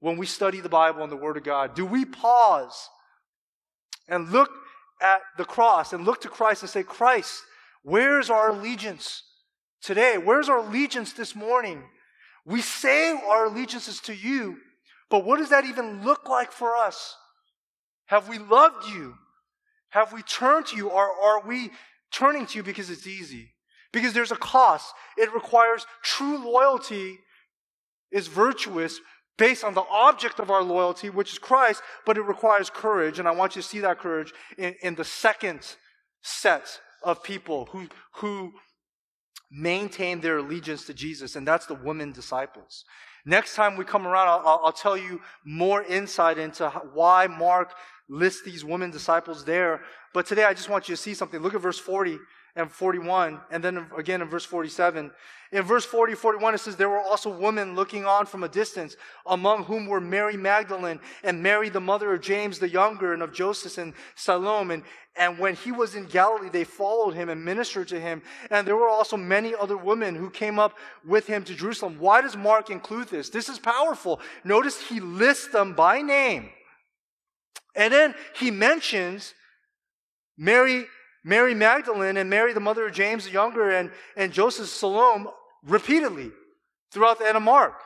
when 0.00 0.16
we 0.16 0.26
study 0.26 0.60
the 0.60 0.68
Bible 0.68 1.04
and 1.04 1.12
the 1.12 1.16
Word 1.16 1.36
of 1.36 1.44
God? 1.44 1.76
Do 1.76 1.86
we 1.86 2.04
pause 2.04 2.88
and 4.08 4.30
look 4.30 4.50
at 5.00 5.20
the 5.38 5.44
cross 5.44 5.92
and 5.92 6.04
look 6.04 6.22
to 6.22 6.28
Christ 6.28 6.62
and 6.62 6.70
say, 6.70 6.82
Christ, 6.82 7.44
Where's 7.84 8.30
our 8.30 8.48
allegiance 8.48 9.22
today? 9.82 10.16
Where's 10.16 10.48
our 10.48 10.58
allegiance 10.58 11.12
this 11.12 11.36
morning? 11.36 11.84
We 12.46 12.62
say 12.62 13.12
our 13.12 13.46
allegiance 13.46 13.88
is 13.88 14.00
to 14.02 14.16
you, 14.16 14.56
but 15.10 15.24
what 15.24 15.38
does 15.38 15.50
that 15.50 15.66
even 15.66 16.02
look 16.02 16.28
like 16.28 16.50
for 16.50 16.74
us? 16.74 17.14
Have 18.06 18.28
we 18.28 18.38
loved 18.38 18.88
you? 18.88 19.14
Have 19.90 20.12
we 20.12 20.22
turned 20.22 20.66
to 20.66 20.76
you? 20.76 20.88
Or 20.88 21.08
are 21.08 21.46
we 21.46 21.70
turning 22.12 22.46
to 22.46 22.56
you 22.58 22.62
because 22.62 22.90
it's 22.90 23.06
easy? 23.06 23.54
Because 23.92 24.12
there's 24.12 24.32
a 24.32 24.36
cost. 24.36 24.92
It 25.16 25.32
requires 25.32 25.86
true 26.02 26.44
loyalty 26.44 27.18
is 28.10 28.28
virtuous 28.28 29.00
based 29.36 29.64
on 29.64 29.74
the 29.74 29.84
object 29.90 30.38
of 30.38 30.50
our 30.50 30.62
loyalty, 30.62 31.10
which 31.10 31.32
is 31.32 31.38
Christ, 31.38 31.82
but 32.06 32.16
it 32.16 32.22
requires 32.22 32.70
courage. 32.70 33.18
And 33.18 33.26
I 33.26 33.32
want 33.32 33.56
you 33.56 33.62
to 33.62 33.68
see 33.68 33.80
that 33.80 33.98
courage 33.98 34.32
in, 34.56 34.74
in 34.82 34.94
the 34.94 35.04
second 35.04 35.76
set 36.22 36.80
of 37.02 37.22
people 37.22 37.68
who, 37.72 37.88
who 38.16 38.52
maintain 39.50 40.20
their 40.20 40.38
allegiance 40.38 40.86
to 40.86 40.94
Jesus, 40.94 41.36
and 41.36 41.46
that's 41.46 41.66
the 41.66 41.74
women 41.74 42.12
disciples. 42.12 42.84
Next 43.26 43.54
time 43.54 43.76
we 43.76 43.84
come 43.84 44.06
around, 44.06 44.28
I'll, 44.28 44.60
I'll 44.64 44.72
tell 44.72 44.96
you 44.96 45.20
more 45.44 45.82
insight 45.82 46.38
into 46.38 46.68
why 46.92 47.26
Mark 47.26 47.74
lists 48.08 48.42
these 48.42 48.64
women 48.64 48.90
disciples 48.90 49.44
there. 49.44 49.80
But 50.12 50.26
today 50.26 50.44
I 50.44 50.54
just 50.54 50.68
want 50.68 50.88
you 50.88 50.96
to 50.96 51.00
see 51.00 51.14
something. 51.14 51.40
Look 51.40 51.54
at 51.54 51.60
verse 51.60 51.78
40 51.78 52.18
and 52.56 52.70
41, 52.70 53.40
and 53.50 53.64
then 53.64 53.86
again 53.98 54.22
in 54.22 54.28
verse 54.28 54.44
47. 54.44 55.10
In 55.50 55.62
verse 55.62 55.84
40, 55.84 56.14
41, 56.14 56.54
it 56.54 56.58
says, 56.58 56.76
There 56.76 56.88
were 56.88 57.00
also 57.00 57.30
women 57.30 57.74
looking 57.74 58.04
on 58.04 58.26
from 58.26 58.42
a 58.42 58.48
distance, 58.48 58.96
among 59.26 59.64
whom 59.64 59.86
were 59.86 60.00
Mary 60.00 60.36
Magdalene 60.36 61.00
and 61.22 61.42
Mary, 61.42 61.68
the 61.68 61.80
mother 61.80 62.12
of 62.12 62.20
James 62.20 62.58
the 62.58 62.68
younger, 62.68 63.12
and 63.12 63.22
of 63.22 63.32
Joseph 63.32 63.78
and 63.78 63.92
Salome. 64.14 64.74
And, 64.74 64.82
and 65.16 65.38
when 65.38 65.54
he 65.54 65.70
was 65.70 65.94
in 65.94 66.06
Galilee, 66.06 66.48
they 66.48 66.64
followed 66.64 67.14
him 67.14 67.28
and 67.28 67.44
ministered 67.44 67.88
to 67.88 68.00
him. 68.00 68.22
And 68.50 68.66
there 68.66 68.76
were 68.76 68.88
also 68.88 69.16
many 69.16 69.54
other 69.54 69.76
women 69.76 70.16
who 70.16 70.28
came 70.28 70.58
up 70.58 70.76
with 71.06 71.26
him 71.26 71.44
to 71.44 71.54
Jerusalem. 71.54 71.98
Why 72.00 72.20
does 72.20 72.36
Mark 72.36 72.70
include 72.70 73.08
this? 73.08 73.30
This 73.30 73.48
is 73.48 73.58
powerful. 73.58 74.20
Notice 74.42 74.80
he 74.80 74.98
lists 74.98 75.48
them 75.48 75.74
by 75.74 76.02
name. 76.02 76.50
And 77.74 77.92
then 77.92 78.14
he 78.38 78.50
mentions 78.50 79.34
Mary 80.36 80.86
Mary 81.24 81.54
Magdalene 81.54 82.18
and 82.18 82.28
Mary, 82.28 82.52
the 82.52 82.60
mother 82.60 82.86
of 82.86 82.92
James 82.92 83.24
the 83.24 83.30
younger, 83.30 83.70
and, 83.70 83.90
and 84.14 84.30
Joseph 84.30 84.68
Salome 84.68 85.26
repeatedly 85.64 86.30
throughout 86.92 87.18
the 87.18 87.26
end 87.26 87.38
of 87.38 87.42
Mark. 87.42 87.80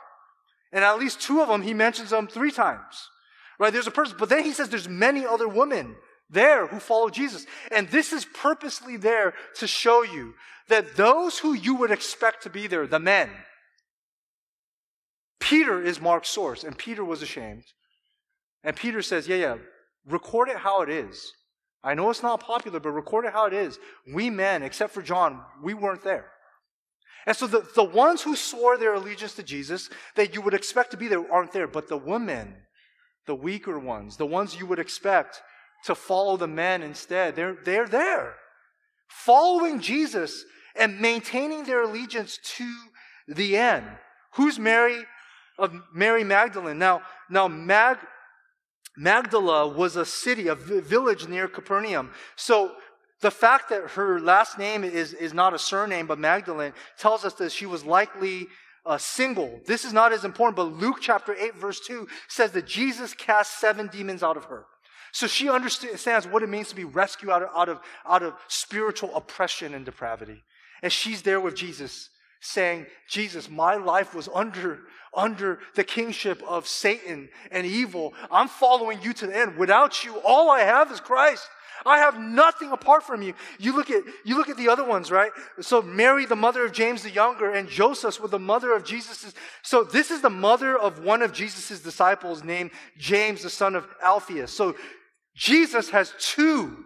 And 0.73 0.83
at 0.83 0.99
least 0.99 1.21
two 1.21 1.41
of 1.41 1.47
them, 1.47 1.61
he 1.61 1.73
mentions 1.73 2.09
them 2.09 2.27
three 2.27 2.51
times. 2.51 3.09
Right? 3.57 3.71
There's 3.71 3.87
a 3.87 3.91
person, 3.91 4.17
but 4.19 4.29
then 4.29 4.43
he 4.43 4.51
says 4.51 4.69
there's 4.69 4.89
many 4.89 5.25
other 5.25 5.47
women 5.47 5.95
there 6.29 6.67
who 6.67 6.79
follow 6.79 7.09
Jesus. 7.09 7.45
And 7.71 7.87
this 7.89 8.13
is 8.13 8.25
purposely 8.25 8.97
there 8.97 9.33
to 9.55 9.67
show 9.67 10.03
you 10.03 10.35
that 10.67 10.95
those 10.95 11.39
who 11.39 11.53
you 11.53 11.75
would 11.75 11.91
expect 11.91 12.43
to 12.43 12.49
be 12.49 12.67
there, 12.67 12.85
the 12.85 12.99
men, 12.99 13.29
Peter 15.39 15.81
is 15.81 15.99
Mark's 15.99 16.29
source, 16.29 16.63
and 16.63 16.77
Peter 16.77 17.03
was 17.03 17.21
ashamed. 17.21 17.63
And 18.63 18.75
Peter 18.75 19.01
says, 19.01 19.27
Yeah, 19.27 19.37
yeah, 19.37 19.57
record 20.07 20.49
it 20.49 20.57
how 20.57 20.81
it 20.81 20.89
is. 20.89 21.31
I 21.83 21.93
know 21.93 22.09
it's 22.09 22.23
not 22.23 22.41
popular, 22.41 22.79
but 22.79 22.91
record 22.91 23.25
it 23.25 23.33
how 23.33 23.45
it 23.45 23.53
is. 23.53 23.79
We 24.13 24.29
men, 24.29 24.63
except 24.63 24.93
for 24.93 25.01
John, 25.01 25.41
we 25.63 25.73
weren't 25.73 26.03
there. 26.03 26.31
And 27.25 27.35
so 27.35 27.47
the, 27.47 27.65
the 27.75 27.83
ones 27.83 28.21
who 28.21 28.35
swore 28.35 28.77
their 28.77 28.95
allegiance 28.95 29.35
to 29.35 29.43
Jesus 29.43 29.89
that 30.15 30.33
you 30.33 30.41
would 30.41 30.53
expect 30.53 30.91
to 30.91 30.97
be 30.97 31.07
there 31.07 31.31
aren't 31.31 31.51
there, 31.51 31.67
but 31.67 31.87
the 31.87 31.97
women, 31.97 32.55
the 33.27 33.35
weaker 33.35 33.77
ones, 33.77 34.17
the 34.17 34.25
ones 34.25 34.57
you 34.57 34.65
would 34.65 34.79
expect 34.79 35.41
to 35.85 35.95
follow 35.95 36.37
the 36.37 36.47
men 36.47 36.81
instead, 36.81 37.35
they're, 37.35 37.57
they're 37.63 37.87
there. 37.87 38.35
Following 39.07 39.79
Jesus 39.79 40.43
and 40.75 40.99
maintaining 40.99 41.63
their 41.63 41.83
allegiance 41.83 42.39
to 42.57 42.73
the 43.27 43.57
end. 43.57 43.85
Who's 44.33 44.59
Mary 44.59 45.05
of 45.57 45.73
Mary 45.93 46.23
Magdalene? 46.23 46.77
Now, 46.77 47.01
now 47.29 47.47
Mag, 47.47 47.97
Magdala 48.99 49.69
was 49.69 49.95
a 49.95 50.05
city, 50.05 50.49
a 50.49 50.55
village 50.55 51.25
near 51.29 51.47
Capernaum. 51.47 52.11
So 52.35 52.73
the 53.21 53.31
fact 53.31 53.69
that 53.69 53.91
her 53.91 54.19
last 54.19 54.59
name 54.59 54.83
is, 54.83 55.13
is 55.13 55.33
not 55.33 55.53
a 55.53 55.59
surname, 55.59 56.05
but 56.05 56.19
Magdalene, 56.19 56.73
tells 56.97 57.23
us 57.23 57.33
that 57.35 57.53
she 57.53 57.65
was 57.65 57.85
likely 57.85 58.47
uh, 58.85 58.97
single. 58.97 59.61
This 59.65 59.85
is 59.85 59.93
not 59.93 60.11
as 60.11 60.25
important, 60.25 60.57
but 60.57 60.81
Luke 60.81 60.97
chapter 60.99 61.33
8, 61.33 61.55
verse 61.55 61.79
2 61.79 62.09
says 62.27 62.51
that 62.51 62.67
Jesus 62.67 63.13
cast 63.13 63.61
seven 63.61 63.87
demons 63.87 64.21
out 64.21 64.35
of 64.35 64.45
her. 64.45 64.65
So 65.13 65.27
she 65.27 65.49
understands 65.49 66.27
what 66.27 66.43
it 66.43 66.49
means 66.49 66.67
to 66.69 66.75
be 66.75 66.83
rescued 66.83 67.31
out 67.31 67.43
of, 67.43 67.49
out 67.55 67.69
of, 67.69 67.79
out 68.05 68.23
of 68.23 68.33
spiritual 68.49 69.15
oppression 69.15 69.73
and 69.73 69.85
depravity. 69.85 70.43
And 70.83 70.91
she's 70.91 71.21
there 71.21 71.39
with 71.39 71.55
Jesus 71.55 72.09
saying, 72.41 72.85
Jesus, 73.09 73.49
my 73.49 73.75
life 73.75 74.15
was 74.15 74.29
under, 74.33 74.79
under 75.13 75.59
the 75.75 75.83
kingship 75.83 76.41
of 76.47 76.67
Satan 76.67 77.29
and 77.51 77.65
evil. 77.65 78.13
I'm 78.31 78.47
following 78.47 79.01
you 79.01 79.13
to 79.13 79.27
the 79.27 79.37
end. 79.37 79.57
Without 79.57 80.03
you, 80.03 80.15
all 80.25 80.49
I 80.49 80.61
have 80.61 80.91
is 80.91 80.99
Christ. 80.99 81.47
I 81.85 81.99
have 81.99 82.19
nothing 82.19 82.71
apart 82.71 83.03
from 83.03 83.21
you. 83.21 83.33
You 83.57 83.75
look 83.75 83.89
at, 83.89 84.03
you 84.25 84.37
look 84.37 84.49
at 84.49 84.57
the 84.57 84.69
other 84.69 84.83
ones, 84.83 85.11
right? 85.11 85.31
So 85.61 85.81
Mary, 85.81 86.25
the 86.25 86.35
mother 86.35 86.65
of 86.65 86.73
James 86.73 87.03
the 87.03 87.09
younger, 87.09 87.51
and 87.51 87.69
Joseph 87.69 88.19
with 88.19 88.31
the 88.31 88.39
mother 88.39 88.73
of 88.73 88.83
Jesus. 88.83 89.33
So 89.61 89.83
this 89.83 90.11
is 90.11 90.21
the 90.21 90.29
mother 90.29 90.77
of 90.77 91.03
one 91.03 91.21
of 91.21 91.33
Jesus' 91.33 91.79
disciples 91.79 92.43
named 92.43 92.71
James, 92.97 93.43
the 93.43 93.49
son 93.49 93.75
of 93.75 93.87
Alphaeus. 94.03 94.51
So 94.51 94.75
Jesus 95.35 95.89
has 95.91 96.13
two 96.19 96.83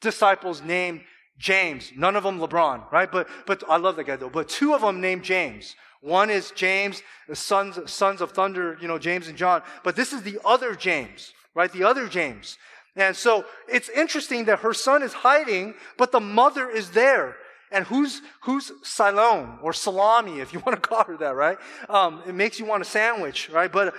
disciples 0.00 0.62
named 0.62 1.00
James. 1.38 1.92
None 1.96 2.16
of 2.16 2.22
them 2.22 2.38
LeBron, 2.38 2.90
right? 2.90 3.10
But, 3.10 3.28
but 3.46 3.62
I 3.68 3.76
love 3.76 3.96
that 3.96 4.04
guy 4.04 4.16
though. 4.16 4.30
But 4.30 4.48
two 4.48 4.74
of 4.74 4.80
them 4.80 5.00
named 5.00 5.22
James. 5.22 5.76
One 6.00 6.30
is 6.30 6.52
James, 6.52 7.02
the 7.28 7.36
sons, 7.36 7.78
sons 7.90 8.20
of 8.20 8.32
thunder, 8.32 8.78
you 8.80 8.88
know, 8.88 8.98
James 8.98 9.28
and 9.28 9.36
John. 9.36 9.62
But 9.82 9.96
this 9.96 10.12
is 10.12 10.22
the 10.22 10.38
other 10.44 10.74
James, 10.74 11.32
right? 11.54 11.72
The 11.72 11.84
other 11.84 12.06
James. 12.08 12.58
And 12.94 13.14
so 13.14 13.44
it's 13.68 13.88
interesting 13.88 14.46
that 14.46 14.60
her 14.60 14.72
son 14.72 15.02
is 15.02 15.12
hiding, 15.12 15.74
but 15.98 16.12
the 16.12 16.20
mother 16.20 16.68
is 16.70 16.90
there. 16.90 17.36
And 17.72 17.84
who's, 17.84 18.22
who's 18.42 18.72
Siloam 18.82 19.58
or 19.62 19.72
Salami, 19.72 20.40
if 20.40 20.52
you 20.52 20.60
want 20.66 20.80
to 20.80 20.88
call 20.88 21.04
her 21.04 21.16
that, 21.18 21.34
right? 21.34 21.58
Um, 21.88 22.22
it 22.26 22.34
makes 22.34 22.58
you 22.58 22.64
want 22.64 22.82
a 22.82 22.86
sandwich, 22.86 23.50
right? 23.50 23.70
But, 23.70 23.94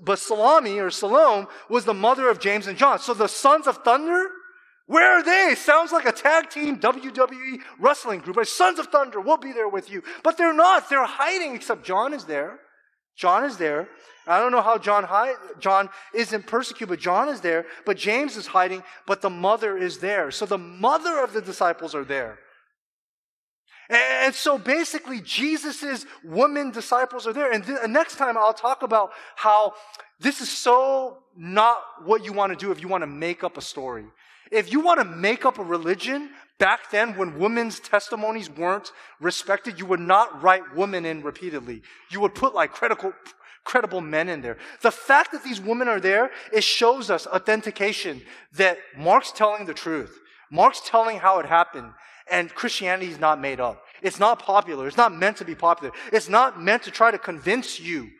but 0.00 0.18
Salami 0.18 0.80
or 0.80 0.90
Salome 0.90 1.46
was 1.68 1.84
the 1.84 1.94
mother 1.94 2.28
of 2.28 2.40
James 2.40 2.66
and 2.66 2.76
John. 2.78 2.98
So 2.98 3.14
the 3.14 3.28
sons 3.28 3.66
of 3.66 3.78
thunder, 3.78 4.28
where 4.92 5.18
are 5.18 5.22
they? 5.22 5.54
Sounds 5.54 5.90
like 5.90 6.04
a 6.04 6.12
tag 6.12 6.50
team 6.50 6.78
WWE 6.78 7.60
wrestling 7.80 8.20
group. 8.20 8.36
Right? 8.36 8.46
Sons 8.46 8.78
of 8.78 8.88
Thunder, 8.88 9.20
we'll 9.20 9.38
be 9.38 9.52
there 9.52 9.68
with 9.68 9.90
you. 9.90 10.02
But 10.22 10.36
they're 10.36 10.52
not. 10.52 10.90
They're 10.90 11.04
hiding, 11.06 11.54
except 11.54 11.84
John 11.84 12.12
is 12.12 12.24
there. 12.24 12.60
John 13.16 13.44
is 13.44 13.56
there. 13.56 13.88
I 14.26 14.38
don't 14.38 14.52
know 14.52 14.62
how 14.62 14.78
John 14.78 15.04
hide, 15.04 15.34
John 15.58 15.88
isn't 16.14 16.46
persecuted, 16.46 16.90
but 16.90 17.00
John 17.00 17.28
is 17.28 17.40
there. 17.40 17.66
But 17.86 17.96
James 17.96 18.36
is 18.36 18.46
hiding, 18.46 18.82
but 19.06 19.22
the 19.22 19.30
mother 19.30 19.76
is 19.76 19.98
there. 19.98 20.30
So 20.30 20.46
the 20.46 20.58
mother 20.58 21.24
of 21.24 21.32
the 21.32 21.40
disciples 21.40 21.94
are 21.94 22.04
there. 22.04 22.38
And 23.88 24.34
so 24.34 24.58
basically, 24.58 25.20
Jesus' 25.20 26.06
women 26.22 26.70
disciples 26.70 27.26
are 27.26 27.32
there. 27.32 27.50
And 27.50 27.66
next 27.92 28.16
time 28.16 28.36
I'll 28.38 28.54
talk 28.54 28.82
about 28.82 29.10
how 29.36 29.74
this 30.20 30.40
is 30.40 30.50
so 30.50 31.18
not 31.36 31.78
what 32.04 32.24
you 32.24 32.32
want 32.32 32.52
to 32.52 32.58
do 32.58 32.70
if 32.70 32.80
you 32.80 32.88
want 32.88 33.02
to 33.02 33.08
make 33.08 33.42
up 33.42 33.56
a 33.56 33.62
story. 33.62 34.04
If 34.52 34.70
you 34.70 34.80
want 34.80 35.00
to 35.00 35.04
make 35.04 35.46
up 35.46 35.58
a 35.58 35.64
religion, 35.64 36.28
back 36.58 36.90
then 36.90 37.16
when 37.16 37.38
women's 37.38 37.80
testimonies 37.80 38.50
weren't 38.50 38.92
respected, 39.18 39.78
you 39.78 39.86
would 39.86 39.98
not 39.98 40.42
write 40.42 40.76
women 40.76 41.06
in 41.06 41.22
repeatedly. 41.22 41.80
You 42.10 42.20
would 42.20 42.34
put 42.34 42.54
like 42.54 42.70
critical, 42.70 43.14
credible 43.64 44.02
men 44.02 44.28
in 44.28 44.42
there. 44.42 44.58
The 44.82 44.90
fact 44.90 45.32
that 45.32 45.42
these 45.42 45.58
women 45.58 45.88
are 45.88 46.00
there, 46.00 46.30
it 46.52 46.64
shows 46.64 47.08
us 47.08 47.26
authentication 47.26 48.20
that 48.52 48.76
Mark's 48.96 49.32
telling 49.32 49.64
the 49.64 49.72
truth. 49.74 50.20
Mark's 50.50 50.82
telling 50.84 51.18
how 51.18 51.38
it 51.38 51.46
happened. 51.46 51.90
And 52.30 52.54
Christianity 52.54 53.10
is 53.10 53.18
not 53.18 53.40
made 53.40 53.58
up. 53.58 53.82
It's 54.02 54.18
not 54.18 54.38
popular. 54.38 54.86
It's 54.86 54.98
not 54.98 55.14
meant 55.14 55.38
to 55.38 55.46
be 55.46 55.54
popular. 55.54 55.94
It's 56.12 56.28
not 56.28 56.60
meant 56.60 56.82
to 56.82 56.90
try 56.90 57.10
to 57.10 57.18
convince 57.18 57.80
you 57.80 58.10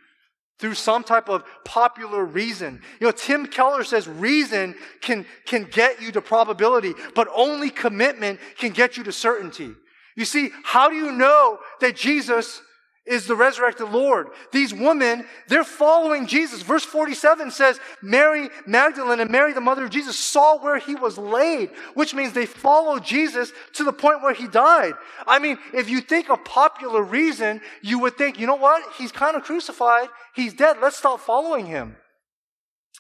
through 0.63 0.75
some 0.75 1.03
type 1.03 1.29
of 1.29 1.43
popular 1.65 2.25
reason. 2.25 2.81
You 3.01 3.09
know, 3.09 3.11
Tim 3.11 3.47
Keller 3.47 3.83
says 3.83 4.07
reason 4.07 4.77
can, 5.01 5.27
can 5.45 5.65
get 5.65 6.01
you 6.01 6.13
to 6.13 6.21
probability, 6.21 6.95
but 7.17 7.27
only 7.35 7.69
commitment 7.69 8.39
can 8.59 8.71
get 8.71 8.97
you 8.97 9.03
to 9.03 9.11
certainty. 9.11 9.73
You 10.15 10.25
see, 10.25 10.51
how 10.63 10.89
do 10.89 10.95
you 10.95 11.11
know 11.11 11.59
that 11.81 11.97
Jesus 11.97 12.63
is 13.05 13.27
the 13.27 13.35
resurrected 13.35 13.91
Lord. 13.91 14.29
These 14.53 14.73
women, 14.73 15.27
they're 15.49 15.65
following 15.65 16.27
Jesus. 16.27 16.63
Verse 16.63 16.85
47 16.85 17.51
says, 17.51 17.81
Mary 18.01 18.49
Magdalene 18.67 19.19
and 19.19 19.31
Mary, 19.31 19.53
the 19.53 19.61
mother 19.61 19.85
of 19.85 19.91
Jesus, 19.91 20.17
saw 20.17 20.59
where 20.59 20.79
he 20.79 20.95
was 20.95 21.19
laid, 21.19 21.71
which 21.95 22.15
means 22.15 22.33
they 22.33 22.47
followed 22.47 23.05
Joses 23.05 23.53
to 23.75 23.85
the 23.85 23.93
point 23.93 24.23
where 24.23 24.35
he 24.35 24.47
died. 24.47 24.95
I 25.27 25.41
mean, 25.41 25.59
if 25.75 25.91
you 25.91 26.01
think 26.01 26.31
of 26.31 26.45
popular 26.45 27.03
reason, 27.03 27.61
you 27.83 27.99
would 27.99 28.17
think, 28.17 28.39
you 28.39 28.47
know 28.47 28.55
what? 28.55 28.85
He's 28.97 29.13
kind 29.13 29.37
of 29.37 29.43
crucified. 29.43 30.09
He's 30.37 30.55
dead. 30.55 30.77
Let's 30.81 30.97
stop 30.97 31.21
following 31.21 31.67
him. 31.67 31.97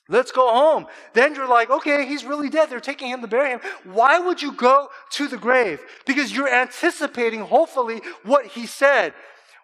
Let's 0.09 0.33
go 0.33 0.53
home. 0.53 0.87
Then 1.15 1.37
you're 1.37 1.49
like, 1.49 1.71
okay, 1.71 2.07
he's 2.07 2.25
really 2.25 2.51
dead. 2.51 2.69
They're 2.69 2.81
taking 2.81 3.09
him 3.09 3.21
to 3.21 3.29
bury 3.29 3.51
him. 3.51 3.61
Why 3.85 4.19
would 4.19 4.43
you 4.43 4.53
go 4.53 4.89
to 5.13 5.29
the 5.29 5.39
grave? 5.39 5.81
Because 6.07 6.33
you're 6.33 6.53
anticipating, 6.53 7.41
hopefully, 7.41 8.01
what 8.25 8.47
he 8.47 8.67
said. 8.67 9.15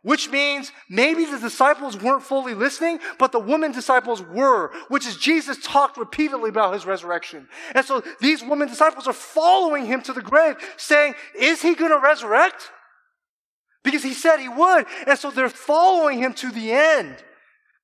Which 0.03 0.31
means 0.31 0.71
maybe 0.89 1.25
the 1.25 1.39
disciples 1.39 1.97
weren't 1.97 2.23
fully 2.23 2.55
listening, 2.55 3.01
but 3.19 3.33
the 3.33 3.41
women 3.41 3.73
disciples 3.73 4.23
were, 4.23 4.71
which 4.89 5.07
is 5.07 5.17
Jesus 5.17 5.59
talked 5.63 5.97
repeatedly 5.97 6.51
about 6.51 6.75
his 6.75 6.87
resurrection. 6.87 7.49
And 7.75 7.85
so 7.85 8.03
these 8.21 8.43
women 8.43 8.69
disciples 8.69 9.09
are 9.09 9.13
following 9.13 9.87
him 9.87 10.01
to 10.03 10.13
the 10.13 10.23
grave, 10.23 10.57
saying, 10.77 11.15
is 11.39 11.61
he 11.63 11.75
going 11.75 11.91
to 11.91 11.99
resurrect? 11.99 12.71
Because 13.83 14.03
he 14.03 14.15
said 14.15 14.39
he 14.39 14.49
would. 14.49 14.87
And 15.07 15.19
so 15.19 15.31
they're 15.31 15.49
following 15.49 16.19
him 16.19 16.33
to 16.35 16.51
the 16.51 16.73
end. 16.73 17.17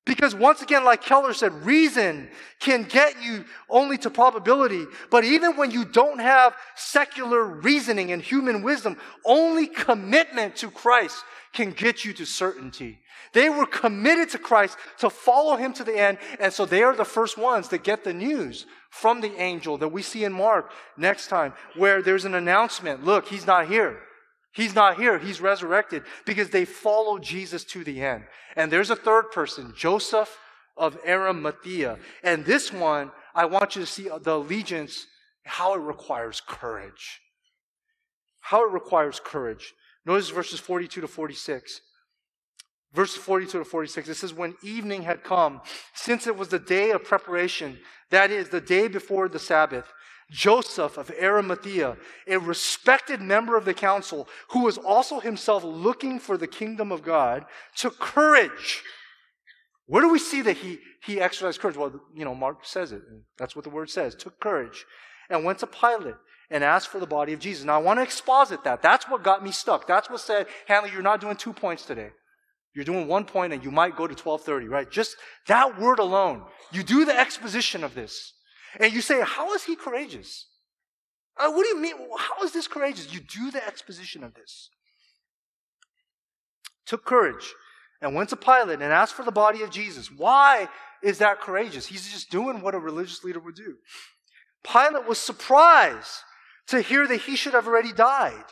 Because 0.05 0.35
once 0.35 0.61
again, 0.61 0.83
like 0.83 1.01
Keller 1.01 1.33
said, 1.33 1.65
reason 1.65 2.29
can 2.59 2.83
get 2.83 3.23
you 3.23 3.43
only 3.69 3.97
to 3.99 4.11
probability. 4.11 4.85
But 5.09 5.23
even 5.23 5.57
when 5.57 5.71
you 5.71 5.83
don't 5.83 6.19
have 6.19 6.55
secular 6.75 7.43
reasoning 7.43 8.11
and 8.11 8.21
human 8.21 8.61
wisdom, 8.61 8.97
only 9.25 9.65
commitment 9.65 10.57
to 10.57 10.69
Christ 10.69 11.23
can 11.53 11.71
get 11.71 12.05
you 12.05 12.13
to 12.13 12.25
certainty. 12.25 12.99
They 13.33 13.49
were 13.49 13.65
committed 13.65 14.29
to 14.29 14.37
Christ 14.37 14.77
to 14.99 15.09
follow 15.09 15.55
him 15.55 15.73
to 15.73 15.83
the 15.83 15.97
end. 15.97 16.19
And 16.39 16.53
so 16.53 16.65
they 16.65 16.83
are 16.83 16.95
the 16.95 17.03
first 17.03 17.37
ones 17.37 17.69
that 17.69 17.83
get 17.83 18.03
the 18.03 18.13
news 18.13 18.67
from 18.91 19.21
the 19.21 19.35
angel 19.41 19.77
that 19.79 19.87
we 19.87 20.03
see 20.03 20.23
in 20.23 20.31
Mark 20.31 20.71
next 20.97 21.27
time, 21.27 21.53
where 21.75 22.03
there's 22.03 22.25
an 22.25 22.35
announcement. 22.35 23.03
Look, 23.03 23.27
he's 23.27 23.47
not 23.47 23.67
here. 23.67 23.99
He's 24.55 24.73
not 24.73 24.97
here. 24.97 25.19
He's 25.19 25.41
resurrected 25.41 26.03
because 26.25 26.49
they 26.49 26.63
follow 26.63 27.19
Jesus 27.19 27.65
to 27.65 27.83
the 27.83 28.01
end. 28.01 28.23
And 28.55 28.71
there's 28.71 28.89
a 28.89 28.95
third 28.95 29.31
person, 29.31 29.73
Joseph 29.75 30.37
of 30.77 30.97
Arimathea. 31.05 31.99
And 32.23 32.45
this 32.45 32.71
one, 32.71 33.11
I 33.33 33.45
want 33.45 33.75
you 33.75 33.81
to 33.81 33.85
see 33.85 34.09
the 34.21 34.35
allegiance, 34.35 35.07
how 35.43 35.73
it 35.73 35.79
requires 35.79 36.41
courage. 36.41 37.19
How 38.39 38.65
it 38.65 38.71
requires 38.71 39.19
courage. 39.19 39.73
Notice 40.05 40.29
verses 40.29 40.61
42 40.61 41.01
to 41.01 41.07
46. 41.07 41.81
Verses 42.93 43.17
42 43.17 43.59
to 43.59 43.65
46, 43.65 44.07
it 44.07 44.15
says, 44.15 44.33
When 44.33 44.55
evening 44.63 45.03
had 45.03 45.21
come, 45.21 45.59
since 45.93 46.27
it 46.27 46.37
was 46.37 46.47
the 46.47 46.59
day 46.59 46.91
of 46.91 47.03
preparation, 47.03 47.77
that 48.09 48.31
is, 48.31 48.47
the 48.47 48.61
day 48.61 48.87
before 48.87 49.27
the 49.27 49.39
Sabbath, 49.39 49.91
Joseph 50.31 50.97
of 50.97 51.11
Arimathea, 51.21 51.97
a 52.27 52.37
respected 52.37 53.21
member 53.21 53.55
of 53.55 53.65
the 53.65 53.73
council, 53.73 54.27
who 54.49 54.63
was 54.63 54.77
also 54.77 55.19
himself 55.19 55.63
looking 55.63 56.19
for 56.19 56.37
the 56.37 56.47
kingdom 56.47 56.91
of 56.91 57.03
God, 57.03 57.45
took 57.75 57.99
courage. 57.99 58.83
Where 59.85 60.01
do 60.01 60.09
we 60.09 60.19
see 60.19 60.41
that 60.41 60.57
he, 60.57 60.79
he 61.03 61.21
exercised 61.21 61.59
courage? 61.59 61.77
Well, 61.77 62.01
you 62.15 62.25
know, 62.25 62.33
Mark 62.33 62.65
says 62.65 62.91
it. 62.91 63.03
That's 63.37 63.55
what 63.55 63.63
the 63.63 63.69
word 63.69 63.89
says. 63.89 64.15
Took 64.15 64.39
courage 64.39 64.85
and 65.29 65.45
went 65.45 65.59
to 65.59 65.67
Pilate 65.67 66.15
and 66.49 66.63
asked 66.63 66.87
for 66.87 66.99
the 66.99 67.05
body 67.05 67.33
of 67.33 67.39
Jesus. 67.39 67.63
Now 67.63 67.75
I 67.75 67.83
want 67.83 67.99
to 67.99 68.03
exposit 68.03 68.63
that. 68.63 68.81
That's 68.81 69.07
what 69.09 69.23
got 69.23 69.43
me 69.43 69.51
stuck. 69.51 69.87
That's 69.87 70.09
what 70.09 70.19
said, 70.19 70.47
Hanley, 70.67 70.91
you're 70.91 71.01
not 71.01 71.21
doing 71.21 71.35
two 71.35 71.53
points 71.53 71.85
today. 71.85 72.09
You're 72.75 72.85
doing 72.85 73.07
one 73.07 73.25
point 73.25 73.53
and 73.53 73.63
you 73.63 73.71
might 73.71 73.95
go 73.95 74.05
to 74.05 74.13
1230, 74.13 74.67
right? 74.67 74.89
Just 74.89 75.15
that 75.47 75.79
word 75.79 75.99
alone. 75.99 76.43
You 76.71 76.83
do 76.83 77.05
the 77.05 77.17
exposition 77.17 77.83
of 77.83 77.95
this. 77.95 78.33
And 78.79 78.93
you 78.93 79.01
say, 79.01 79.21
how 79.21 79.53
is 79.53 79.63
he 79.63 79.75
courageous? 79.75 80.47
Uh, 81.37 81.51
what 81.51 81.63
do 81.63 81.69
you 81.69 81.79
mean? 81.79 81.95
How 82.17 82.43
is 82.43 82.51
this 82.51 82.67
courageous? 82.67 83.13
You 83.13 83.19
do 83.19 83.51
the 83.51 83.65
exposition 83.65 84.23
of 84.23 84.33
this. 84.33 84.69
Took 86.85 87.05
courage 87.05 87.53
and 88.01 88.15
went 88.15 88.29
to 88.29 88.35
Pilate 88.35 88.81
and 88.81 88.93
asked 88.93 89.13
for 89.13 89.23
the 89.23 89.31
body 89.31 89.61
of 89.61 89.69
Jesus. 89.69 90.11
Why 90.11 90.69
is 91.01 91.17
that 91.17 91.41
courageous? 91.41 91.87
He's 91.87 92.09
just 92.11 92.29
doing 92.29 92.61
what 92.61 92.75
a 92.75 92.79
religious 92.79 93.23
leader 93.23 93.39
would 93.39 93.55
do. 93.55 93.77
Pilate 94.63 95.07
was 95.07 95.17
surprised 95.17 96.21
to 96.67 96.81
hear 96.81 97.07
that 97.07 97.21
he 97.21 97.35
should 97.35 97.53
have 97.53 97.67
already 97.67 97.93
died. 97.93 98.45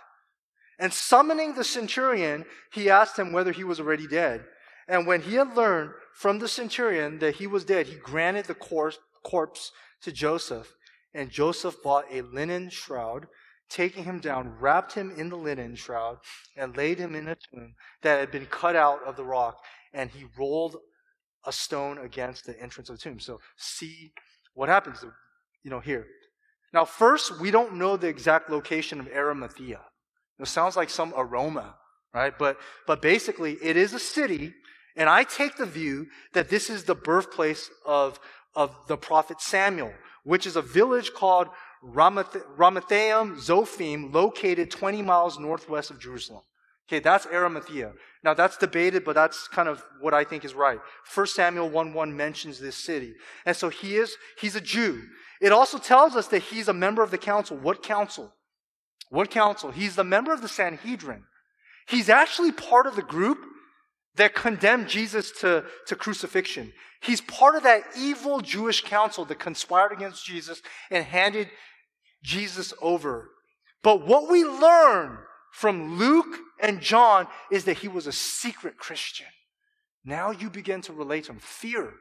And 0.80 0.92
summoning 0.92 1.54
the 1.54 1.64
centurion, 1.64 2.46
he 2.72 2.90
asked 2.90 3.18
him 3.18 3.32
whether 3.32 3.52
he 3.52 3.64
was 3.64 3.80
already 3.80 4.08
dead. 4.08 4.46
And 4.88 5.08
when 5.08 5.22
he 5.22 5.36
had 5.36 5.56
learned 5.56 5.92
from 6.14 6.40
the 6.40 6.48
centurion 6.48 7.20
that 7.20 7.36
he 7.36 7.48
was 7.48 7.64
dead, 7.64 7.88
he 7.88 7.96
granted 7.96 8.46
the 8.46 8.56
corpse, 8.56 9.00
corpse 9.24 9.72
to 10.04 10.12
Joseph. 10.12 10.74
And 11.14 11.30
Joseph 11.30 11.76
bought 11.84 12.06
a 12.12 12.22
linen 12.22 12.70
shroud, 12.70 13.28
taking 13.70 14.04
him 14.04 14.20
down, 14.20 14.56
wrapped 14.60 14.94
him 14.94 15.14
in 15.16 15.30
the 15.30 15.36
linen 15.36 15.76
shroud, 15.76 16.18
and 16.58 16.76
laid 16.76 16.98
him 16.98 17.16
in 17.16 17.28
a 17.28 17.36
tomb 17.36 17.76
that 18.02 18.20
had 18.20 18.32
been 18.32 18.46
cut 18.46 18.76
out 18.76 19.04
of 19.06 19.16
the 19.16 19.24
rock. 19.24 19.58
And 19.94 20.10
he 20.10 20.26
rolled 20.38 20.78
a 21.46 21.52
stone 21.52 21.98
against 21.98 22.46
the 22.46 22.60
entrance 22.60 22.90
of 22.90 22.98
the 22.98 23.02
tomb. 23.02 23.20
So 23.20 23.40
see 23.58 24.12
what 24.54 24.70
happens, 24.70 25.04
you 25.64 25.70
know, 25.70 25.80
here. 25.80 26.08
Now, 26.74 26.86
first, 26.86 27.40
we 27.40 27.52
don't 27.52 27.76
know 27.76 27.98
the 27.98 28.08
exact 28.08 28.50
location 28.50 29.00
of 29.00 29.08
Arimathea. 29.08 29.82
It 30.40 30.48
sounds 30.48 30.76
like 30.76 30.90
some 30.90 31.14
aroma, 31.16 31.76
right? 32.14 32.34
But, 32.38 32.58
but 32.88 33.02
basically, 33.02 33.58
it 33.62 33.78
is 33.78 33.94
a 33.94 34.00
city, 34.00 34.54
and 34.96 35.08
I 35.08 35.24
take 35.24 35.58
the 35.58 35.66
view 35.66 36.08
that 36.34 36.50
this 36.50 36.70
is 36.70 36.84
the 36.84 36.96
birthplace 36.96 37.70
of, 37.86 38.20
of 38.56 38.76
the 38.88 38.98
prophet 38.98 39.42
Samuel, 39.42 39.94
which 40.24 40.46
is 40.46 40.56
a 40.56 40.62
village 40.62 41.14
called 41.14 41.48
Ramath- 41.84 42.46
Ramathaim 42.58 43.36
Zophim, 43.38 44.14
located 44.14 44.72
20 44.72 45.02
miles 45.02 45.38
northwest 45.38 45.92
of 45.92 46.00
Jerusalem. 46.00 46.44
Okay, 46.88 47.00
that's 47.00 47.26
Arimathea. 47.26 47.94
Now 48.24 48.34
that's 48.34 48.58
debated, 48.58 49.04
but 49.04 49.16
that's 49.16 49.48
kind 49.48 49.68
of 49.68 49.84
what 50.00 50.14
I 50.14 50.24
think 50.24 50.46
is 50.46 50.54
right. 50.54 50.80
1 51.14 51.28
Samuel 51.28 51.70
1 51.70 51.94
1 51.94 52.16
mentions 52.16 52.60
this 52.60 52.76
city. 52.76 53.16
And 53.46 53.56
so 53.56 53.70
he 53.70 53.96
is, 53.96 54.16
he's 54.38 54.56
a 54.56 54.62
Jew. 54.62 55.02
It 55.42 55.52
also 55.52 55.78
tells 55.78 56.16
us 56.16 56.28
that 56.28 56.44
he's 56.44 56.68
a 56.68 56.74
member 56.74 57.02
of 57.04 57.12
the 57.12 57.18
council. 57.18 57.58
What 57.58 57.84
council? 57.84 58.34
What 59.10 59.30
council? 59.30 59.72
He's 59.72 59.96
the 59.96 60.04
member 60.04 60.34
of 60.34 60.42
the 60.42 60.48
Sanhedrin. 60.48 61.24
He's 61.88 62.10
actually 62.10 62.52
part 62.52 62.88
of 62.88 62.96
the 62.96 63.02
group 63.02 63.40
that 64.16 64.36
condemned 64.36 64.88
Jesus 64.88 65.32
to, 65.42 65.66
to 65.88 65.96
crucifixion. 65.96 66.72
He's 67.02 67.22
part 67.22 67.56
of 67.56 67.64
that 67.64 67.84
evil 67.98 68.42
Jewish 68.42 68.82
council 68.82 69.26
that 69.26 69.40
conspired 69.40 69.92
against 69.92 70.26
Jesus 70.26 70.62
and 70.90 71.04
handed 71.04 71.50
Jesus 72.24 72.74
over. 72.82 73.32
But 73.82 74.08
what 74.08 74.30
we 74.30 74.46
learn 74.46 75.18
from 75.52 75.98
Luke 75.98 76.38
and 76.60 76.82
John 76.82 77.28
is 77.52 77.66
that 77.66 77.80
he 77.80 77.88
was 77.88 78.08
a 78.08 78.12
secret 78.12 78.78
Christian. 78.78 79.28
Now 80.06 80.32
you 80.32 80.50
begin 80.50 80.82
to 80.82 80.94
relate 80.94 81.26
to 81.26 81.34
him. 81.34 81.40
Fear. 81.40 81.94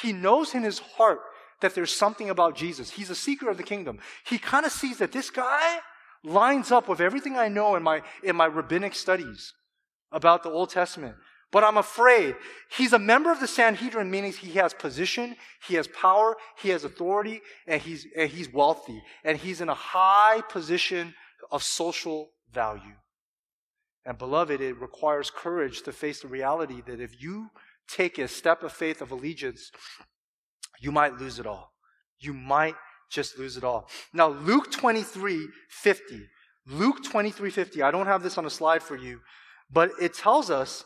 He 0.00 0.12
knows 0.12 0.54
in 0.54 0.62
his 0.62 0.78
heart 0.78 1.20
that 1.60 1.74
there's 1.74 1.94
something 1.94 2.30
about 2.30 2.56
Jesus. 2.56 2.90
He's 2.90 3.10
a 3.10 3.14
seeker 3.14 3.48
of 3.48 3.56
the 3.56 3.62
kingdom. 3.62 3.98
He 4.26 4.38
kind 4.38 4.66
of 4.66 4.72
sees 4.72 4.98
that 4.98 5.12
this 5.12 5.30
guy 5.30 5.78
lines 6.22 6.72
up 6.72 6.88
with 6.88 7.00
everything 7.00 7.36
I 7.36 7.48
know 7.48 7.76
in 7.76 7.82
my, 7.82 8.02
in 8.22 8.36
my 8.36 8.46
rabbinic 8.46 8.94
studies 8.94 9.52
about 10.10 10.42
the 10.42 10.50
Old 10.50 10.70
Testament. 10.70 11.16
But 11.54 11.62
I'm 11.62 11.76
afraid 11.76 12.34
he's 12.76 12.92
a 12.92 12.98
member 12.98 13.30
of 13.30 13.38
the 13.38 13.46
Sanhedrin, 13.46 14.10
meaning 14.10 14.32
he 14.32 14.54
has 14.58 14.74
position, 14.74 15.36
he 15.64 15.76
has 15.76 15.86
power, 15.86 16.34
he 16.60 16.70
has 16.70 16.82
authority, 16.82 17.42
and 17.68 17.80
he's, 17.80 18.08
and 18.16 18.28
he's 18.28 18.52
wealthy. 18.52 19.00
And 19.22 19.38
he's 19.38 19.60
in 19.60 19.68
a 19.68 19.74
high 19.74 20.42
position 20.50 21.14
of 21.52 21.62
social 21.62 22.30
value. 22.52 22.96
And 24.04 24.18
beloved, 24.18 24.60
it 24.60 24.80
requires 24.80 25.30
courage 25.30 25.82
to 25.82 25.92
face 25.92 26.22
the 26.22 26.26
reality 26.26 26.82
that 26.88 27.00
if 27.00 27.22
you 27.22 27.50
take 27.86 28.18
a 28.18 28.26
step 28.26 28.64
of 28.64 28.72
faith 28.72 29.00
of 29.00 29.12
allegiance, 29.12 29.70
you 30.80 30.90
might 30.90 31.20
lose 31.20 31.38
it 31.38 31.46
all. 31.46 31.70
You 32.18 32.34
might 32.34 32.74
just 33.12 33.38
lose 33.38 33.56
it 33.56 33.62
all. 33.62 33.88
Now, 34.12 34.26
Luke 34.26 34.72
23 34.72 35.46
50. 35.70 36.26
Luke 36.66 37.04
23 37.04 37.50
50. 37.50 37.80
I 37.80 37.92
don't 37.92 38.06
have 38.06 38.24
this 38.24 38.38
on 38.38 38.44
a 38.44 38.50
slide 38.50 38.82
for 38.82 38.96
you, 38.96 39.20
but 39.70 39.92
it 40.00 40.14
tells 40.14 40.50
us, 40.50 40.84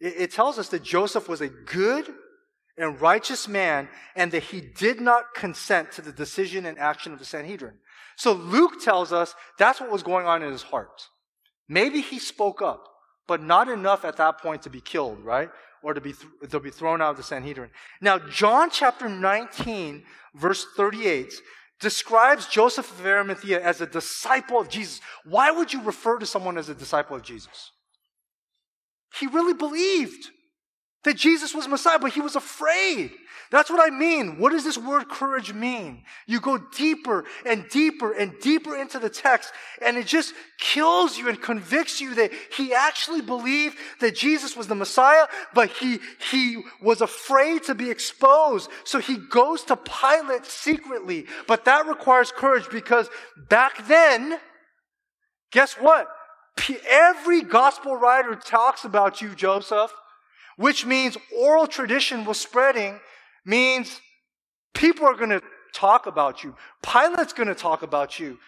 it 0.00 0.32
tells 0.32 0.58
us 0.58 0.68
that 0.70 0.82
Joseph 0.82 1.28
was 1.28 1.40
a 1.40 1.48
good 1.48 2.08
and 2.78 3.00
righteous 3.00 3.46
man 3.46 3.88
and 4.16 4.32
that 4.32 4.44
he 4.44 4.60
did 4.60 5.00
not 5.00 5.34
consent 5.34 5.92
to 5.92 6.02
the 6.02 6.12
decision 6.12 6.64
and 6.66 6.78
action 6.78 7.12
of 7.12 7.18
the 7.18 7.24
Sanhedrin. 7.24 7.74
So 8.16 8.32
Luke 8.32 8.82
tells 8.82 9.12
us 9.12 9.34
that's 9.58 9.80
what 9.80 9.90
was 9.90 10.02
going 10.02 10.26
on 10.26 10.42
in 10.42 10.50
his 10.50 10.62
heart. 10.62 11.08
Maybe 11.68 12.00
he 12.00 12.18
spoke 12.18 12.62
up, 12.62 12.88
but 13.28 13.42
not 13.42 13.68
enough 13.68 14.04
at 14.04 14.16
that 14.16 14.40
point 14.40 14.62
to 14.62 14.70
be 14.70 14.80
killed, 14.80 15.20
right? 15.20 15.50
Or 15.82 15.94
to 15.94 16.00
be, 16.00 16.12
th- 16.12 16.50
to 16.50 16.60
be 16.60 16.70
thrown 16.70 17.00
out 17.00 17.12
of 17.12 17.16
the 17.16 17.22
Sanhedrin. 17.22 17.70
Now, 18.00 18.18
John 18.18 18.70
chapter 18.70 19.08
19, 19.08 20.02
verse 20.34 20.66
38, 20.76 21.32
describes 21.80 22.46
Joseph 22.46 22.90
of 22.90 23.06
Arimathea 23.06 23.62
as 23.62 23.80
a 23.80 23.86
disciple 23.86 24.60
of 24.60 24.68
Jesus. 24.68 25.00
Why 25.24 25.50
would 25.50 25.72
you 25.72 25.82
refer 25.82 26.18
to 26.18 26.26
someone 26.26 26.58
as 26.58 26.68
a 26.68 26.74
disciple 26.74 27.16
of 27.16 27.22
Jesus? 27.22 27.70
He 29.18 29.26
really 29.26 29.54
believed 29.54 30.30
that 31.04 31.16
Jesus 31.16 31.54
was 31.54 31.66
Messiah, 31.66 31.98
but 31.98 32.12
he 32.12 32.20
was 32.20 32.36
afraid. 32.36 33.10
That's 33.50 33.70
what 33.70 33.80
I 33.84 33.90
mean. 33.90 34.38
What 34.38 34.52
does 34.52 34.62
this 34.62 34.78
word 34.78 35.08
courage 35.08 35.52
mean? 35.52 36.04
You 36.26 36.40
go 36.40 36.58
deeper 36.76 37.24
and 37.44 37.68
deeper 37.68 38.12
and 38.12 38.32
deeper 38.40 38.76
into 38.76 38.98
the 39.00 39.08
text, 39.08 39.52
and 39.82 39.96
it 39.96 40.06
just 40.06 40.34
kills 40.58 41.18
you 41.18 41.28
and 41.28 41.40
convicts 41.40 42.00
you 42.00 42.14
that 42.16 42.32
he 42.56 42.72
actually 42.74 43.22
believed 43.22 43.76
that 44.00 44.14
Jesus 44.14 44.56
was 44.56 44.68
the 44.68 44.74
Messiah, 44.76 45.26
but 45.52 45.70
he, 45.70 45.98
he 46.30 46.62
was 46.80 47.00
afraid 47.00 47.64
to 47.64 47.74
be 47.74 47.90
exposed. 47.90 48.70
So 48.84 49.00
he 49.00 49.16
goes 49.16 49.64
to 49.64 49.76
Pilate 49.76 50.46
secretly. 50.46 51.26
But 51.48 51.64
that 51.64 51.88
requires 51.88 52.30
courage 52.30 52.68
because 52.70 53.08
back 53.48 53.88
then, 53.88 54.38
guess 55.50 55.74
what? 55.74 56.06
Every 56.88 57.42
gospel 57.42 57.96
writer 57.96 58.34
talks 58.34 58.84
about 58.84 59.20
you, 59.20 59.34
Joseph 59.34 59.92
which 60.60 60.84
means 60.84 61.16
oral 61.34 61.66
tradition 61.66 62.26
was 62.26 62.38
spreading, 62.38 63.00
means 63.46 63.98
people 64.74 65.06
are 65.06 65.14
going 65.14 65.30
to 65.30 65.40
talk 65.72 66.04
about 66.06 66.44
you. 66.44 66.54
Pilate's 66.82 67.32
going 67.32 67.48
to 67.48 67.54
talk 67.54 67.80
about 67.80 68.18
you. 68.18 68.38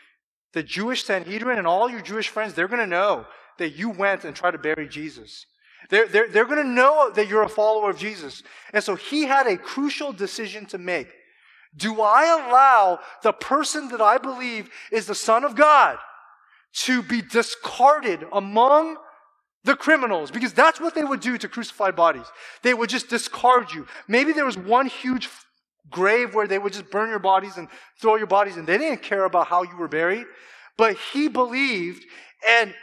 The 0.53 0.63
Jewish 0.63 1.05
Sanhedrin 1.05 1.57
and 1.57 1.67
all 1.67 1.89
your 1.89 2.03
Jewish 2.03 2.29
friends, 2.29 2.53
they're 2.53 2.69
going 2.69 2.83
to 2.83 2.87
know 2.87 3.27
that 3.57 3.71
you 3.79 3.89
went 3.89 4.27
and 4.27 4.37
tried 4.37 4.51
to 4.51 4.59
bury 4.59 4.87
Jesus. 4.87 5.47
They're, 5.89 6.07
they're, 6.07 6.29
they're 6.29 6.45
going 6.45 6.63
to 6.63 6.69
know 6.69 7.11
that 7.15 7.29
you're 7.29 7.45
a 7.45 7.49
follower 7.49 7.89
of 7.89 7.99
Jesus. 7.99 8.43
And 8.75 8.85
so 8.85 8.95
he 8.95 9.23
had 9.23 9.47
a 9.47 9.57
crucial 9.57 10.13
decision 10.13 10.67
to 10.67 10.77
make. 10.77 11.09
Do 11.75 12.03
I 12.03 12.27
allow 12.27 13.01
the 13.23 13.33
person 13.33 13.89
that 13.89 14.03
I 14.03 14.19
believe 14.19 14.69
is 14.91 15.07
the 15.07 15.15
Son 15.15 15.45
of 15.45 15.57
God 15.57 15.97
to 16.73 17.03
be 17.03 17.23
discarded 17.23 18.27
among 18.33 18.97
the 19.65 19.77
criminals, 19.77 20.31
because 20.31 20.53
that's 20.53 20.81
what 20.81 20.95
they 20.95 21.05
would 21.05 21.21
do 21.21 21.39
to 21.39 21.49
crucified 21.49 21.95
bodies. 21.95 22.27
They 22.63 22.75
would 22.75 22.91
just 22.91 23.09
discard 23.09 23.73
you. 23.73 23.87
Maybe 24.09 24.33
there 24.33 24.45
was 24.45 24.59
one 24.59 24.87
huge 24.87 25.29
grave 25.91 26.35
where 26.35 26.49
they 26.49 26.59
would 26.59 26.73
just 26.73 26.91
burn 26.91 27.11
your 27.11 27.21
bodies 27.21 27.57
and 27.57 27.69
throw 28.01 28.17
your 28.17 28.27
bodies 28.27 28.57
in. 28.57 28.65
They 28.65 28.79
didn't 28.79 29.03
care 29.03 29.25
about 29.25 29.47
how 29.47 29.63
you 29.63 29.77
were 29.77 29.89
buried, 29.89 30.27
but 30.77 30.97
he 31.13 31.29
believed, 31.29 32.05
and 32.49 32.75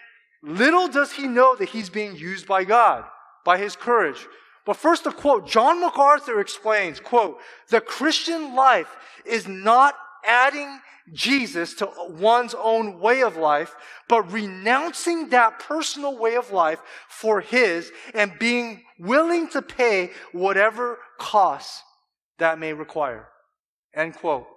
little 0.41 0.87
does 0.87 1.11
he 1.11 1.27
know 1.27 1.55
that 1.55 1.69
he's 1.69 1.89
being 1.89 2.15
used 2.15 2.47
by 2.47 2.63
God, 2.63 3.03
by 3.43 3.57
his 3.57 3.75
courage. 3.75 4.25
But 4.65 4.77
first, 4.77 5.05
a 5.05 5.11
quote, 5.11 5.47
John 5.47 5.81
MacArthur 5.81 6.39
explains, 6.39 6.99
quote, 6.99 7.39
the 7.69 7.81
Christian 7.81 8.55
life 8.55 8.95
is 9.25 9.47
not 9.47 9.95
adding 10.25 10.79
Jesus 11.14 11.74
to 11.76 11.89
one's 12.10 12.53
own 12.53 12.99
way 12.99 13.22
of 13.22 13.38
life, 13.38 13.76
but 14.07 14.32
renouncing 14.32 15.30
that 15.30 15.60
personal 15.60 16.18
way 16.18 16.36
of 16.36 16.51
life 16.51 16.80
for 17.07 17.41
his 17.41 17.91
and 18.14 18.38
being 18.39 18.84
willing 18.99 19.49
to 19.49 19.62
pay 19.62 20.12
whatever 20.32 20.97
costs 21.20 21.84
that 22.38 22.60
may 22.60 22.74
require. 22.74 23.28
End 23.93 24.16
quote. 24.16 24.47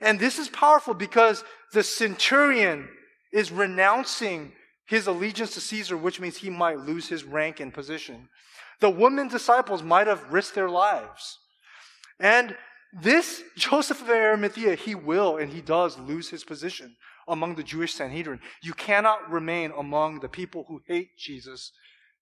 And 0.00 0.18
this 0.18 0.38
is 0.38 0.48
powerful 0.48 0.94
because 0.94 1.44
the 1.72 1.82
centurion 1.82 2.88
is 3.32 3.50
renouncing 3.50 4.52
his 4.86 5.06
allegiance 5.06 5.54
to 5.54 5.60
Caesar, 5.60 5.96
which 5.96 6.20
means 6.20 6.36
he 6.36 6.50
might 6.50 6.78
lose 6.78 7.08
his 7.08 7.24
rank 7.24 7.60
and 7.60 7.72
position. 7.72 8.28
The 8.80 8.90
women 8.90 9.28
disciples 9.28 9.82
might 9.82 10.06
have 10.06 10.32
risked 10.32 10.54
their 10.54 10.68
lives. 10.68 11.38
And 12.20 12.56
this 13.02 13.42
Joseph 13.56 14.02
of 14.02 14.08
Arimathea, 14.08 14.76
he 14.76 14.94
will 14.94 15.36
and 15.36 15.52
he 15.52 15.60
does 15.60 15.98
lose 15.98 16.28
his 16.28 16.44
position 16.44 16.96
among 17.26 17.56
the 17.56 17.62
Jewish 17.62 17.94
Sanhedrin. 17.94 18.40
You 18.62 18.74
cannot 18.74 19.30
remain 19.30 19.72
among 19.76 20.20
the 20.20 20.28
people 20.28 20.64
who 20.68 20.82
hate 20.86 21.16
Jesus 21.18 21.72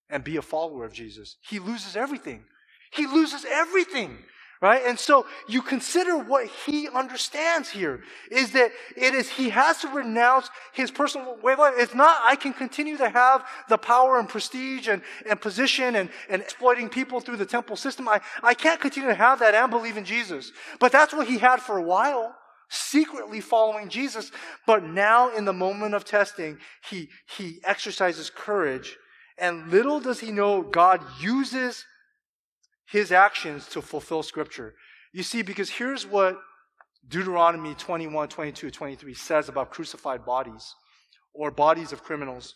and 0.08 0.24
be 0.24 0.36
a 0.36 0.42
follower 0.42 0.84
of 0.84 0.92
Jesus. 0.92 1.36
He 1.48 1.58
loses 1.58 1.96
everything. 1.96 2.44
He 2.92 3.06
loses 3.06 3.44
everything. 3.44 4.18
Right? 4.62 4.82
And 4.86 4.96
so 4.96 5.26
you 5.48 5.60
consider 5.60 6.16
what 6.16 6.46
he 6.46 6.88
understands 6.88 7.68
here 7.68 8.04
is 8.30 8.52
that 8.52 8.70
it 8.96 9.12
is, 9.12 9.28
he 9.28 9.50
has 9.50 9.80
to 9.80 9.88
renounce 9.88 10.50
his 10.72 10.88
personal 10.92 11.36
way 11.42 11.54
of 11.54 11.58
life. 11.58 11.74
It's 11.76 11.96
not, 11.96 12.20
I 12.22 12.36
can 12.36 12.52
continue 12.52 12.96
to 12.98 13.08
have 13.08 13.44
the 13.68 13.76
power 13.76 14.20
and 14.20 14.28
prestige 14.28 14.86
and, 14.86 15.02
and 15.28 15.40
position 15.40 15.96
and, 15.96 16.10
and 16.30 16.40
exploiting 16.40 16.88
people 16.88 17.18
through 17.18 17.38
the 17.38 17.44
temple 17.44 17.74
system. 17.74 18.08
I, 18.08 18.20
I 18.40 18.54
can't 18.54 18.80
continue 18.80 19.08
to 19.08 19.16
have 19.16 19.40
that 19.40 19.56
and 19.56 19.68
believe 19.68 19.96
in 19.96 20.04
Jesus. 20.04 20.52
But 20.78 20.92
that's 20.92 21.12
what 21.12 21.26
he 21.26 21.38
had 21.38 21.60
for 21.60 21.78
a 21.78 21.82
while 21.82 22.32
secretly 22.68 23.40
following 23.40 23.88
Jesus. 23.88 24.30
But 24.64 24.84
now 24.84 25.34
in 25.34 25.44
the 25.44 25.52
moment 25.52 25.94
of 25.94 26.04
testing, 26.04 26.58
he, 26.88 27.08
he 27.36 27.58
exercises 27.64 28.30
courage. 28.30 28.96
And 29.38 29.72
little 29.72 29.98
does 29.98 30.20
he 30.20 30.30
know 30.30 30.62
God 30.62 31.02
uses 31.20 31.84
his 32.93 33.11
actions 33.11 33.66
to 33.68 33.80
fulfill 33.80 34.22
scripture. 34.22 34.74
You 35.14 35.22
see, 35.22 35.40
because 35.40 35.70
here's 35.70 36.07
what 36.07 36.38
Deuteronomy 37.09 37.74
21, 37.74 38.28
22, 38.28 38.70
23 38.70 39.14
says 39.14 39.49
about 39.49 39.70
crucified 39.70 40.26
bodies 40.26 40.74
or 41.32 41.51
bodies 41.51 41.93
of 41.93 42.05
criminals. 42.05 42.55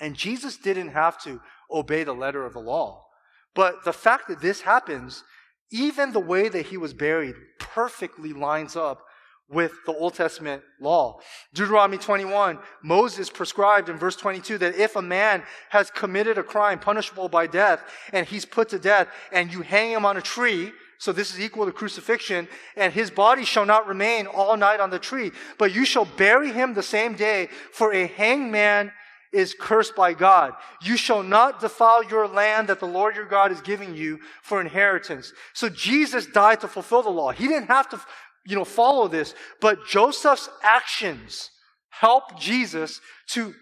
And 0.00 0.14
Jesus 0.14 0.58
didn't 0.58 0.90
have 0.90 1.20
to 1.22 1.40
obey 1.70 2.04
the 2.04 2.12
letter 2.12 2.44
of 2.44 2.52
the 2.52 2.60
law. 2.60 3.06
But 3.54 3.84
the 3.84 3.92
fact 3.92 4.28
that 4.28 4.42
this 4.42 4.60
happens, 4.60 5.24
even 5.72 6.12
the 6.12 6.20
way 6.20 6.50
that 6.50 6.66
he 6.66 6.76
was 6.76 6.92
buried 6.92 7.34
perfectly 7.58 8.34
lines 8.34 8.76
up 8.76 9.02
with 9.50 9.72
the 9.86 9.92
Old 9.92 10.14
Testament 10.14 10.62
law. 10.78 11.20
Deuteronomy 11.54 11.96
21, 11.98 12.58
Moses 12.82 13.30
prescribed 13.30 13.88
in 13.88 13.96
verse 13.96 14.16
22 14.16 14.58
that 14.58 14.76
if 14.76 14.94
a 14.96 15.02
man 15.02 15.42
has 15.70 15.90
committed 15.90 16.36
a 16.36 16.42
crime 16.42 16.78
punishable 16.78 17.28
by 17.28 17.46
death 17.46 17.82
and 18.12 18.26
he's 18.26 18.44
put 18.44 18.68
to 18.68 18.78
death 18.78 19.08
and 19.32 19.52
you 19.52 19.62
hang 19.62 19.90
him 19.92 20.04
on 20.04 20.16
a 20.16 20.22
tree, 20.22 20.72
so 20.98 21.12
this 21.12 21.32
is 21.32 21.40
equal 21.40 21.64
to 21.64 21.72
crucifixion, 21.72 22.48
and 22.76 22.92
his 22.92 23.10
body 23.10 23.44
shall 23.44 23.64
not 23.64 23.86
remain 23.86 24.26
all 24.26 24.56
night 24.56 24.80
on 24.80 24.90
the 24.90 24.98
tree, 24.98 25.30
but 25.56 25.72
you 25.72 25.84
shall 25.84 26.04
bury 26.04 26.52
him 26.52 26.74
the 26.74 26.82
same 26.82 27.14
day, 27.14 27.48
for 27.72 27.92
a 27.92 28.08
hangman 28.08 28.92
is 29.32 29.54
cursed 29.58 29.94
by 29.94 30.14
God. 30.14 30.54
You 30.82 30.96
shall 30.96 31.22
not 31.22 31.60
defile 31.60 32.02
your 32.02 32.26
land 32.26 32.68
that 32.68 32.80
the 32.80 32.86
Lord 32.86 33.14
your 33.14 33.26
God 33.26 33.52
is 33.52 33.60
giving 33.60 33.94
you 33.94 34.18
for 34.42 34.60
inheritance. 34.60 35.32
So 35.52 35.68
Jesus 35.68 36.26
died 36.26 36.60
to 36.62 36.68
fulfill 36.68 37.02
the 37.02 37.10
law. 37.10 37.30
He 37.30 37.46
didn't 37.46 37.68
have 37.68 37.88
to 37.90 38.00
you 38.48 38.56
know, 38.56 38.64
follow 38.64 39.08
this. 39.08 39.34
But 39.60 39.86
Joseph's 39.86 40.48
actions 40.62 41.50
help 41.90 42.40
Jesus 42.40 43.00
to 43.28 43.54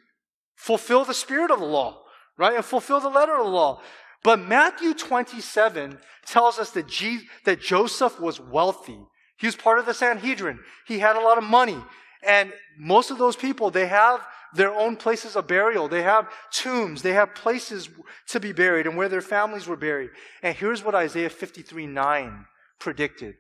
fulfill 0.55 1.05
the 1.05 1.13
spirit 1.13 1.51
of 1.51 1.59
the 1.59 1.67
law, 1.67 2.03
right? 2.39 2.55
And 2.55 2.65
fulfill 2.65 3.01
the 3.01 3.09
letter 3.09 3.37
of 3.37 3.45
the 3.45 3.51
law. 3.51 3.83
But 4.23 4.39
Matthew 4.39 4.95
27 4.95 5.99
tells 6.25 6.59
us 6.59 6.71
that, 6.71 6.87
Je- 6.87 7.27
that 7.45 7.61
Joseph 7.61 8.21
was 8.21 8.41
wealthy. 8.41 8.99
He 9.39 9.47
was 9.47 9.57
part 9.57 9.81
of 9.81 9.87
the 9.87 9.95
Sanhedrin. 9.95 10.61
He 10.87 11.01
had 11.01 11.17
a 11.17 11.21
lot 11.21 11.37
of 11.37 11.45
money. 11.45 11.79
And 12.25 12.53
most 12.79 13.11
of 13.11 13.19
those 13.19 13.37
people, 13.37 13.71
they 13.71 13.87
have 13.87 14.25
their 14.55 14.73
own 14.73 14.97
places 14.97 15.35
of 15.35 15.49
burial. 15.49 15.89
They 15.89 16.03
have 16.03 16.31
tombs. 16.53 17.03
They 17.03 17.13
have 17.13 17.35
places 17.35 17.89
to 18.29 18.41
be 18.41 18.53
buried 18.53 18.87
and 18.87 18.97
where 18.97 19.09
their 19.09 19.21
families 19.21 19.67
were 19.67 19.77
buried. 19.77 20.11
And 20.43 20.57
here's 20.57 20.85
what 20.85 20.95
Isaiah 20.95 21.31
53 21.31 21.87
9 21.87 22.47
predicted. 22.79 23.35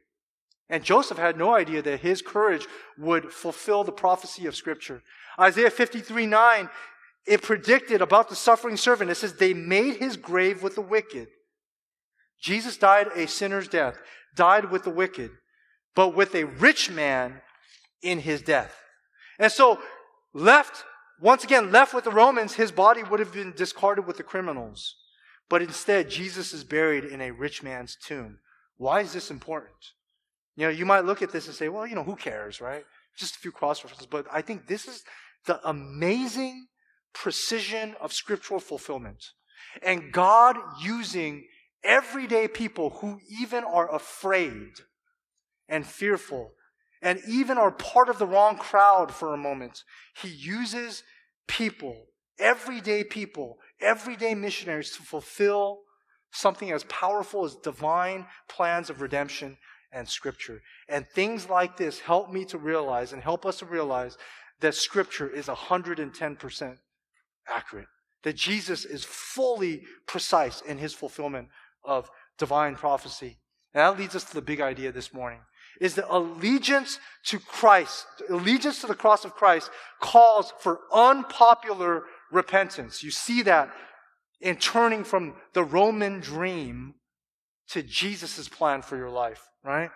And 0.68 0.82
Joseph 0.82 1.18
had 1.18 1.38
no 1.38 1.54
idea 1.54 1.80
that 1.82 2.00
his 2.00 2.22
courage 2.22 2.66
would 2.98 3.32
fulfill 3.32 3.84
the 3.84 3.92
prophecy 3.92 4.46
of 4.46 4.56
Scripture. 4.56 5.02
Isaiah 5.38 5.70
53 5.70 6.26
9, 6.26 6.70
it 7.26 7.42
predicted 7.42 8.02
about 8.02 8.28
the 8.28 8.36
suffering 8.36 8.76
servant. 8.76 9.10
It 9.10 9.16
says, 9.16 9.34
They 9.34 9.54
made 9.54 9.96
his 9.96 10.16
grave 10.16 10.62
with 10.62 10.74
the 10.74 10.80
wicked. 10.80 11.28
Jesus 12.40 12.76
died 12.76 13.08
a 13.14 13.26
sinner's 13.26 13.68
death, 13.68 13.98
died 14.34 14.70
with 14.70 14.84
the 14.84 14.90
wicked, 14.90 15.30
but 15.94 16.14
with 16.14 16.34
a 16.34 16.44
rich 16.44 16.90
man 16.90 17.40
in 18.02 18.20
his 18.20 18.42
death. 18.42 18.74
And 19.38 19.50
so, 19.50 19.80
left, 20.32 20.84
once 21.20 21.44
again, 21.44 21.72
left 21.72 21.94
with 21.94 22.04
the 22.04 22.10
Romans, 22.10 22.54
his 22.54 22.72
body 22.72 23.02
would 23.02 23.20
have 23.20 23.32
been 23.32 23.52
discarded 23.52 24.06
with 24.06 24.16
the 24.16 24.22
criminals. 24.22 24.96
But 25.48 25.62
instead, 25.62 26.10
Jesus 26.10 26.52
is 26.52 26.64
buried 26.64 27.04
in 27.04 27.20
a 27.20 27.30
rich 27.30 27.62
man's 27.62 27.96
tomb. 27.96 28.38
Why 28.76 29.00
is 29.00 29.12
this 29.12 29.30
important? 29.30 29.92
You 30.56 30.66
know, 30.66 30.70
you 30.70 30.86
might 30.86 31.04
look 31.04 31.22
at 31.22 31.30
this 31.30 31.46
and 31.46 31.54
say, 31.54 31.68
well, 31.68 31.86
you 31.86 31.94
know, 31.94 32.02
who 32.02 32.16
cares, 32.16 32.60
right? 32.60 32.84
Just 33.16 33.36
a 33.36 33.38
few 33.38 33.52
cross 33.52 33.84
references. 33.84 34.06
But 34.06 34.26
I 34.32 34.42
think 34.42 34.66
this 34.66 34.88
is 34.88 35.04
the 35.44 35.60
amazing 35.68 36.66
precision 37.12 37.94
of 38.00 38.12
scriptural 38.12 38.60
fulfillment. 38.60 39.22
And 39.82 40.12
God 40.12 40.56
using 40.82 41.46
everyday 41.84 42.48
people 42.48 42.90
who 43.00 43.20
even 43.40 43.64
are 43.64 43.94
afraid 43.94 44.72
and 45.68 45.86
fearful 45.86 46.52
and 47.02 47.20
even 47.28 47.58
are 47.58 47.70
part 47.70 48.08
of 48.08 48.18
the 48.18 48.26
wrong 48.26 48.56
crowd 48.56 49.12
for 49.12 49.32
a 49.32 49.38
moment. 49.38 49.84
He 50.20 50.28
uses 50.28 51.02
people, 51.46 52.06
everyday 52.38 53.04
people, 53.04 53.58
everyday 53.80 54.34
missionaries 54.34 54.96
to 54.96 55.02
fulfill 55.02 55.80
something 56.32 56.72
as 56.72 56.84
powerful 56.84 57.44
as 57.44 57.54
divine 57.56 58.26
plans 58.48 58.90
of 58.90 59.00
redemption 59.00 59.58
and 59.96 60.08
Scripture. 60.08 60.60
And 60.88 61.08
things 61.08 61.48
like 61.48 61.76
this 61.76 62.00
help 62.00 62.30
me 62.30 62.44
to 62.46 62.58
realize 62.58 63.12
and 63.12 63.22
help 63.22 63.46
us 63.46 63.58
to 63.60 63.66
realize 63.66 64.18
that 64.60 64.74
Scripture 64.74 65.28
is 65.28 65.46
110% 65.46 66.76
accurate. 67.48 67.88
That 68.22 68.36
Jesus 68.36 68.84
is 68.84 69.04
fully 69.04 69.82
precise 70.06 70.60
in 70.60 70.78
his 70.78 70.92
fulfillment 70.92 71.48
of 71.82 72.10
divine 72.38 72.76
prophecy. 72.76 73.38
And 73.72 73.80
that 73.80 73.98
leads 73.98 74.14
us 74.14 74.24
to 74.24 74.34
the 74.34 74.42
big 74.42 74.60
idea 74.60 74.92
this 74.92 75.14
morning. 75.14 75.40
Is 75.80 75.94
that 75.94 76.14
allegiance 76.14 76.98
to 77.26 77.38
Christ, 77.38 78.06
allegiance 78.28 78.80
to 78.80 78.86
the 78.86 78.94
cross 78.94 79.24
of 79.24 79.34
Christ 79.34 79.70
calls 80.00 80.52
for 80.60 80.80
unpopular 80.92 82.04
repentance. 82.30 83.02
You 83.02 83.10
see 83.10 83.42
that 83.42 83.70
in 84.40 84.56
turning 84.56 85.04
from 85.04 85.36
the 85.54 85.64
Roman 85.64 86.20
dream 86.20 86.94
to 87.70 87.82
Jesus' 87.82 88.48
plan 88.48 88.82
for 88.82 88.96
your 88.96 89.10
life 89.10 89.46
right? 89.66 89.90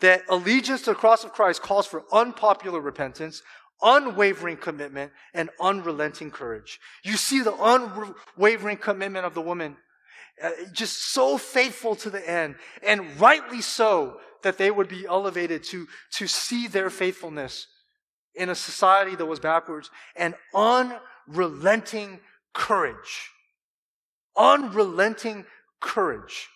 That 0.00 0.22
allegiance 0.28 0.82
to 0.82 0.90
the 0.90 0.96
cross 0.96 1.24
of 1.24 1.32
Christ 1.32 1.62
calls 1.62 1.86
for 1.86 2.02
unpopular 2.12 2.80
repentance, 2.80 3.42
unwavering 3.80 4.56
commitment, 4.56 5.12
and 5.32 5.48
unrelenting 5.60 6.30
courage. 6.30 6.80
You 7.04 7.16
see 7.16 7.40
the 7.40 7.54
unwavering 7.54 8.78
commitment 8.78 9.24
of 9.24 9.34
the 9.34 9.40
woman, 9.40 9.76
uh, 10.42 10.50
just 10.72 11.12
so 11.12 11.38
faithful 11.38 11.94
to 11.96 12.10
the 12.10 12.28
end, 12.28 12.56
and 12.82 13.20
rightly 13.20 13.60
so 13.60 14.18
that 14.42 14.58
they 14.58 14.70
would 14.70 14.88
be 14.88 15.06
elevated 15.06 15.62
to, 15.64 15.86
to 16.14 16.26
see 16.26 16.66
their 16.66 16.90
faithfulness 16.90 17.66
in 18.34 18.48
a 18.48 18.54
society 18.54 19.14
that 19.16 19.26
was 19.26 19.38
backwards, 19.38 19.90
and 20.16 20.34
unrelenting 20.54 22.20
courage. 22.54 23.30
Unrelenting 24.36 25.44
courage 25.80 26.48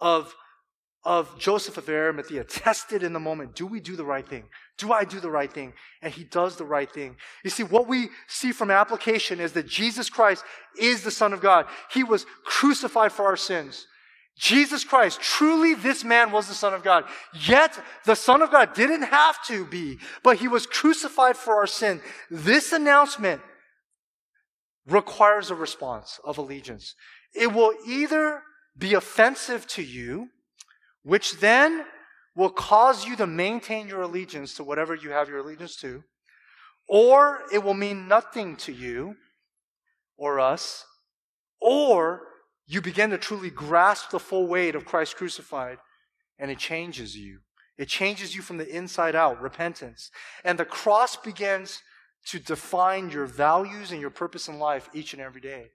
of, 0.00 0.34
of 1.04 1.38
Joseph 1.38 1.76
of 1.76 1.88
Arimathea 1.88 2.44
tested 2.44 3.02
in 3.02 3.12
the 3.12 3.20
moment. 3.20 3.54
Do 3.54 3.66
we 3.66 3.80
do 3.80 3.96
the 3.96 4.04
right 4.04 4.26
thing? 4.26 4.44
Do 4.76 4.92
I 4.92 5.04
do 5.04 5.20
the 5.20 5.30
right 5.30 5.52
thing? 5.52 5.72
And 6.02 6.12
he 6.12 6.24
does 6.24 6.56
the 6.56 6.64
right 6.64 6.90
thing. 6.90 7.16
You 7.42 7.50
see, 7.50 7.64
what 7.64 7.88
we 7.88 8.10
see 8.28 8.52
from 8.52 8.70
application 8.70 9.40
is 9.40 9.52
that 9.52 9.66
Jesus 9.66 10.08
Christ 10.08 10.44
is 10.78 11.02
the 11.02 11.10
Son 11.10 11.32
of 11.32 11.40
God. 11.40 11.66
He 11.90 12.04
was 12.04 12.26
crucified 12.44 13.12
for 13.12 13.26
our 13.26 13.36
sins. 13.36 13.86
Jesus 14.38 14.84
Christ, 14.84 15.20
truly 15.20 15.74
this 15.74 16.04
man 16.04 16.30
was 16.30 16.46
the 16.46 16.54
Son 16.54 16.72
of 16.72 16.84
God. 16.84 17.04
Yet 17.34 17.76
the 18.04 18.14
Son 18.14 18.40
of 18.40 18.52
God 18.52 18.72
didn't 18.72 19.02
have 19.02 19.44
to 19.46 19.66
be, 19.66 19.98
but 20.22 20.36
he 20.36 20.46
was 20.46 20.64
crucified 20.64 21.36
for 21.36 21.56
our 21.56 21.66
sin. 21.66 22.00
This 22.30 22.72
announcement 22.72 23.42
requires 24.86 25.50
a 25.50 25.56
response 25.56 26.20
of 26.24 26.38
allegiance. 26.38 26.94
It 27.34 27.52
will 27.52 27.74
either 27.86 28.42
be 28.76 28.94
offensive 28.94 29.66
to 29.68 29.82
you, 29.82 30.28
which 31.02 31.40
then 31.40 31.84
will 32.34 32.50
cause 32.50 33.04
you 33.04 33.16
to 33.16 33.26
maintain 33.26 33.88
your 33.88 34.02
allegiance 34.02 34.54
to 34.54 34.64
whatever 34.64 34.94
you 34.94 35.10
have 35.10 35.28
your 35.28 35.38
allegiance 35.38 35.76
to, 35.76 36.04
or 36.88 37.40
it 37.52 37.62
will 37.62 37.74
mean 37.74 38.08
nothing 38.08 38.56
to 38.56 38.72
you 38.72 39.16
or 40.16 40.40
us, 40.40 40.84
or 41.60 42.22
you 42.66 42.80
begin 42.80 43.10
to 43.10 43.18
truly 43.18 43.50
grasp 43.50 44.10
the 44.10 44.20
full 44.20 44.46
weight 44.46 44.74
of 44.74 44.84
Christ 44.84 45.16
crucified 45.16 45.78
and 46.38 46.50
it 46.50 46.58
changes 46.58 47.16
you. 47.16 47.40
It 47.76 47.88
changes 47.88 48.34
you 48.34 48.42
from 48.42 48.58
the 48.58 48.68
inside 48.68 49.14
out, 49.14 49.40
repentance. 49.40 50.10
And 50.44 50.58
the 50.58 50.64
cross 50.64 51.16
begins 51.16 51.80
to 52.26 52.38
define 52.38 53.10
your 53.10 53.26
values 53.26 53.92
and 53.92 54.00
your 54.00 54.10
purpose 54.10 54.48
in 54.48 54.58
life 54.58 54.88
each 54.92 55.12
and 55.12 55.22
every 55.22 55.40
day. 55.40 55.70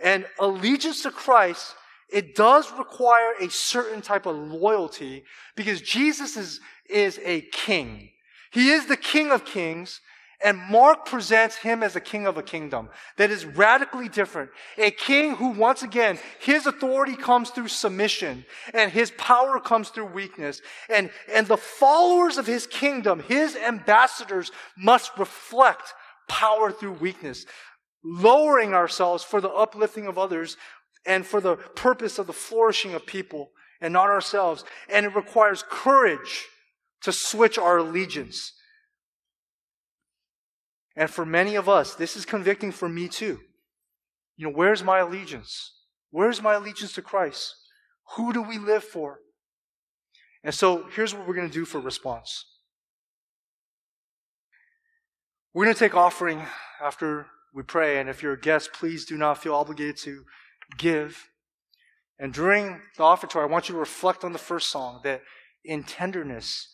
And 0.00 0.26
allegiance 0.38 1.02
to 1.02 1.10
Christ 1.10 1.74
it 2.14 2.34
does 2.34 2.70
require 2.78 3.32
a 3.40 3.50
certain 3.50 4.00
type 4.00 4.26
of 4.26 4.36
loyalty 4.36 5.24
because 5.56 5.80
Jesus 5.80 6.36
is, 6.36 6.60
is 6.88 7.18
a 7.24 7.40
king. 7.40 8.10
He 8.52 8.70
is 8.70 8.86
the 8.86 8.96
king 8.96 9.32
of 9.32 9.44
kings, 9.44 10.00
and 10.44 10.58
Mark 10.58 11.06
presents 11.06 11.56
him 11.56 11.82
as 11.82 11.96
a 11.96 12.00
king 12.00 12.26
of 12.26 12.36
a 12.36 12.42
kingdom 12.42 12.88
that 13.16 13.30
is 13.30 13.44
radically 13.44 14.08
different. 14.08 14.50
A 14.78 14.92
king 14.92 15.34
who, 15.34 15.48
once 15.50 15.82
again, 15.82 16.18
his 16.38 16.66
authority 16.66 17.16
comes 17.16 17.50
through 17.50 17.68
submission 17.68 18.44
and 18.72 18.92
his 18.92 19.10
power 19.12 19.58
comes 19.58 19.88
through 19.88 20.06
weakness. 20.06 20.60
And, 20.88 21.10
and 21.32 21.48
the 21.48 21.56
followers 21.56 22.36
of 22.36 22.46
his 22.46 22.66
kingdom, 22.66 23.20
his 23.20 23.56
ambassadors, 23.56 24.52
must 24.76 25.18
reflect 25.18 25.94
power 26.28 26.70
through 26.70 26.92
weakness, 26.92 27.46
lowering 28.04 28.74
ourselves 28.74 29.24
for 29.24 29.40
the 29.40 29.50
uplifting 29.50 30.06
of 30.06 30.18
others 30.18 30.56
and 31.06 31.26
for 31.26 31.40
the 31.40 31.56
purpose 31.56 32.18
of 32.18 32.26
the 32.26 32.32
flourishing 32.32 32.94
of 32.94 33.06
people 33.06 33.50
and 33.80 33.92
not 33.92 34.10
ourselves. 34.10 34.64
And 34.88 35.06
it 35.06 35.16
requires 35.16 35.64
courage 35.68 36.46
to 37.02 37.12
switch 37.12 37.58
our 37.58 37.78
allegiance. 37.78 38.52
And 40.96 41.10
for 41.10 41.26
many 41.26 41.54
of 41.54 41.68
us, 41.68 41.94
this 41.94 42.16
is 42.16 42.24
convicting 42.24 42.72
for 42.72 42.88
me 42.88 43.08
too. 43.08 43.40
You 44.36 44.46
know, 44.46 44.54
where's 44.54 44.82
my 44.82 44.98
allegiance? 44.98 45.72
Where's 46.10 46.40
my 46.40 46.54
allegiance 46.54 46.92
to 46.94 47.02
Christ? 47.02 47.56
Who 48.16 48.32
do 48.32 48.42
we 48.42 48.58
live 48.58 48.84
for? 48.84 49.18
And 50.42 50.54
so 50.54 50.86
here's 50.94 51.14
what 51.14 51.26
we're 51.26 51.34
going 51.34 51.48
to 51.48 51.52
do 51.52 51.64
for 51.64 51.80
response. 51.80 52.44
We're 55.52 55.64
going 55.64 55.74
to 55.74 55.78
take 55.78 55.94
offering 55.94 56.42
after 56.82 57.26
we 57.54 57.62
pray. 57.62 57.98
And 57.98 58.08
if 58.08 58.22
you're 58.22 58.32
a 58.32 58.40
guest, 58.40 58.72
please 58.72 59.04
do 59.04 59.16
not 59.16 59.38
feel 59.38 59.54
obligated 59.54 59.96
to 59.98 60.24
give. 60.76 61.28
And 62.18 62.32
during 62.32 62.80
the 62.96 63.04
offertory, 63.04 63.42
I 63.42 63.46
want 63.46 63.68
you 63.68 63.74
to 63.74 63.78
reflect 63.78 64.24
on 64.24 64.32
the 64.32 64.38
first 64.38 64.68
song 64.70 65.00
that 65.04 65.22
in 65.64 65.84
tenderness, 65.84 66.68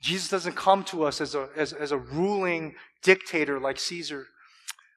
Jesus 0.00 0.28
doesn't 0.28 0.56
come 0.56 0.82
to 0.84 1.04
us 1.04 1.20
as 1.20 1.34
a, 1.34 1.48
as, 1.56 1.72
as 1.72 1.92
a 1.92 1.98
ruling 1.98 2.74
dictator 3.02 3.60
like 3.60 3.78
Caesar, 3.78 4.26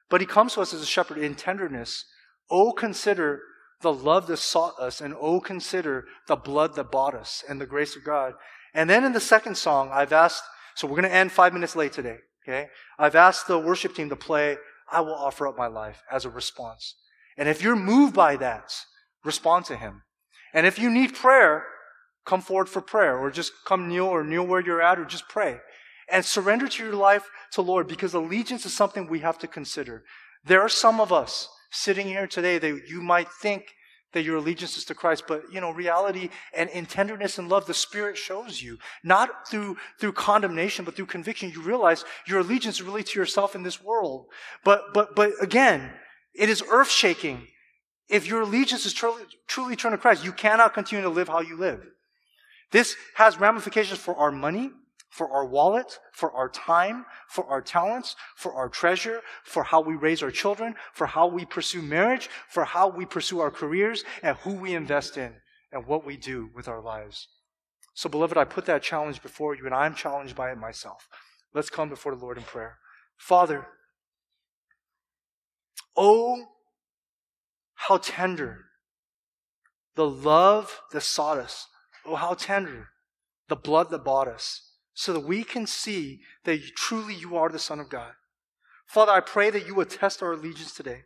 but 0.08 0.20
he 0.20 0.26
comes 0.26 0.54
to 0.54 0.60
us 0.60 0.72
as 0.72 0.80
a 0.80 0.86
shepherd 0.86 1.18
in 1.18 1.34
tenderness. 1.34 2.04
Oh, 2.50 2.72
consider 2.72 3.40
the 3.82 3.92
love 3.92 4.26
that 4.28 4.38
sought 4.38 4.78
us, 4.80 5.00
and 5.00 5.14
oh, 5.20 5.40
consider 5.40 6.06
the 6.26 6.36
blood 6.36 6.74
that 6.74 6.90
bought 6.90 7.14
us 7.14 7.44
and 7.48 7.60
the 7.60 7.66
grace 7.66 7.96
of 7.96 8.04
God. 8.04 8.32
And 8.72 8.88
then 8.88 9.04
in 9.04 9.12
the 9.12 9.20
second 9.20 9.56
song, 9.56 9.90
I've 9.92 10.12
asked, 10.12 10.42
so 10.74 10.86
we're 10.86 11.00
going 11.00 11.10
to 11.10 11.14
end 11.14 11.32
five 11.32 11.52
minutes 11.52 11.76
late 11.76 11.92
today, 11.92 12.18
okay? 12.42 12.68
I've 12.98 13.14
asked 13.14 13.46
the 13.46 13.58
worship 13.58 13.94
team 13.94 14.08
to 14.08 14.16
play, 14.16 14.56
I 14.90 15.00
will 15.00 15.14
offer 15.14 15.46
up 15.46 15.56
my 15.56 15.66
life 15.66 16.02
as 16.10 16.24
a 16.24 16.30
response. 16.30 16.96
And 17.36 17.48
if 17.48 17.62
you're 17.62 17.76
moved 17.76 18.14
by 18.14 18.36
that, 18.36 18.72
respond 19.24 19.64
to 19.66 19.76
Him. 19.76 20.02
And 20.52 20.66
if 20.66 20.78
you 20.78 20.90
need 20.90 21.14
prayer, 21.14 21.64
come 22.24 22.40
forward 22.40 22.68
for 22.68 22.80
prayer 22.80 23.18
or 23.18 23.30
just 23.30 23.52
come 23.66 23.88
kneel 23.88 24.06
or 24.06 24.24
kneel 24.24 24.46
where 24.46 24.60
you're 24.60 24.82
at 24.82 24.98
or 24.98 25.04
just 25.04 25.28
pray. 25.28 25.58
And 26.10 26.24
surrender 26.24 26.68
to 26.68 26.84
your 26.84 26.94
life 26.94 27.24
to 27.52 27.62
Lord 27.62 27.88
because 27.88 28.14
allegiance 28.14 28.66
is 28.66 28.74
something 28.74 29.06
we 29.06 29.20
have 29.20 29.38
to 29.38 29.46
consider. 29.46 30.04
There 30.44 30.60
are 30.60 30.68
some 30.68 31.00
of 31.00 31.12
us 31.12 31.48
sitting 31.70 32.06
here 32.06 32.26
today 32.26 32.58
that 32.58 32.88
you 32.88 33.02
might 33.02 33.28
think 33.28 33.64
that 34.14 34.24
your 34.24 34.36
allegiance 34.36 34.76
is 34.76 34.84
to 34.86 34.94
Christ, 34.94 35.24
but 35.28 35.52
you 35.52 35.60
know, 35.60 35.70
reality 35.70 36.30
and 36.56 36.70
in 36.70 36.86
tenderness 36.86 37.38
and 37.38 37.48
love, 37.48 37.66
the 37.66 37.74
Spirit 37.74 38.16
shows 38.16 38.62
you. 38.62 38.78
Not 39.02 39.48
through, 39.48 39.76
through 40.00 40.12
condemnation, 40.12 40.84
but 40.84 40.96
through 40.96 41.06
conviction. 41.06 41.50
You 41.50 41.60
realize 41.60 42.04
your 42.26 42.40
allegiance 42.40 42.76
is 42.76 42.82
really 42.82 43.02
to 43.04 43.18
yourself 43.18 43.54
in 43.54 43.62
this 43.62 43.82
world. 43.82 44.26
But, 44.64 44.94
but, 44.94 45.14
but 45.14 45.32
again, 45.40 45.92
it 46.34 46.48
is 46.48 46.62
earth 46.70 46.90
shaking. 46.90 47.46
If 48.08 48.26
your 48.26 48.42
allegiance 48.42 48.86
is 48.86 48.92
truly, 48.92 49.22
truly 49.46 49.76
turned 49.76 49.92
to 49.92 49.98
Christ, 49.98 50.24
you 50.24 50.32
cannot 50.32 50.74
continue 50.74 51.02
to 51.02 51.10
live 51.10 51.28
how 51.28 51.40
you 51.40 51.56
live. 51.56 51.84
This 52.70 52.96
has 53.14 53.38
ramifications 53.38 53.98
for 53.98 54.16
our 54.16 54.32
money, 54.32 54.70
for 55.14 55.30
our 55.30 55.46
wallet, 55.46 56.00
for 56.10 56.32
our 56.32 56.48
time, 56.48 57.06
for 57.28 57.46
our 57.46 57.62
talents, 57.62 58.16
for 58.34 58.52
our 58.52 58.68
treasure, 58.68 59.20
for 59.44 59.62
how 59.62 59.80
we 59.80 59.94
raise 59.94 60.24
our 60.24 60.30
children, 60.32 60.74
for 60.92 61.06
how 61.06 61.28
we 61.28 61.44
pursue 61.44 61.80
marriage, 61.80 62.28
for 62.48 62.64
how 62.64 62.88
we 62.88 63.06
pursue 63.06 63.38
our 63.38 63.52
careers, 63.52 64.02
and 64.24 64.36
who 64.38 64.52
we 64.54 64.74
invest 64.74 65.16
in, 65.16 65.32
and 65.70 65.86
what 65.86 66.04
we 66.04 66.16
do 66.16 66.50
with 66.52 66.66
our 66.66 66.80
lives. 66.80 67.28
So, 67.94 68.08
beloved, 68.08 68.36
I 68.36 68.42
put 68.42 68.64
that 68.66 68.82
challenge 68.82 69.22
before 69.22 69.54
you, 69.54 69.66
and 69.66 69.74
I'm 69.74 69.94
challenged 69.94 70.34
by 70.34 70.50
it 70.50 70.58
myself. 70.58 71.08
Let's 71.54 71.70
come 71.70 71.88
before 71.88 72.16
the 72.16 72.20
Lord 72.20 72.36
in 72.36 72.42
prayer. 72.42 72.78
Father, 73.16 73.68
oh, 75.96 76.44
how 77.74 77.98
tender 77.98 78.64
the 79.94 80.08
love 80.08 80.80
that 80.90 81.02
sought 81.02 81.38
us. 81.38 81.68
Oh, 82.04 82.16
how 82.16 82.34
tender 82.34 82.88
the 83.46 83.54
blood 83.54 83.90
that 83.90 84.02
bought 84.02 84.26
us 84.26 84.72
so 84.94 85.12
that 85.12 85.26
we 85.26 85.44
can 85.44 85.66
see 85.66 86.20
that 86.44 86.60
truly 86.76 87.14
you 87.14 87.36
are 87.36 87.48
the 87.48 87.58
Son 87.58 87.80
of 87.80 87.90
God. 87.90 88.12
Father, 88.86 89.12
I 89.12 89.20
pray 89.20 89.50
that 89.50 89.66
you 89.66 89.74
will 89.74 89.84
test 89.84 90.22
our 90.22 90.32
allegiance 90.32 90.72
today. 90.72 91.02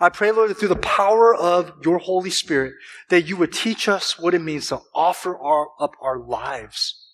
I 0.00 0.08
pray, 0.08 0.30
Lord, 0.30 0.50
that 0.50 0.58
through 0.58 0.68
the 0.68 0.76
power 0.76 1.34
of 1.34 1.72
your 1.84 1.98
Holy 1.98 2.30
Spirit, 2.30 2.74
that 3.08 3.22
you 3.22 3.36
would 3.36 3.52
teach 3.52 3.88
us 3.88 4.18
what 4.18 4.34
it 4.34 4.40
means 4.40 4.68
to 4.68 4.80
offer 4.94 5.36
our, 5.36 5.68
up 5.80 5.92
our 6.00 6.18
lives 6.18 7.06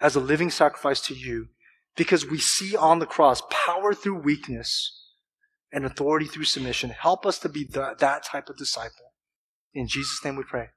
as 0.00 0.14
a 0.14 0.20
living 0.20 0.50
sacrifice 0.50 1.00
to 1.02 1.14
you, 1.14 1.48
because 1.96 2.28
we 2.28 2.38
see 2.38 2.76
on 2.76 2.98
the 2.98 3.06
cross 3.06 3.42
power 3.50 3.94
through 3.94 4.20
weakness 4.20 5.02
and 5.72 5.86
authority 5.86 6.26
through 6.26 6.44
submission. 6.44 6.90
Help 6.90 7.24
us 7.24 7.38
to 7.38 7.48
be 7.48 7.64
that 7.72 8.22
type 8.24 8.48
of 8.48 8.56
disciple. 8.56 9.12
In 9.72 9.88
Jesus' 9.88 10.20
name 10.24 10.36
we 10.36 10.44
pray. 10.44 10.68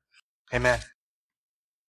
Amen. 0.53 0.79